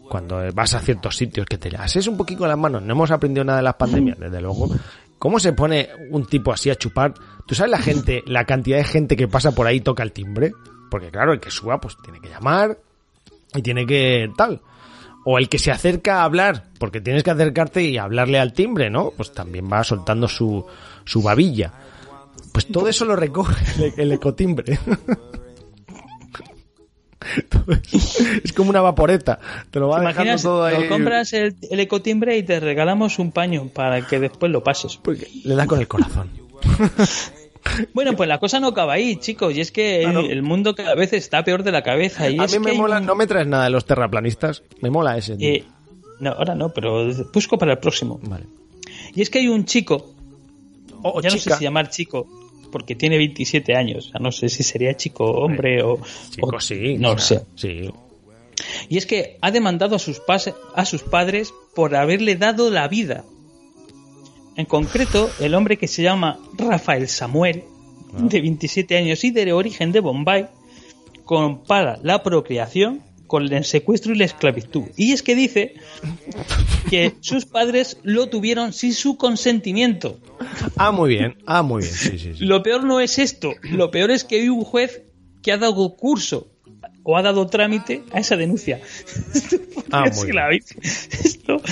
[0.09, 3.44] cuando vas a ciertos sitios que te haces un poquito las manos, no hemos aprendido
[3.44, 4.68] nada de las pandemias, desde luego.
[5.18, 7.12] ¿Cómo se pone un tipo así a chupar?
[7.46, 10.12] ¿Tú sabes la gente, la cantidad de gente que pasa por ahí y toca el
[10.12, 10.52] timbre?
[10.91, 12.78] Porque claro, el que suba pues tiene que llamar
[13.55, 14.61] y tiene que tal.
[15.24, 18.89] O el que se acerca a hablar, porque tienes que acercarte y hablarle al timbre,
[18.89, 19.11] ¿no?
[19.11, 20.64] Pues también va soltando su,
[21.05, 21.72] su babilla.
[22.53, 23.55] Pues todo eso lo recoge
[23.97, 24.78] el, ecotimbre.
[28.43, 29.39] Es como una vaporeta.
[29.70, 30.43] Te lo va ¿Te dejando imaginas?
[30.43, 30.82] todo ahí.
[30.84, 34.97] Lo compras el, el ecotimbre y te regalamos un paño para que después lo pases.
[34.97, 36.30] Porque le da con el corazón.
[37.94, 39.54] Bueno, pues la cosa no acaba ahí, chicos.
[39.56, 42.28] Y es que el mundo cada vez está peor de la cabeza.
[42.28, 44.62] Y a es mí me que mola, un- no me traes nada de los terraplanistas.
[44.80, 45.36] Me mola ese.
[45.40, 45.64] Eh,
[46.20, 48.18] no, ahora no, pero busco para el próximo.
[48.22, 48.44] Vale.
[49.14, 50.12] Y es que hay un chico,
[51.02, 52.26] O ya no sé si llamar chico,
[52.72, 54.11] porque tiene 27 años.
[54.12, 55.98] Ya no sé si sería chico o hombre o.
[56.30, 56.96] Chico, o- sí.
[56.98, 57.44] No o lo sea, sé.
[57.56, 57.90] Sí.
[58.88, 62.88] Y es que ha demandado a sus, pas- a sus padres por haberle dado la
[62.88, 63.24] vida.
[64.59, 67.62] En concreto, el hombre que se llama Rafael Samuel,
[68.12, 68.22] Ah.
[68.22, 70.46] de 27 años y de origen de Bombay,
[71.24, 74.84] compara la procreación con el secuestro y la esclavitud.
[74.96, 75.74] Y es que dice
[76.88, 80.18] que sus padres lo tuvieron sin su consentimiento.
[80.76, 81.36] Ah, muy bien.
[81.46, 81.94] Ah, muy bien.
[81.94, 82.44] Sí, sí, sí.
[82.44, 85.02] Lo peor no es esto, lo peor es que hay un juez
[85.42, 86.50] que ha dado curso
[87.03, 88.80] o ha dado trámite a esa denuncia.
[89.91, 90.36] Ah, Es muy bien.
[90.36, 90.51] la.
[90.53, 91.62] Esto,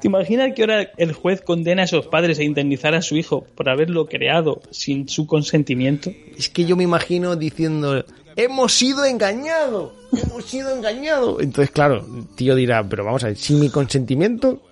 [0.00, 3.44] ¿Te imaginas que ahora el juez condena a esos padres a indemnizar a su hijo
[3.54, 6.10] por haberlo creado sin su consentimiento?
[6.38, 8.06] Es que yo me imagino diciendo,
[8.36, 11.42] hemos sido engañados, hemos sido engañados.
[11.42, 14.62] Entonces, claro, el tío dirá, pero vamos a ver, sin mi consentimiento,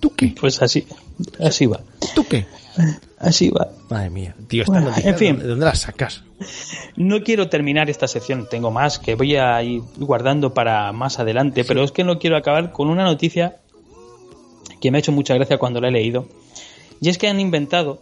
[0.00, 0.34] ¿tú qué?
[0.40, 0.86] Pues así,
[1.40, 1.82] así va,
[2.14, 2.46] ¿Tú qué?
[3.24, 3.68] Así va.
[3.90, 5.38] Madre mía, tío, esta Bueno, noticia, en fin.
[5.38, 6.22] ¿de dónde la sacas?
[6.96, 11.64] No quiero terminar esta sección, tengo más que voy a ir guardando para más adelante,
[11.64, 13.56] pero es que no quiero acabar con una noticia
[14.80, 16.28] que me ha hecho mucha gracia cuando la he leído.
[17.00, 18.00] Y es que han inventado,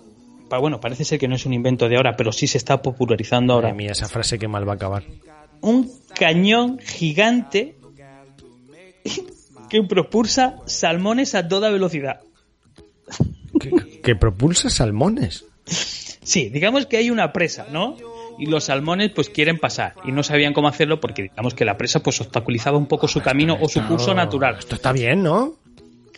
[0.60, 3.52] bueno, parece ser que no es un invento de ahora, pero sí se está popularizando
[3.54, 5.04] ahora, Madre mía, esa frase que mal va a acabar.
[5.60, 7.76] un cañón gigante
[9.68, 12.20] que propulsa salmones a toda velocidad.
[14.02, 15.44] Que, propulsa salmones.
[15.66, 17.96] Sí, digamos que hay una presa, ¿no?
[18.38, 21.76] Y los salmones pues quieren pasar y no sabían cómo hacerlo porque digamos que la
[21.76, 24.56] presa pues obstaculizaba un poco su camino o su curso natural.
[24.58, 25.54] Esto está bien, ¿no?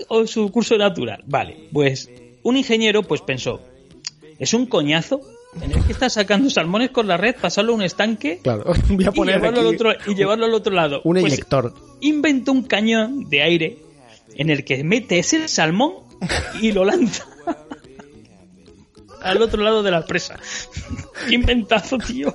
[0.09, 1.23] O su curso natural.
[1.27, 2.09] Vale, pues
[2.43, 3.61] un ingeniero pues pensó,
[4.39, 5.21] es un coñazo
[5.59, 9.11] tener que estar sacando salmones con la red, pasarlo a un estanque Claro, voy a
[9.15, 11.01] y llevarlo, al otro, y llevarlo al otro lado.
[11.05, 11.75] un Pues, eyector.
[12.01, 13.79] inventó un cañón de aire
[14.37, 15.93] en el que mete ese salmón
[16.61, 17.25] y lo lanza
[19.25, 20.39] al otro lado de la presa.
[21.29, 22.35] ¡Qué inventazo, tío!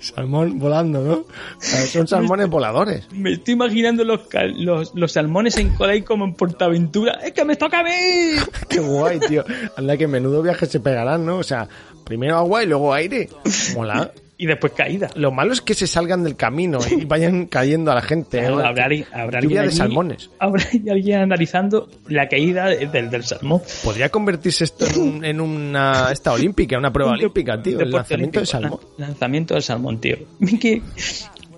[0.00, 1.14] Salmón volando, ¿no?
[1.14, 1.26] O
[1.58, 3.06] sea, Son salmones voladores.
[3.12, 4.20] Me estoy imaginando los,
[4.56, 7.12] los, los salmones en cola y como en Portaventura.
[7.24, 7.90] ¡Es que me toca a mí!
[8.68, 9.44] Qué guay, tío.
[9.76, 11.38] Anda que menudo viaje se pegarán, ¿no?
[11.38, 11.68] O sea,
[12.04, 13.28] primero agua y luego aire.
[13.74, 14.12] Mola.
[14.38, 15.08] Y después caída.
[15.14, 18.38] Lo malo es que se salgan del camino y vayan cayendo a la gente.
[18.40, 18.46] ¿eh?
[18.48, 20.28] Habrá, alguien de salmones.
[20.38, 23.62] Habrá alguien analizando la caída de- del, del salmón.
[23.82, 27.80] Podría convertirse esto en, un- en una esta olímpica, una prueba olímpica, tío.
[27.80, 28.44] El lanzamiento de olímpico.
[28.46, 28.80] salmón.
[28.98, 30.16] Lan- Lanzamiento del salmón, tío.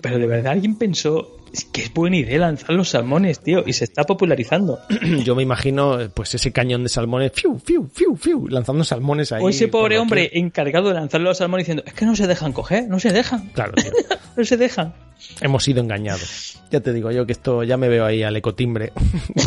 [0.01, 3.73] Pero de verdad alguien pensó es que es buena idea lanzar los salmones, tío, y
[3.73, 4.79] se está popularizando.
[5.23, 9.43] Yo me imagino, pues ese cañón de salmones, fiu, fiu, fiu, fiu, lanzando salmones ahí.
[9.43, 12.53] O ese pobre hombre encargado de lanzar los salmones diciendo, es que no se dejan
[12.53, 13.49] coger, no se dejan.
[13.49, 13.91] Claro, tío.
[14.35, 14.93] no se dejan.
[15.41, 16.61] Hemos sido engañados.
[16.71, 18.93] Ya te digo yo que esto ya me veo ahí al ecotimbre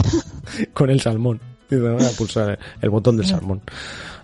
[0.72, 1.40] con el salmón.
[1.70, 3.62] Y me voy a pulsar el botón del salmón.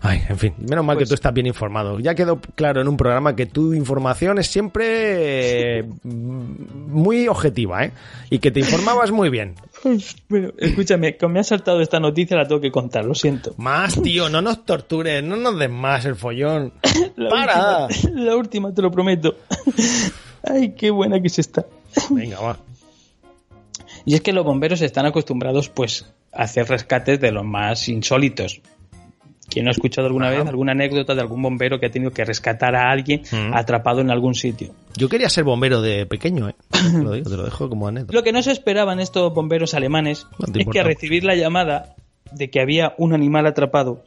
[0.00, 1.98] Ay, en fin, menos mal que Pues- tú estás bien informado.
[1.98, 7.92] Ya quedó claro en un programa que tu información es siempre eh, muy objetiva, ¿eh?
[8.30, 9.54] Y que te informabas muy bien.
[10.28, 13.54] Bueno, escúchame, como me ha saltado esta noticia, la tengo que contar, lo siento.
[13.58, 16.72] Más, tío, no nos tortures, no nos des más el follón.
[17.16, 17.86] La ¡Para!
[17.86, 19.36] Última, la última, te lo prometo.
[20.42, 21.64] Ay, qué buena que se está.
[22.10, 22.58] Venga, va.
[24.04, 28.60] Y es que los bomberos están acostumbrados, pues, a hacer rescates de los más insólitos.
[29.50, 30.38] ¿Quién no ha escuchado alguna Ajá.
[30.40, 33.54] vez alguna anécdota de algún bombero que ha tenido que rescatar a alguien Mm.
[33.54, 34.72] atrapado en algún sitio?
[34.96, 36.54] Yo quería ser bombero de pequeño, ¿eh?
[36.70, 38.12] Te lo digo, te lo dejo como anécdota.
[38.12, 41.94] Lo que no se esperaban estos bomberos alemanes No es que al recibir la llamada
[42.32, 44.04] de que había un animal atrapado,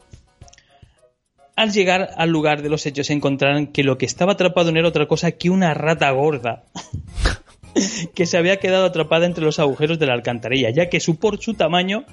[1.55, 4.79] al llegar al lugar de los hechos se encontraron que lo que estaba atrapado no
[4.79, 6.63] era otra cosa que una rata gorda
[8.15, 11.39] que se había quedado atrapada entre los agujeros de la alcantarilla, ya que su por
[11.39, 12.03] su tamaño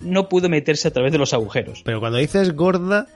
[0.00, 1.82] no pudo meterse a través de los agujeros.
[1.84, 3.06] Pero cuando dices gorda,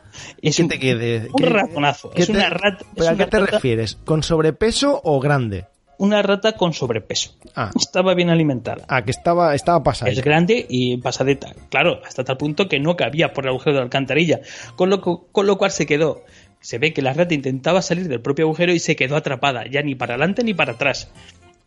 [0.40, 1.28] Es ¿qué un, te quede?
[1.32, 2.10] un ratonazo.
[2.10, 2.84] qué Es te- una rata.
[2.96, 3.98] ¿Pero a qué te rata- refieres?
[4.04, 5.66] ¿Con sobrepeso o grande?
[5.98, 7.36] Una rata con sobrepeso.
[7.54, 7.70] Ah.
[7.78, 8.84] Estaba bien alimentada.
[8.88, 10.10] Ah, que estaba, estaba pasada.
[10.10, 11.52] Es grande y pasadeta.
[11.70, 14.40] Claro, hasta tal punto que no cabía por el agujero de la alcantarilla.
[14.74, 16.24] Con lo, con lo cual se quedó.
[16.60, 19.82] Se ve que la rata intentaba salir del propio agujero y se quedó atrapada, ya
[19.82, 21.09] ni para adelante ni para atrás.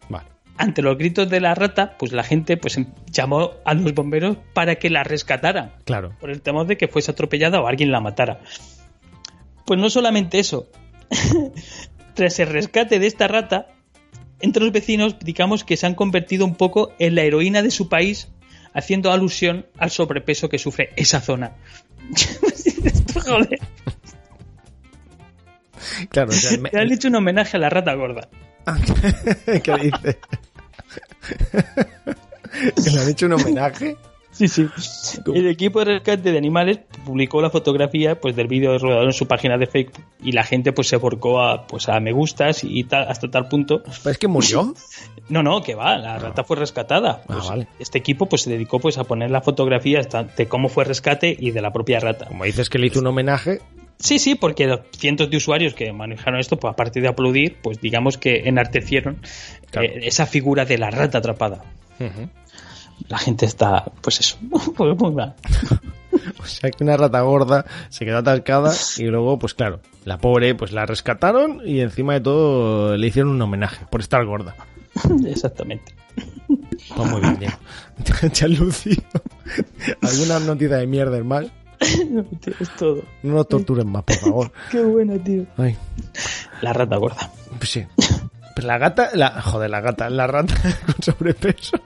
[0.09, 0.25] Vale.
[0.57, 2.79] Ante los gritos de la rata, pues la gente pues
[3.11, 6.15] llamó a los bomberos para que la rescataran, Claro.
[6.19, 8.39] por el temor de que fuese atropellada o alguien la matara.
[9.65, 10.69] Pues no solamente eso.
[12.13, 13.67] Tras el rescate de esta rata,
[14.39, 17.89] entre los vecinos, digamos que se han convertido un poco en la heroína de su
[17.89, 18.29] país,
[18.73, 21.51] haciendo alusión al sobrepeso que sufre esa zona.
[23.25, 23.59] Joder,
[26.09, 28.29] Claro, o sea, me- le han hecho un homenaje a la rata gorda.
[29.63, 30.19] ¿Qué dice?
[32.83, 33.97] ¿Que le han hecho un homenaje?
[34.31, 34.67] Sí, sí.
[35.33, 39.27] El equipo de rescate de animales publicó la fotografía pues, del vídeo rodado en su
[39.27, 42.83] página de Facebook y la gente pues se volcó a, pues, a me gustas y
[42.83, 43.81] tal, hasta tal punto.
[43.81, 44.73] ¿Pero es que murió?
[45.27, 47.21] No, no, que va, la rata fue rescatada.
[47.23, 47.67] Ah, Pues, vale.
[47.79, 49.99] Este equipo pues se dedicó pues a poner la fotografía
[50.37, 52.27] de cómo fue el rescate y de la propia rata.
[52.27, 53.59] Como dices que le hizo un homenaje,
[53.97, 57.79] Sí, sí, porque los cientos de usuarios que manejaron esto, pues aparte de aplaudir, pues
[57.79, 59.17] digamos que enartecieron
[59.71, 59.87] Claro.
[59.87, 61.63] eh, esa figura de la rata atrapada.
[63.07, 64.37] La gente está, pues eso,
[64.77, 65.35] pues muy mal.
[66.39, 70.55] o sea que una rata gorda se quedó atascada y luego, pues claro, la pobre
[70.55, 74.55] pues la rescataron y encima de todo le hicieron un homenaje por estar gorda.
[75.27, 75.93] Exactamente.
[76.95, 77.51] Pues muy bien,
[78.57, 79.03] lucido.
[80.01, 81.45] ¿Alguna noticia de mierda más?
[82.41, 83.01] Tío, es todo.
[83.23, 84.51] No nos torturen más, por favor.
[84.71, 85.45] Qué buena, tío.
[85.57, 85.75] Ay,
[86.61, 87.29] La rata gorda.
[87.57, 87.85] pues sí.
[88.55, 90.53] Pues la gata, la, joder, la gata, la rata
[90.85, 91.77] con sobrepeso.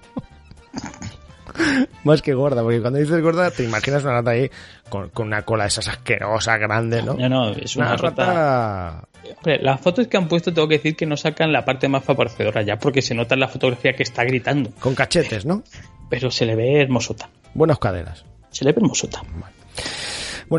[2.03, 4.49] Más que gorda, porque cuando dices gorda te imaginas una rata ahí
[4.87, 7.15] con, con una cola de esas asquerosas, grande, ¿no?
[7.15, 9.03] No, no, es una, Una rata.
[9.43, 12.61] las fotos que han puesto tengo que decir que no sacan la parte más favorecedora
[12.61, 14.71] ya, porque se nota en la fotografía que está gritando.
[14.79, 15.63] con cachetes, ¿no?
[16.09, 17.29] Pero se le ve hermosota.
[17.53, 18.23] Buenas caderas.
[18.51, 19.21] Se le ve hermosota.
[19.31, 19.47] Bueno,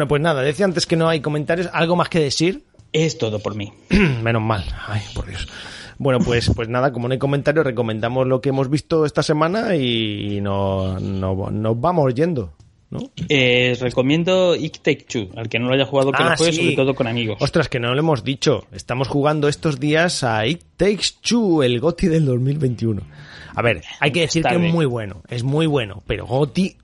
[0.09, 1.69] pues nada, decía antes que no hay comentarios.
[1.73, 2.65] ¿Algo más que decir?
[2.93, 3.73] Es todo por mí.
[4.23, 4.65] Menos mal.
[4.87, 5.47] Ay, por Dios.
[5.99, 9.77] Bueno, pues, pues nada, como no hay comentarios, recomendamos lo que hemos visto esta semana
[9.77, 12.55] y no, no- nos vamos yendo,
[12.89, 13.01] ¿no?
[13.29, 16.53] Eh, recomiendo It Take Two, al que no lo haya jugado que Ah, lo juegue,
[16.55, 16.63] sí.
[16.63, 17.37] sobre todo con amigos.
[17.41, 18.65] Ostras, que no lo hemos dicho.
[18.73, 23.03] Estamos jugando estos días a It Takes Two, el GOTI del 2021.
[23.55, 26.77] A ver, hay que decir que es muy bueno, es muy bueno, pero GOTI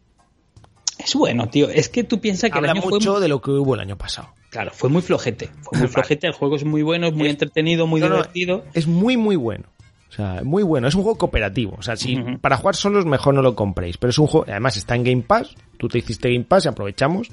[1.07, 1.69] Es bueno, tío.
[1.71, 3.21] Es que tú piensas que habla el año mucho fue...
[3.21, 4.29] de lo que hubo el año pasado.
[4.51, 5.51] Claro, fue muy flojete.
[5.63, 6.27] Fue muy flojete.
[6.27, 8.65] El juego es muy bueno, es muy entretenido, muy No, no, divertido.
[8.75, 9.65] es muy, muy bueno.
[10.09, 10.89] O sea, muy bueno.
[10.89, 11.77] Es un juego cooperativo.
[11.79, 13.99] O sea, si para jugar solos mejor no lo compréis.
[13.99, 15.55] Pero es un juego, además está en Game Pass.
[15.79, 17.29] Tú te hiciste Game Pass y aprovechamos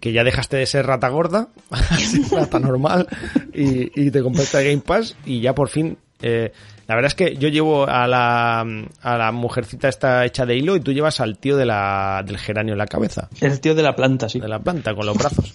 [0.00, 1.48] que ya dejaste de ser rata gorda,
[2.30, 3.06] rata normal,
[3.54, 5.96] y, y te compraste Game Pass y ya por fin...
[6.22, 6.52] eh,
[6.86, 8.60] la verdad es que yo llevo a la,
[9.02, 12.38] a la mujercita esta hecha de hilo y tú llevas al tío de la, del
[12.38, 14.40] geranio en la cabeza, El tío de la planta, sí.
[14.40, 15.54] de la planta, con los brazos.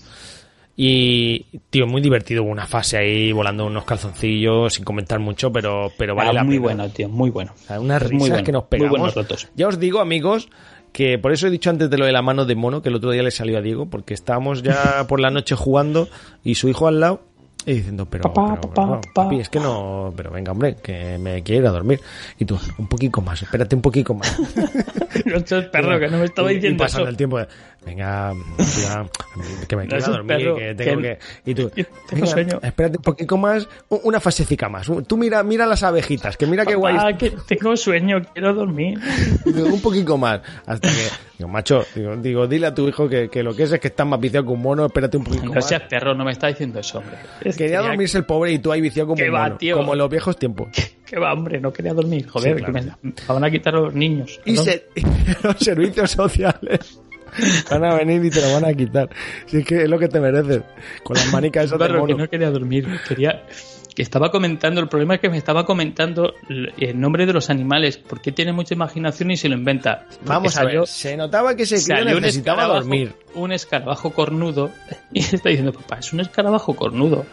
[0.81, 2.43] Y, tío, muy divertido.
[2.43, 6.43] Hubo una fase ahí volando unos calzoncillos sin comentar mucho, pero, pero vale Ah, la
[6.45, 6.63] muy pena.
[6.63, 7.51] bueno, tío, muy bueno.
[7.53, 8.91] O sea, unas muy risas bueno, que nos muy pegamos.
[8.91, 9.49] buenos ratos.
[9.55, 10.47] Ya os digo, amigos,
[10.93, 12.95] que por eso he dicho antes de lo de la mano de mono, que el
[12.95, 16.07] otro día le salió a Diego, porque estábamos ya por la noche jugando
[16.45, 17.23] y su hijo al lado
[17.65, 19.11] y diciendo, pero, Papá, pero, papá, no, papá.
[19.13, 21.99] papi, es que no, pero venga, hombre, que me quiero ir a dormir.
[22.39, 24.37] Y tú, un poquito más, espérate un poquito más.
[25.25, 27.09] Los perro que no me estaba Y- y diciendo pasando eso.
[27.11, 27.39] el tiempo.
[27.85, 28.33] Venga,
[29.67, 31.51] que me No quiero dormir, perro, que tengo que- que...
[31.51, 32.59] Y tú, Tengo venga, sueño.
[32.61, 33.67] espérate un poquito más,
[34.03, 34.91] una fasecica más.
[35.07, 36.95] Tú mira, mira las abejitas, que mira qué guay.
[36.99, 38.99] Ah, que tengo sueño, quiero dormir.
[39.45, 40.41] Digo, un poquito más.
[40.65, 41.07] Hasta que,
[41.37, 43.87] digo, macho, digo, digo, dile a tu hijo que, que lo que es es que
[43.87, 45.67] está más viciado que un mono, espérate un poquito No más.
[45.67, 47.17] seas perro, no me está diciendo eso, hombre.
[47.41, 49.77] Es Quería dormirse el pobre y tú ahí viciado como ¿Qué un va, mono, tío?
[49.77, 50.67] como en los viejos tiempos.
[51.09, 52.27] Que va, hombre, no quería dormir.
[52.29, 52.71] Joder, Sí, claro.
[52.71, 54.39] que me, me van a quitar los niños.
[54.45, 54.61] Y ¿no?
[54.63, 54.85] se-
[55.43, 56.99] los servicios sociales
[57.69, 59.09] van a venir y te lo van a quitar.
[59.45, 60.61] Si es que es lo que te mereces.
[61.03, 62.87] Con las manicas esas Perro, que no quería dormir.
[63.07, 63.43] Quería...
[63.95, 67.97] Que estaba comentando, el problema es que me estaba comentando el nombre de los animales,
[67.97, 70.05] porque tiene mucha imaginación y se lo inventa.
[70.07, 73.13] Porque Vamos a salió- ver, se notaba que ese un necesitaba escarabajo- dormir.
[73.33, 74.71] Un escarabajo cornudo
[75.11, 77.25] y está diciendo, papá, es un escarabajo cornudo.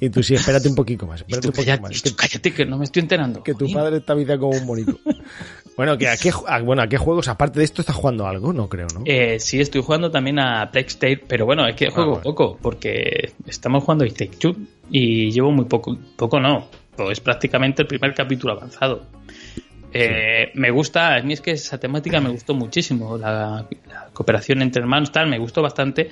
[0.00, 2.02] Y tú sí, espérate un poquito más, espérate tú un poquito cállate, más.
[2.02, 3.42] tú cállate, que no me estoy enterando.
[3.42, 4.98] Que tu padre está viciado como un bonito.
[5.78, 8.52] Bueno, a qué, a- bueno, ¿a qué juegos, aparte de esto, estás jugando algo?
[8.52, 9.02] No creo, ¿no?
[9.04, 12.24] Eh, sí, estoy jugando también a Plague pero bueno, es que juego bueno.
[12.24, 14.56] poco, porque estamos jugando a Take Two
[14.90, 19.06] y llevo muy poco, poco no, pues prácticamente el primer capítulo avanzado.
[19.94, 24.60] Eh, Me gusta, a mí es que esa temática me gustó muchísimo, la, la cooperación
[24.62, 26.10] entre hermanos, tal, me gustó bastante.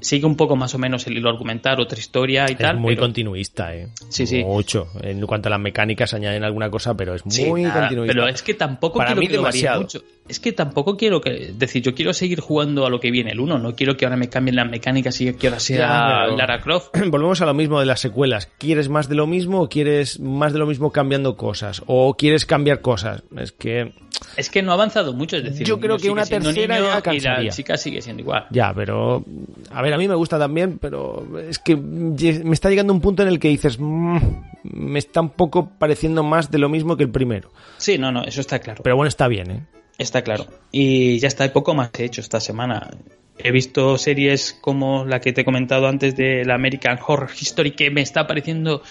[0.00, 2.76] Sigue un poco más o menos el hilo argumental, otra historia y es tal.
[2.78, 3.88] muy pero- continuista, ¿eh?
[4.08, 4.44] Sí, sí.
[4.44, 4.88] Mucho.
[5.02, 7.88] En cuanto a las mecánicas, añaden alguna cosa, pero es muy continuista.
[8.06, 9.80] Pero es que tampoco Para quiero mí que lo varíe demasiado.
[9.82, 10.02] mucho.
[10.28, 11.30] Es que tampoco quiero que.
[11.48, 13.58] Es decir, yo quiero seguir jugando a lo que viene el 1.
[13.58, 16.88] No quiero que ahora me cambien las mecánicas y que ahora sea Lara Croft.
[17.08, 18.48] Volvemos a lo mismo de las secuelas.
[18.58, 21.82] ¿Quieres más de lo mismo o quieres más de lo mismo cambiando cosas?
[21.86, 23.22] ¿O quieres cambiar cosas?
[23.36, 23.92] Es que...
[24.36, 25.36] Es que no ha avanzado mucho.
[25.36, 27.42] Es decir, Yo creo que una tercera ya Y cansaría.
[27.44, 28.46] la chica sigue siendo igual.
[28.50, 29.24] Ya, pero...
[29.70, 33.22] A ver, a mí me gusta también, pero es que me está llegando un punto
[33.22, 33.78] en el que dices...
[33.78, 34.18] "Mm,
[34.64, 37.50] me está un poco pareciendo más de lo mismo que el primero.
[37.78, 38.82] Sí, no, no, eso está claro.
[38.82, 39.60] Pero bueno, está bien, ¿eh?
[39.98, 40.46] Está claro.
[40.70, 42.88] Y ya está, hay poco más que he hecho esta semana.
[43.36, 47.72] He visto series como la que te he comentado antes de la American Horror History
[47.72, 48.82] que me está pareciendo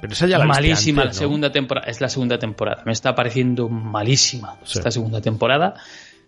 [0.00, 1.86] Pero esa ya la malísima antes, la segunda temporada.
[1.90, 2.82] Es la segunda temporada.
[2.84, 4.78] Me está pareciendo malísima Sí.
[4.78, 5.74] esta segunda temporada.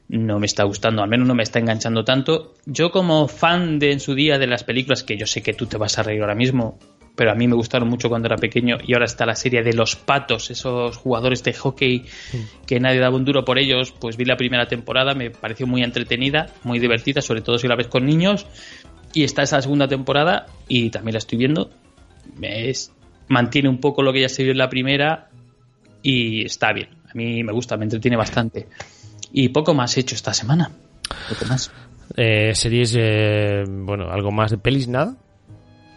[0.08, 2.54] No me está gustando, al menos no me está enganchando tanto.
[2.64, 5.66] Yo como fan de en su día de las películas, que yo sé que tú
[5.66, 6.78] te vas a reír ahora mismo,
[7.16, 9.72] pero a mí me gustaron mucho cuando era pequeño y ahora está la serie de
[9.72, 12.04] Los Patos, esos jugadores de hockey
[12.66, 15.82] que nadie daba un duro por ellos, pues vi la primera temporada, me pareció muy
[15.82, 18.46] entretenida, muy divertida, sobre todo si la ves con niños.
[19.14, 21.70] Y está esa segunda temporada y también la estoy viendo.
[22.42, 22.92] Es,
[23.28, 25.30] mantiene un poco lo que ya se vio en la primera
[26.02, 26.90] y está bien.
[27.10, 28.68] A mí me gusta, me entretiene bastante.
[29.32, 30.70] Y poco más he hecho esta semana.
[31.30, 31.72] Poco más.
[32.14, 35.16] Eh, series, eh, bueno, algo más de pelis, nada.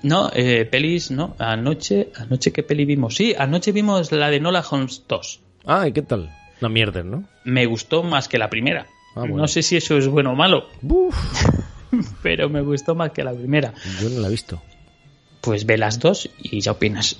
[0.03, 1.35] No, eh, pelis, no.
[1.39, 3.15] Anoche, anoche ¿qué peli vimos?
[3.15, 5.39] Sí, anoche vimos la de Nola Holmes 2.
[5.65, 6.33] Ah, ¿y qué tal?
[6.61, 7.25] Una mierda, ¿no?
[7.43, 8.87] Me gustó más que la primera.
[9.15, 9.37] Ah, bueno.
[9.37, 11.45] No sé si eso es bueno o malo, Uf,
[12.23, 13.73] pero me gustó más que la primera.
[14.01, 14.61] yo no la he visto.
[15.41, 17.17] Pues ve las dos y ya opinas.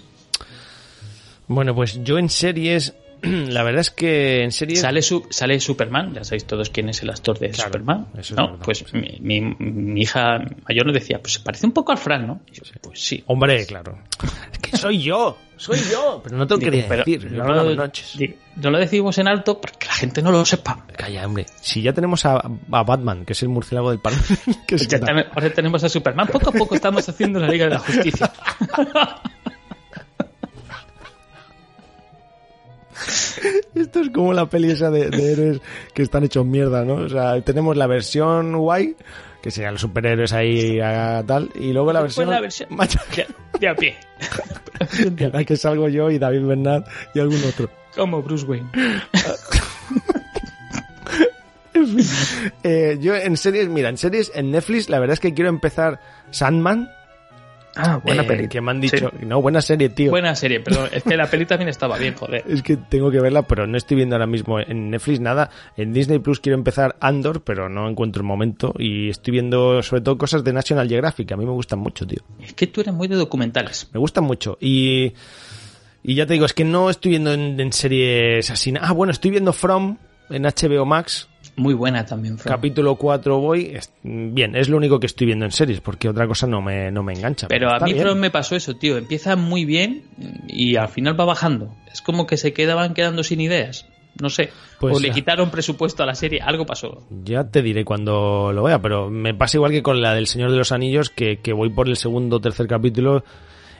[1.47, 4.81] Bueno, pues yo en series, la verdad es que en series...
[4.81, 8.07] Sale, su, sale Superman, ya sabéis todos quién es el actor de Claro, Superman.
[8.13, 8.47] eso es ¿no?
[8.51, 8.85] verdad, pues sí.
[8.97, 12.41] mi, mi- mi hija mayor nos decía, pues se parece un poco al Fran, ¿no?
[12.51, 13.23] Y yo, pues sí.
[13.27, 13.97] Hombre, claro.
[14.51, 16.21] Es que soy yo, soy yo.
[16.23, 17.31] Pero no te lo Digo, quería pero decir.
[17.31, 17.87] no, las lo,
[18.17, 20.85] digo, no lo decimos en alto para que la gente no lo sepa.
[20.95, 21.45] Calla, hombre.
[21.61, 22.35] Si ya tenemos a,
[22.71, 24.17] a Batman, que es el murciélago del palo.
[24.67, 26.27] que es Ya ahora tenemos a Superman.
[26.27, 28.31] Poco a poco estamos haciendo la Liga de la Justicia.
[33.75, 35.61] Esto es como la peli esa de, de héroes
[35.93, 36.95] que están hechos mierda, ¿no?
[36.95, 38.95] O sea, tenemos la versión guay,
[39.41, 42.29] que serían los superhéroes ahí a tal, y luego la Pues versión...
[42.29, 43.27] la versión de,
[43.59, 43.95] de a pie.
[45.17, 47.69] en la que salgo yo y David Bernat y algún otro.
[47.95, 48.69] Como Bruce Wayne.
[52.63, 55.99] Eh, yo en series, mira, en series, en Netflix, la verdad es que quiero empezar
[56.31, 56.89] Sandman.
[57.81, 58.47] Ah, buena eh, peli.
[58.47, 60.11] Que me han dicho, no, buena serie, tío.
[60.11, 62.43] Buena serie, pero es que la peli también estaba bien, joder.
[62.47, 65.49] Es que tengo que verla, pero no estoy viendo ahora mismo en Netflix nada.
[65.77, 68.73] En Disney Plus quiero empezar Andor, pero no encuentro el momento.
[68.77, 72.05] Y estoy viendo sobre todo cosas de National Geographic, que a mí me gustan mucho,
[72.05, 72.19] tío.
[72.41, 73.89] Es que tú eres muy de documentales.
[73.93, 74.57] Me gustan mucho.
[74.59, 75.13] Y,
[76.03, 78.73] y ya te digo, es que no estoy viendo en, en series así.
[78.79, 79.97] Ah, bueno, estoy viendo From
[80.29, 81.27] en HBO Max.
[81.59, 82.37] Muy buena también.
[82.37, 83.77] Capítulo 4 voy.
[84.03, 87.03] Bien, es lo único que estoy viendo en series, porque otra cosa no me, no
[87.03, 87.49] me engancha.
[87.49, 87.95] Pero a mí.
[87.95, 88.97] From me pasó eso, tío.
[88.97, 90.03] Empieza muy bien
[90.47, 91.75] y al final va bajando.
[91.91, 93.85] Es como que se quedaban quedando sin ideas.
[94.21, 94.51] No sé.
[94.79, 96.39] Pues o le quitaron presupuesto a la serie.
[96.41, 97.05] Algo pasó.
[97.25, 100.51] Ya te diré cuando lo vea, pero me pasa igual que con la del Señor
[100.51, 103.25] de los Anillos, que, que voy por el segundo o tercer capítulo.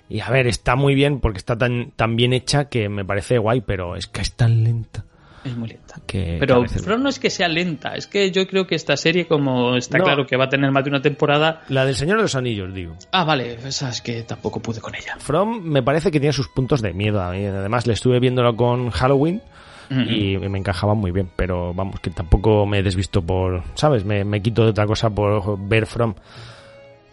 [0.09, 3.37] Y a ver, está muy bien porque está tan, tan bien hecha que me parece
[3.37, 5.05] guay, pero es que es tan lenta.
[5.45, 5.95] Es muy lenta.
[6.05, 8.75] Que- que Pero veces- From no es que sea lenta, es que yo creo que
[8.75, 10.03] esta serie, como está No.
[10.03, 11.61] claro que va a tener más de una temporada.
[11.69, 12.95] La del Señor de los Anillos, digo.
[13.11, 15.15] Ah, vale, esa es que tampoco pude con ella.
[15.19, 17.21] From me parece que tiene sus puntos de miedo.
[17.21, 19.41] A mí, además, le estuve viéndolo con Halloween
[19.89, 20.01] Ujú.
[20.01, 21.29] y me encajaba muy bien.
[21.35, 23.63] Pero vamos, que tampoco me he desvisto por.
[23.75, 24.03] ¿Sabes?
[24.03, 26.13] Me, me quito de otra cosa por ver From.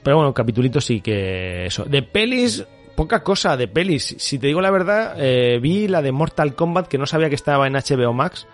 [0.03, 1.85] Pero bueno, capitulito sí que eso.
[1.85, 2.65] De pelis,
[2.97, 4.16] poca cosa de pelis.
[4.18, 7.35] Si te digo la verdad, eh, vi la de Mortal Kombat que no sabía que
[7.36, 8.47] estaba en HBO Max.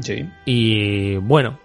[0.00, 0.28] Sí.
[0.44, 1.58] Y bueno,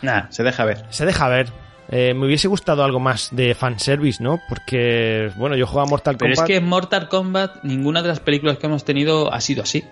[0.00, 0.84] Nada, se deja ver.
[0.90, 1.52] se deja ver.
[1.90, 4.40] Eh, me hubiese gustado algo más de fanservice, ¿no?
[4.48, 6.44] Porque, bueno, yo jugaba a Mortal Pero Kombat.
[6.44, 9.84] es que en Mortal Kombat ninguna de las películas que hemos tenido ha sido así.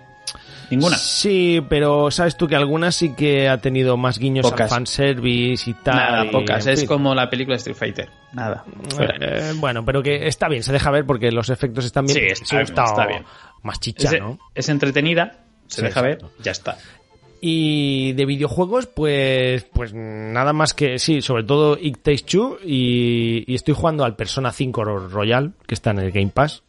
[0.69, 0.97] Ninguna.
[0.97, 4.71] Sí, pero sabes tú que algunas sí que ha tenido más guiños Pocas.
[4.71, 5.95] al fanservice y tal.
[5.95, 6.67] Nada, y, pocas.
[6.67, 6.87] Es fin.
[6.87, 8.09] como la película de Street Fighter.
[8.33, 8.65] Nada.
[8.95, 9.15] Fuera.
[9.19, 12.35] Eh, bueno, pero que está bien, se deja ver porque los efectos están bien.
[12.35, 13.23] Sí, está está bien.
[13.63, 14.37] Más chicha, es, ¿no?
[14.53, 16.35] es entretenida, se Sí, deja ver, exacto.
[16.43, 16.77] ya está.
[17.39, 23.43] Y de videojuegos, pues, pues nada más que, sí, sobre todo It Takes Two y,
[23.51, 26.63] y estoy jugando al Persona 5 Royal, que está en el Game Pass.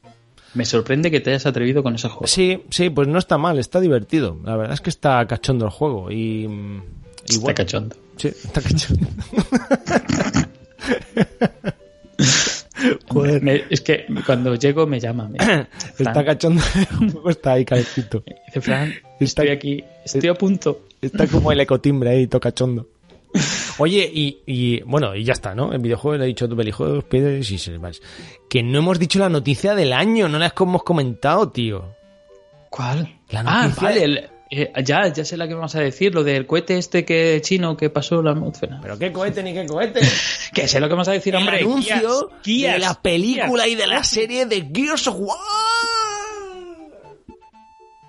[0.55, 2.27] Me sorprende que te hayas atrevido con ese juego.
[2.27, 4.39] Sí, sí, pues no está mal, está divertido.
[4.45, 6.17] La verdad es que está cachondo el juego y...
[6.17, 6.49] y
[7.27, 7.97] Está bueno, cachondo.
[8.17, 9.07] Sí, está cachondo.
[13.09, 13.43] Joder.
[13.43, 15.29] Me- es que cuando llego me llama.
[15.29, 15.39] me-
[15.99, 16.63] Está cachondo,
[17.01, 18.23] el juego está ahí calentito.
[18.47, 20.85] Dice, Fran, Está- estoy aquí, estoy a punto.
[21.03, 22.87] Está como el ecotimbre ahí, tocachondo.
[23.79, 25.73] Oye, y, y bueno, y ya está, ¿no?
[25.73, 28.01] En videojuegos le he dicho tu pelijuegos, piedras y se vais.
[28.49, 31.95] Que no hemos dicho la noticia del año, no la hemos comentado, tío.
[32.71, 33.19] ¿Cuál?
[33.31, 34.05] La ah, noticia- vale.
[34.05, 37.39] el- eh, ya, ya sé la que vamos a decir, lo del cohete este que
[37.43, 38.79] chino que pasó la atmósfera.
[38.81, 40.01] Pero qué cohete ni qué cohete.
[40.55, 41.59] Que sé lo que vamos a decir, el hombre.
[41.61, 43.69] anuncio Gears, Gears, de la película Gears.
[43.73, 45.37] y de la serie de Gears of War.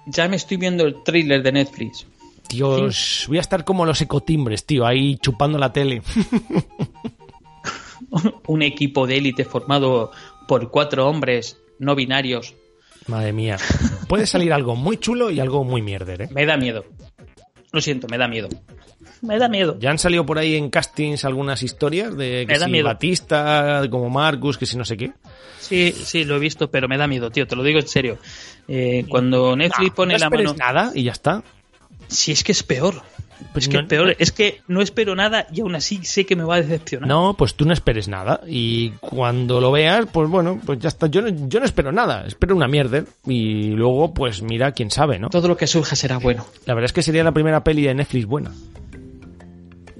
[0.08, 2.08] Ya me estoy viendo el thriller de Netflix.
[2.50, 6.02] Dios, voy a estar como los ecotimbres, tío, ahí chupando la tele.
[8.48, 10.12] Un equipo de élite formado
[10.48, 12.56] por cuatro hombres no binarios.
[13.08, 13.58] Madre mía.
[14.08, 16.30] Puede salir algo muy chulo y algo muy mierder, ¿eh?
[16.32, 16.86] Me da miedo.
[17.72, 18.50] Lo siento, me da miedo.
[19.22, 19.78] Me da miedo.
[19.80, 22.86] Ya han salido por ahí en castings algunas historias de que Me da si miedo.
[22.86, 25.12] Batista, como Marcus, que si no sé qué.
[25.60, 27.46] Sí, sí, lo he visto, pero me da miedo, tío.
[27.46, 28.18] Te lo digo en serio.
[28.68, 30.54] Eh, cuando Netflix pone no la mano.
[30.54, 31.44] nada y ya está.
[32.10, 33.02] Si es que es peor.
[33.56, 34.16] Es que No- peor.
[34.20, 37.08] Es que no espero nada y aún así sé que me va a decepcionar.
[37.08, 38.42] No, pues tú no esperes nada.
[38.46, 41.08] Y cuando lo veas, pues bueno, pues ya está.
[41.08, 43.06] Yo no, yo no espero nada, espero una mierda.
[43.26, 45.30] Y luego, pues mira, quién sabe, ¿no?
[45.30, 46.46] Todo lo que surja será bueno.
[46.66, 48.52] La verdad es que sería la primera peli de Netflix buena.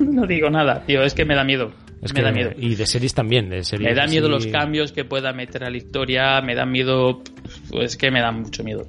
[0.00, 1.02] no digo nada, tío.
[1.02, 1.72] Es que me da miedo.
[2.02, 2.50] Es me que- da miedo.
[2.56, 3.88] Y de series también, de series.
[3.90, 6.40] Me da miedo así- los cambios que pueda meter a la historia.
[6.42, 7.22] Me da miedo.
[7.70, 8.86] Pues que me da mucho miedo.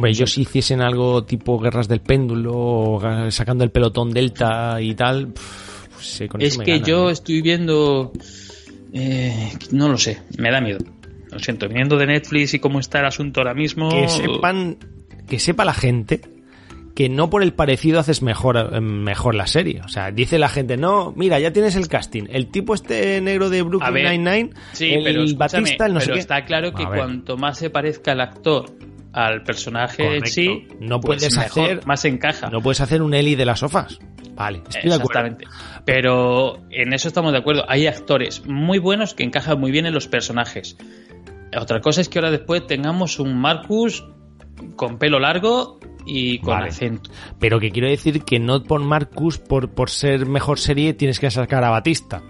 [0.00, 3.00] Hombre, yo si hiciesen algo tipo Guerras del Péndulo,
[3.30, 7.42] sacando el pelotón Delta y tal, pues sí, con Es eso me que yo estoy
[7.42, 8.10] viendo.
[8.94, 10.78] eh, no lo sé, me da miedo.
[11.30, 13.90] Lo siento, viniendo de Netflix y cómo está el asunto ahora mismo.
[13.90, 14.78] Que sepan,
[15.28, 16.22] que sepa la gente
[16.94, 19.82] que no por el parecido haces mejor, eh, mejor la serie.
[19.84, 22.24] O sea, dice la gente, no, mira, ya tienes el casting.
[22.30, 26.12] El tipo este negro de Brooklyn Nine-Nine, Sí, el pero, Batista, el no pero sé
[26.14, 26.18] qué.
[26.20, 28.64] está claro que cuanto más se parezca el actor
[29.12, 32.48] al personaje en sí, No pues puedes mejor, hacer- más encaja.
[32.50, 33.98] No puedes hacer un Eli de las sofas.
[34.34, 35.36] Vale, estoy de acuerdo.
[35.84, 37.64] Pero en eso estamos de acuerdo.
[37.68, 40.76] Hay actores muy buenos que encajan muy bien en los personajes.
[41.58, 44.04] Otra cosa es que ahora después tengamos un Marcus
[44.76, 46.68] con pelo largo y con Vale.
[46.68, 47.10] acento.
[47.38, 51.30] Pero que quiero decir que no por Marcus, por, por ser mejor serie, tienes que
[51.30, 52.22] sacar a Batista.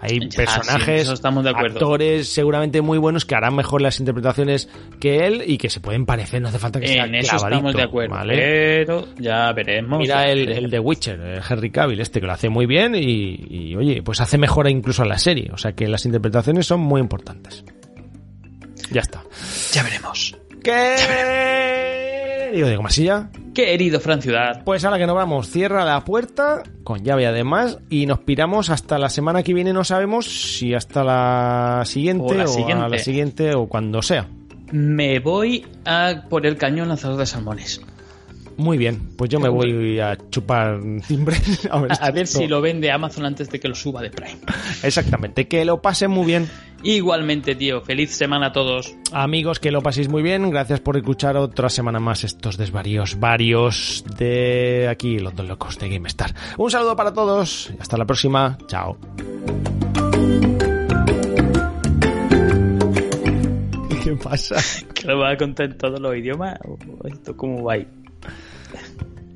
[0.00, 4.68] Hay Ya, sí, personajes, estamos de actores seguramente muy buenos que harán mejor las interpretaciones
[5.00, 7.74] que él y que se pueden parecer, no hace falta que sea En eso estamos
[7.74, 8.14] de acuerdo.
[8.14, 8.34] ¿vale?
[8.36, 9.98] Pero ya veremos.
[9.98, 10.64] Mira Ya el, veremos.
[10.64, 13.00] el de Witcher, el Henry Cavill, este que lo hace muy bien y,
[13.48, 15.50] y, oye, pues hace mejor incluso a la serie.
[15.52, 17.64] O sea que las interpretaciones son muy importantes.
[18.90, 19.22] Ya está.
[19.72, 20.36] Ya veremos.
[20.62, 20.94] ¿Qué?
[20.96, 23.30] Digo, digo, masilla.
[23.54, 24.62] Qué herido, Fran Ciudad.
[24.64, 28.98] Pues ahora que nos vamos, cierra la puerta con llave además y nos piramos hasta
[28.98, 29.72] la semana que viene.
[29.72, 30.26] No sabemos
[30.58, 32.88] si hasta la siguiente O la a siguiente.
[32.88, 34.26] la siguiente o cuando sea.
[34.70, 37.80] Me voy a por el cañón lanzador de salmones.
[38.58, 41.66] Muy bien, pues yo me voy a chupar timbres.
[41.70, 44.38] A ver, A ver si lo vende Amazon antes de que lo suba de Prime.
[44.82, 46.48] Exactamente, que lo pasen muy bien.
[46.82, 47.80] Igualmente, tío.
[47.80, 48.94] Feliz semana a todos.
[49.12, 50.48] Amigos, que lo paséis muy bien.
[50.50, 55.88] Gracias por escuchar otra semana más estos desvaríos varios de aquí, los dos locos de
[55.88, 56.34] GameStar.
[56.56, 58.56] Un saludo para todos y hasta la próxima.
[58.66, 58.96] Chao.
[64.04, 64.56] ¿Qué pasa?
[64.94, 66.58] ¿Que lo vas a contar en todos los idiomas?
[66.64, 66.78] ¿O
[67.08, 67.86] esto cómo va ahí?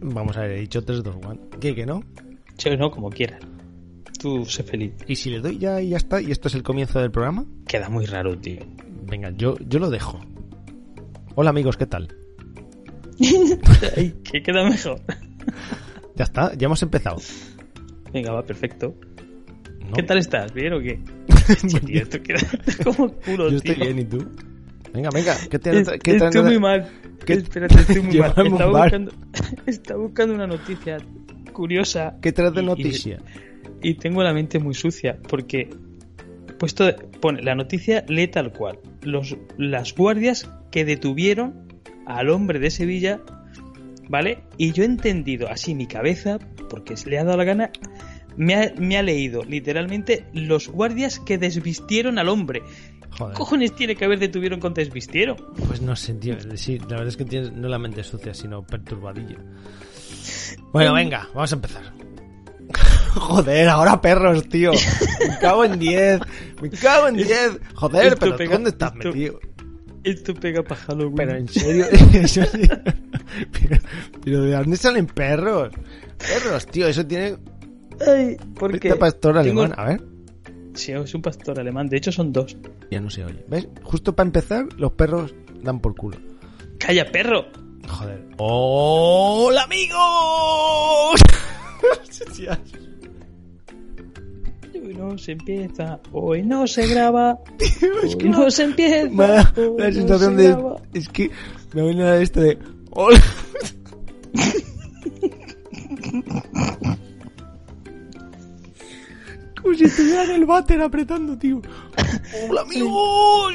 [0.01, 1.39] Vamos a ver, he dicho 3, 2, 1.
[1.60, 2.02] ¿Qué, que no?
[2.59, 3.40] Yo no, como quieras.
[4.22, 4.92] Tú sé feliz.
[5.08, 6.20] ¿Y si le doy ya y ya está?
[6.20, 7.44] ¿Y esto es el comienzo del programa?
[7.66, 8.60] Queda muy raro, tío.
[9.04, 10.20] Venga, yo, yo lo dejo.
[11.34, 12.08] Hola amigos, ¿qué tal?
[13.18, 15.00] Que queda mejor.
[16.14, 17.16] Ya está, ya hemos empezado.
[18.12, 18.94] Venga, va, perfecto.
[19.88, 19.92] ¿no?
[19.94, 20.52] ¿Qué tal estás?
[20.52, 21.00] ¿Bien o qué?
[21.86, 22.38] Tío, esto queda
[22.84, 23.72] como culo, Yo tío.
[23.72, 24.18] estoy bien, ¿y tú?
[24.92, 26.86] Venga, venga, ¿qué te Es- qué te- estoy muy mal.
[27.24, 28.34] ¿Qué- Espérate, estoy muy mal.
[28.36, 29.12] Estaba buscando,
[29.66, 30.98] estaba buscando una noticia
[31.54, 32.14] curiosa.
[32.20, 33.18] ¿Qué traes de y- y- noticia?
[33.82, 35.68] Y, tengo la mente muy sucia porque
[36.59, 38.78] puesto pone la noticia lee tal cual.
[39.02, 41.68] Los, las guardias que detuvieron
[42.06, 43.20] al hombre de Sevilla,
[44.09, 44.44] ¿vale?
[44.59, 46.38] Y yo he entendido así mi cabeza,
[46.70, 47.70] porque le ha dado la gana,
[48.36, 52.62] me ha, me ha leído literalmente los guardias que desvistieron al hombre.
[53.10, 53.34] Joder.
[53.34, 55.36] ¿Qué cojones tiene que haber detuvieron con desvistieron?
[55.66, 56.36] Pues no sé, tío.
[56.56, 59.36] Sí, la verdad es que tienes no la mente sucia, sino perturbadilla.
[60.72, 61.82] Bueno, venga, vamos a empezar.
[63.20, 64.72] Joder, ahora perros, tío.
[64.72, 66.20] Me cago en 10.
[66.60, 67.60] Me cago en 10.
[67.74, 69.40] Joder, pero pega- ¿dónde estás esto- metido?
[70.05, 71.14] Esto pega para Halloween.
[71.14, 72.43] Pero en serio, Eso
[73.52, 73.78] pero,
[74.24, 75.70] pero ¿de dónde salen perros?
[76.18, 77.36] Perros, tío, eso tiene.
[78.06, 78.89] Ay, ¿por qué?
[78.89, 80.02] Este pastor Tengo- alemán, a ver.
[80.74, 81.89] Sí, es un pastor alemán.
[81.89, 82.56] De hecho, son dos.
[82.90, 83.44] Ya no se oye.
[83.48, 83.68] ¿Ves?
[83.82, 86.16] Justo para empezar, los perros dan por culo.
[86.78, 87.44] ¡Calla, perro!
[87.86, 88.26] Joder.
[88.39, 91.20] ¡Hola, amigos!
[94.93, 97.39] Hoy no se empieza, hoy no se graba,
[98.24, 99.09] no se empieza.
[99.09, 100.48] Me da hoy la no sensación se de.
[100.48, 100.82] graba.
[100.93, 101.31] Es que
[101.73, 102.59] me viene a esto de.
[102.90, 103.19] ¡Hola!
[109.62, 111.62] Como si estuviera en el váter apretando, tío.
[112.51, 113.55] ¡Hola, amigos!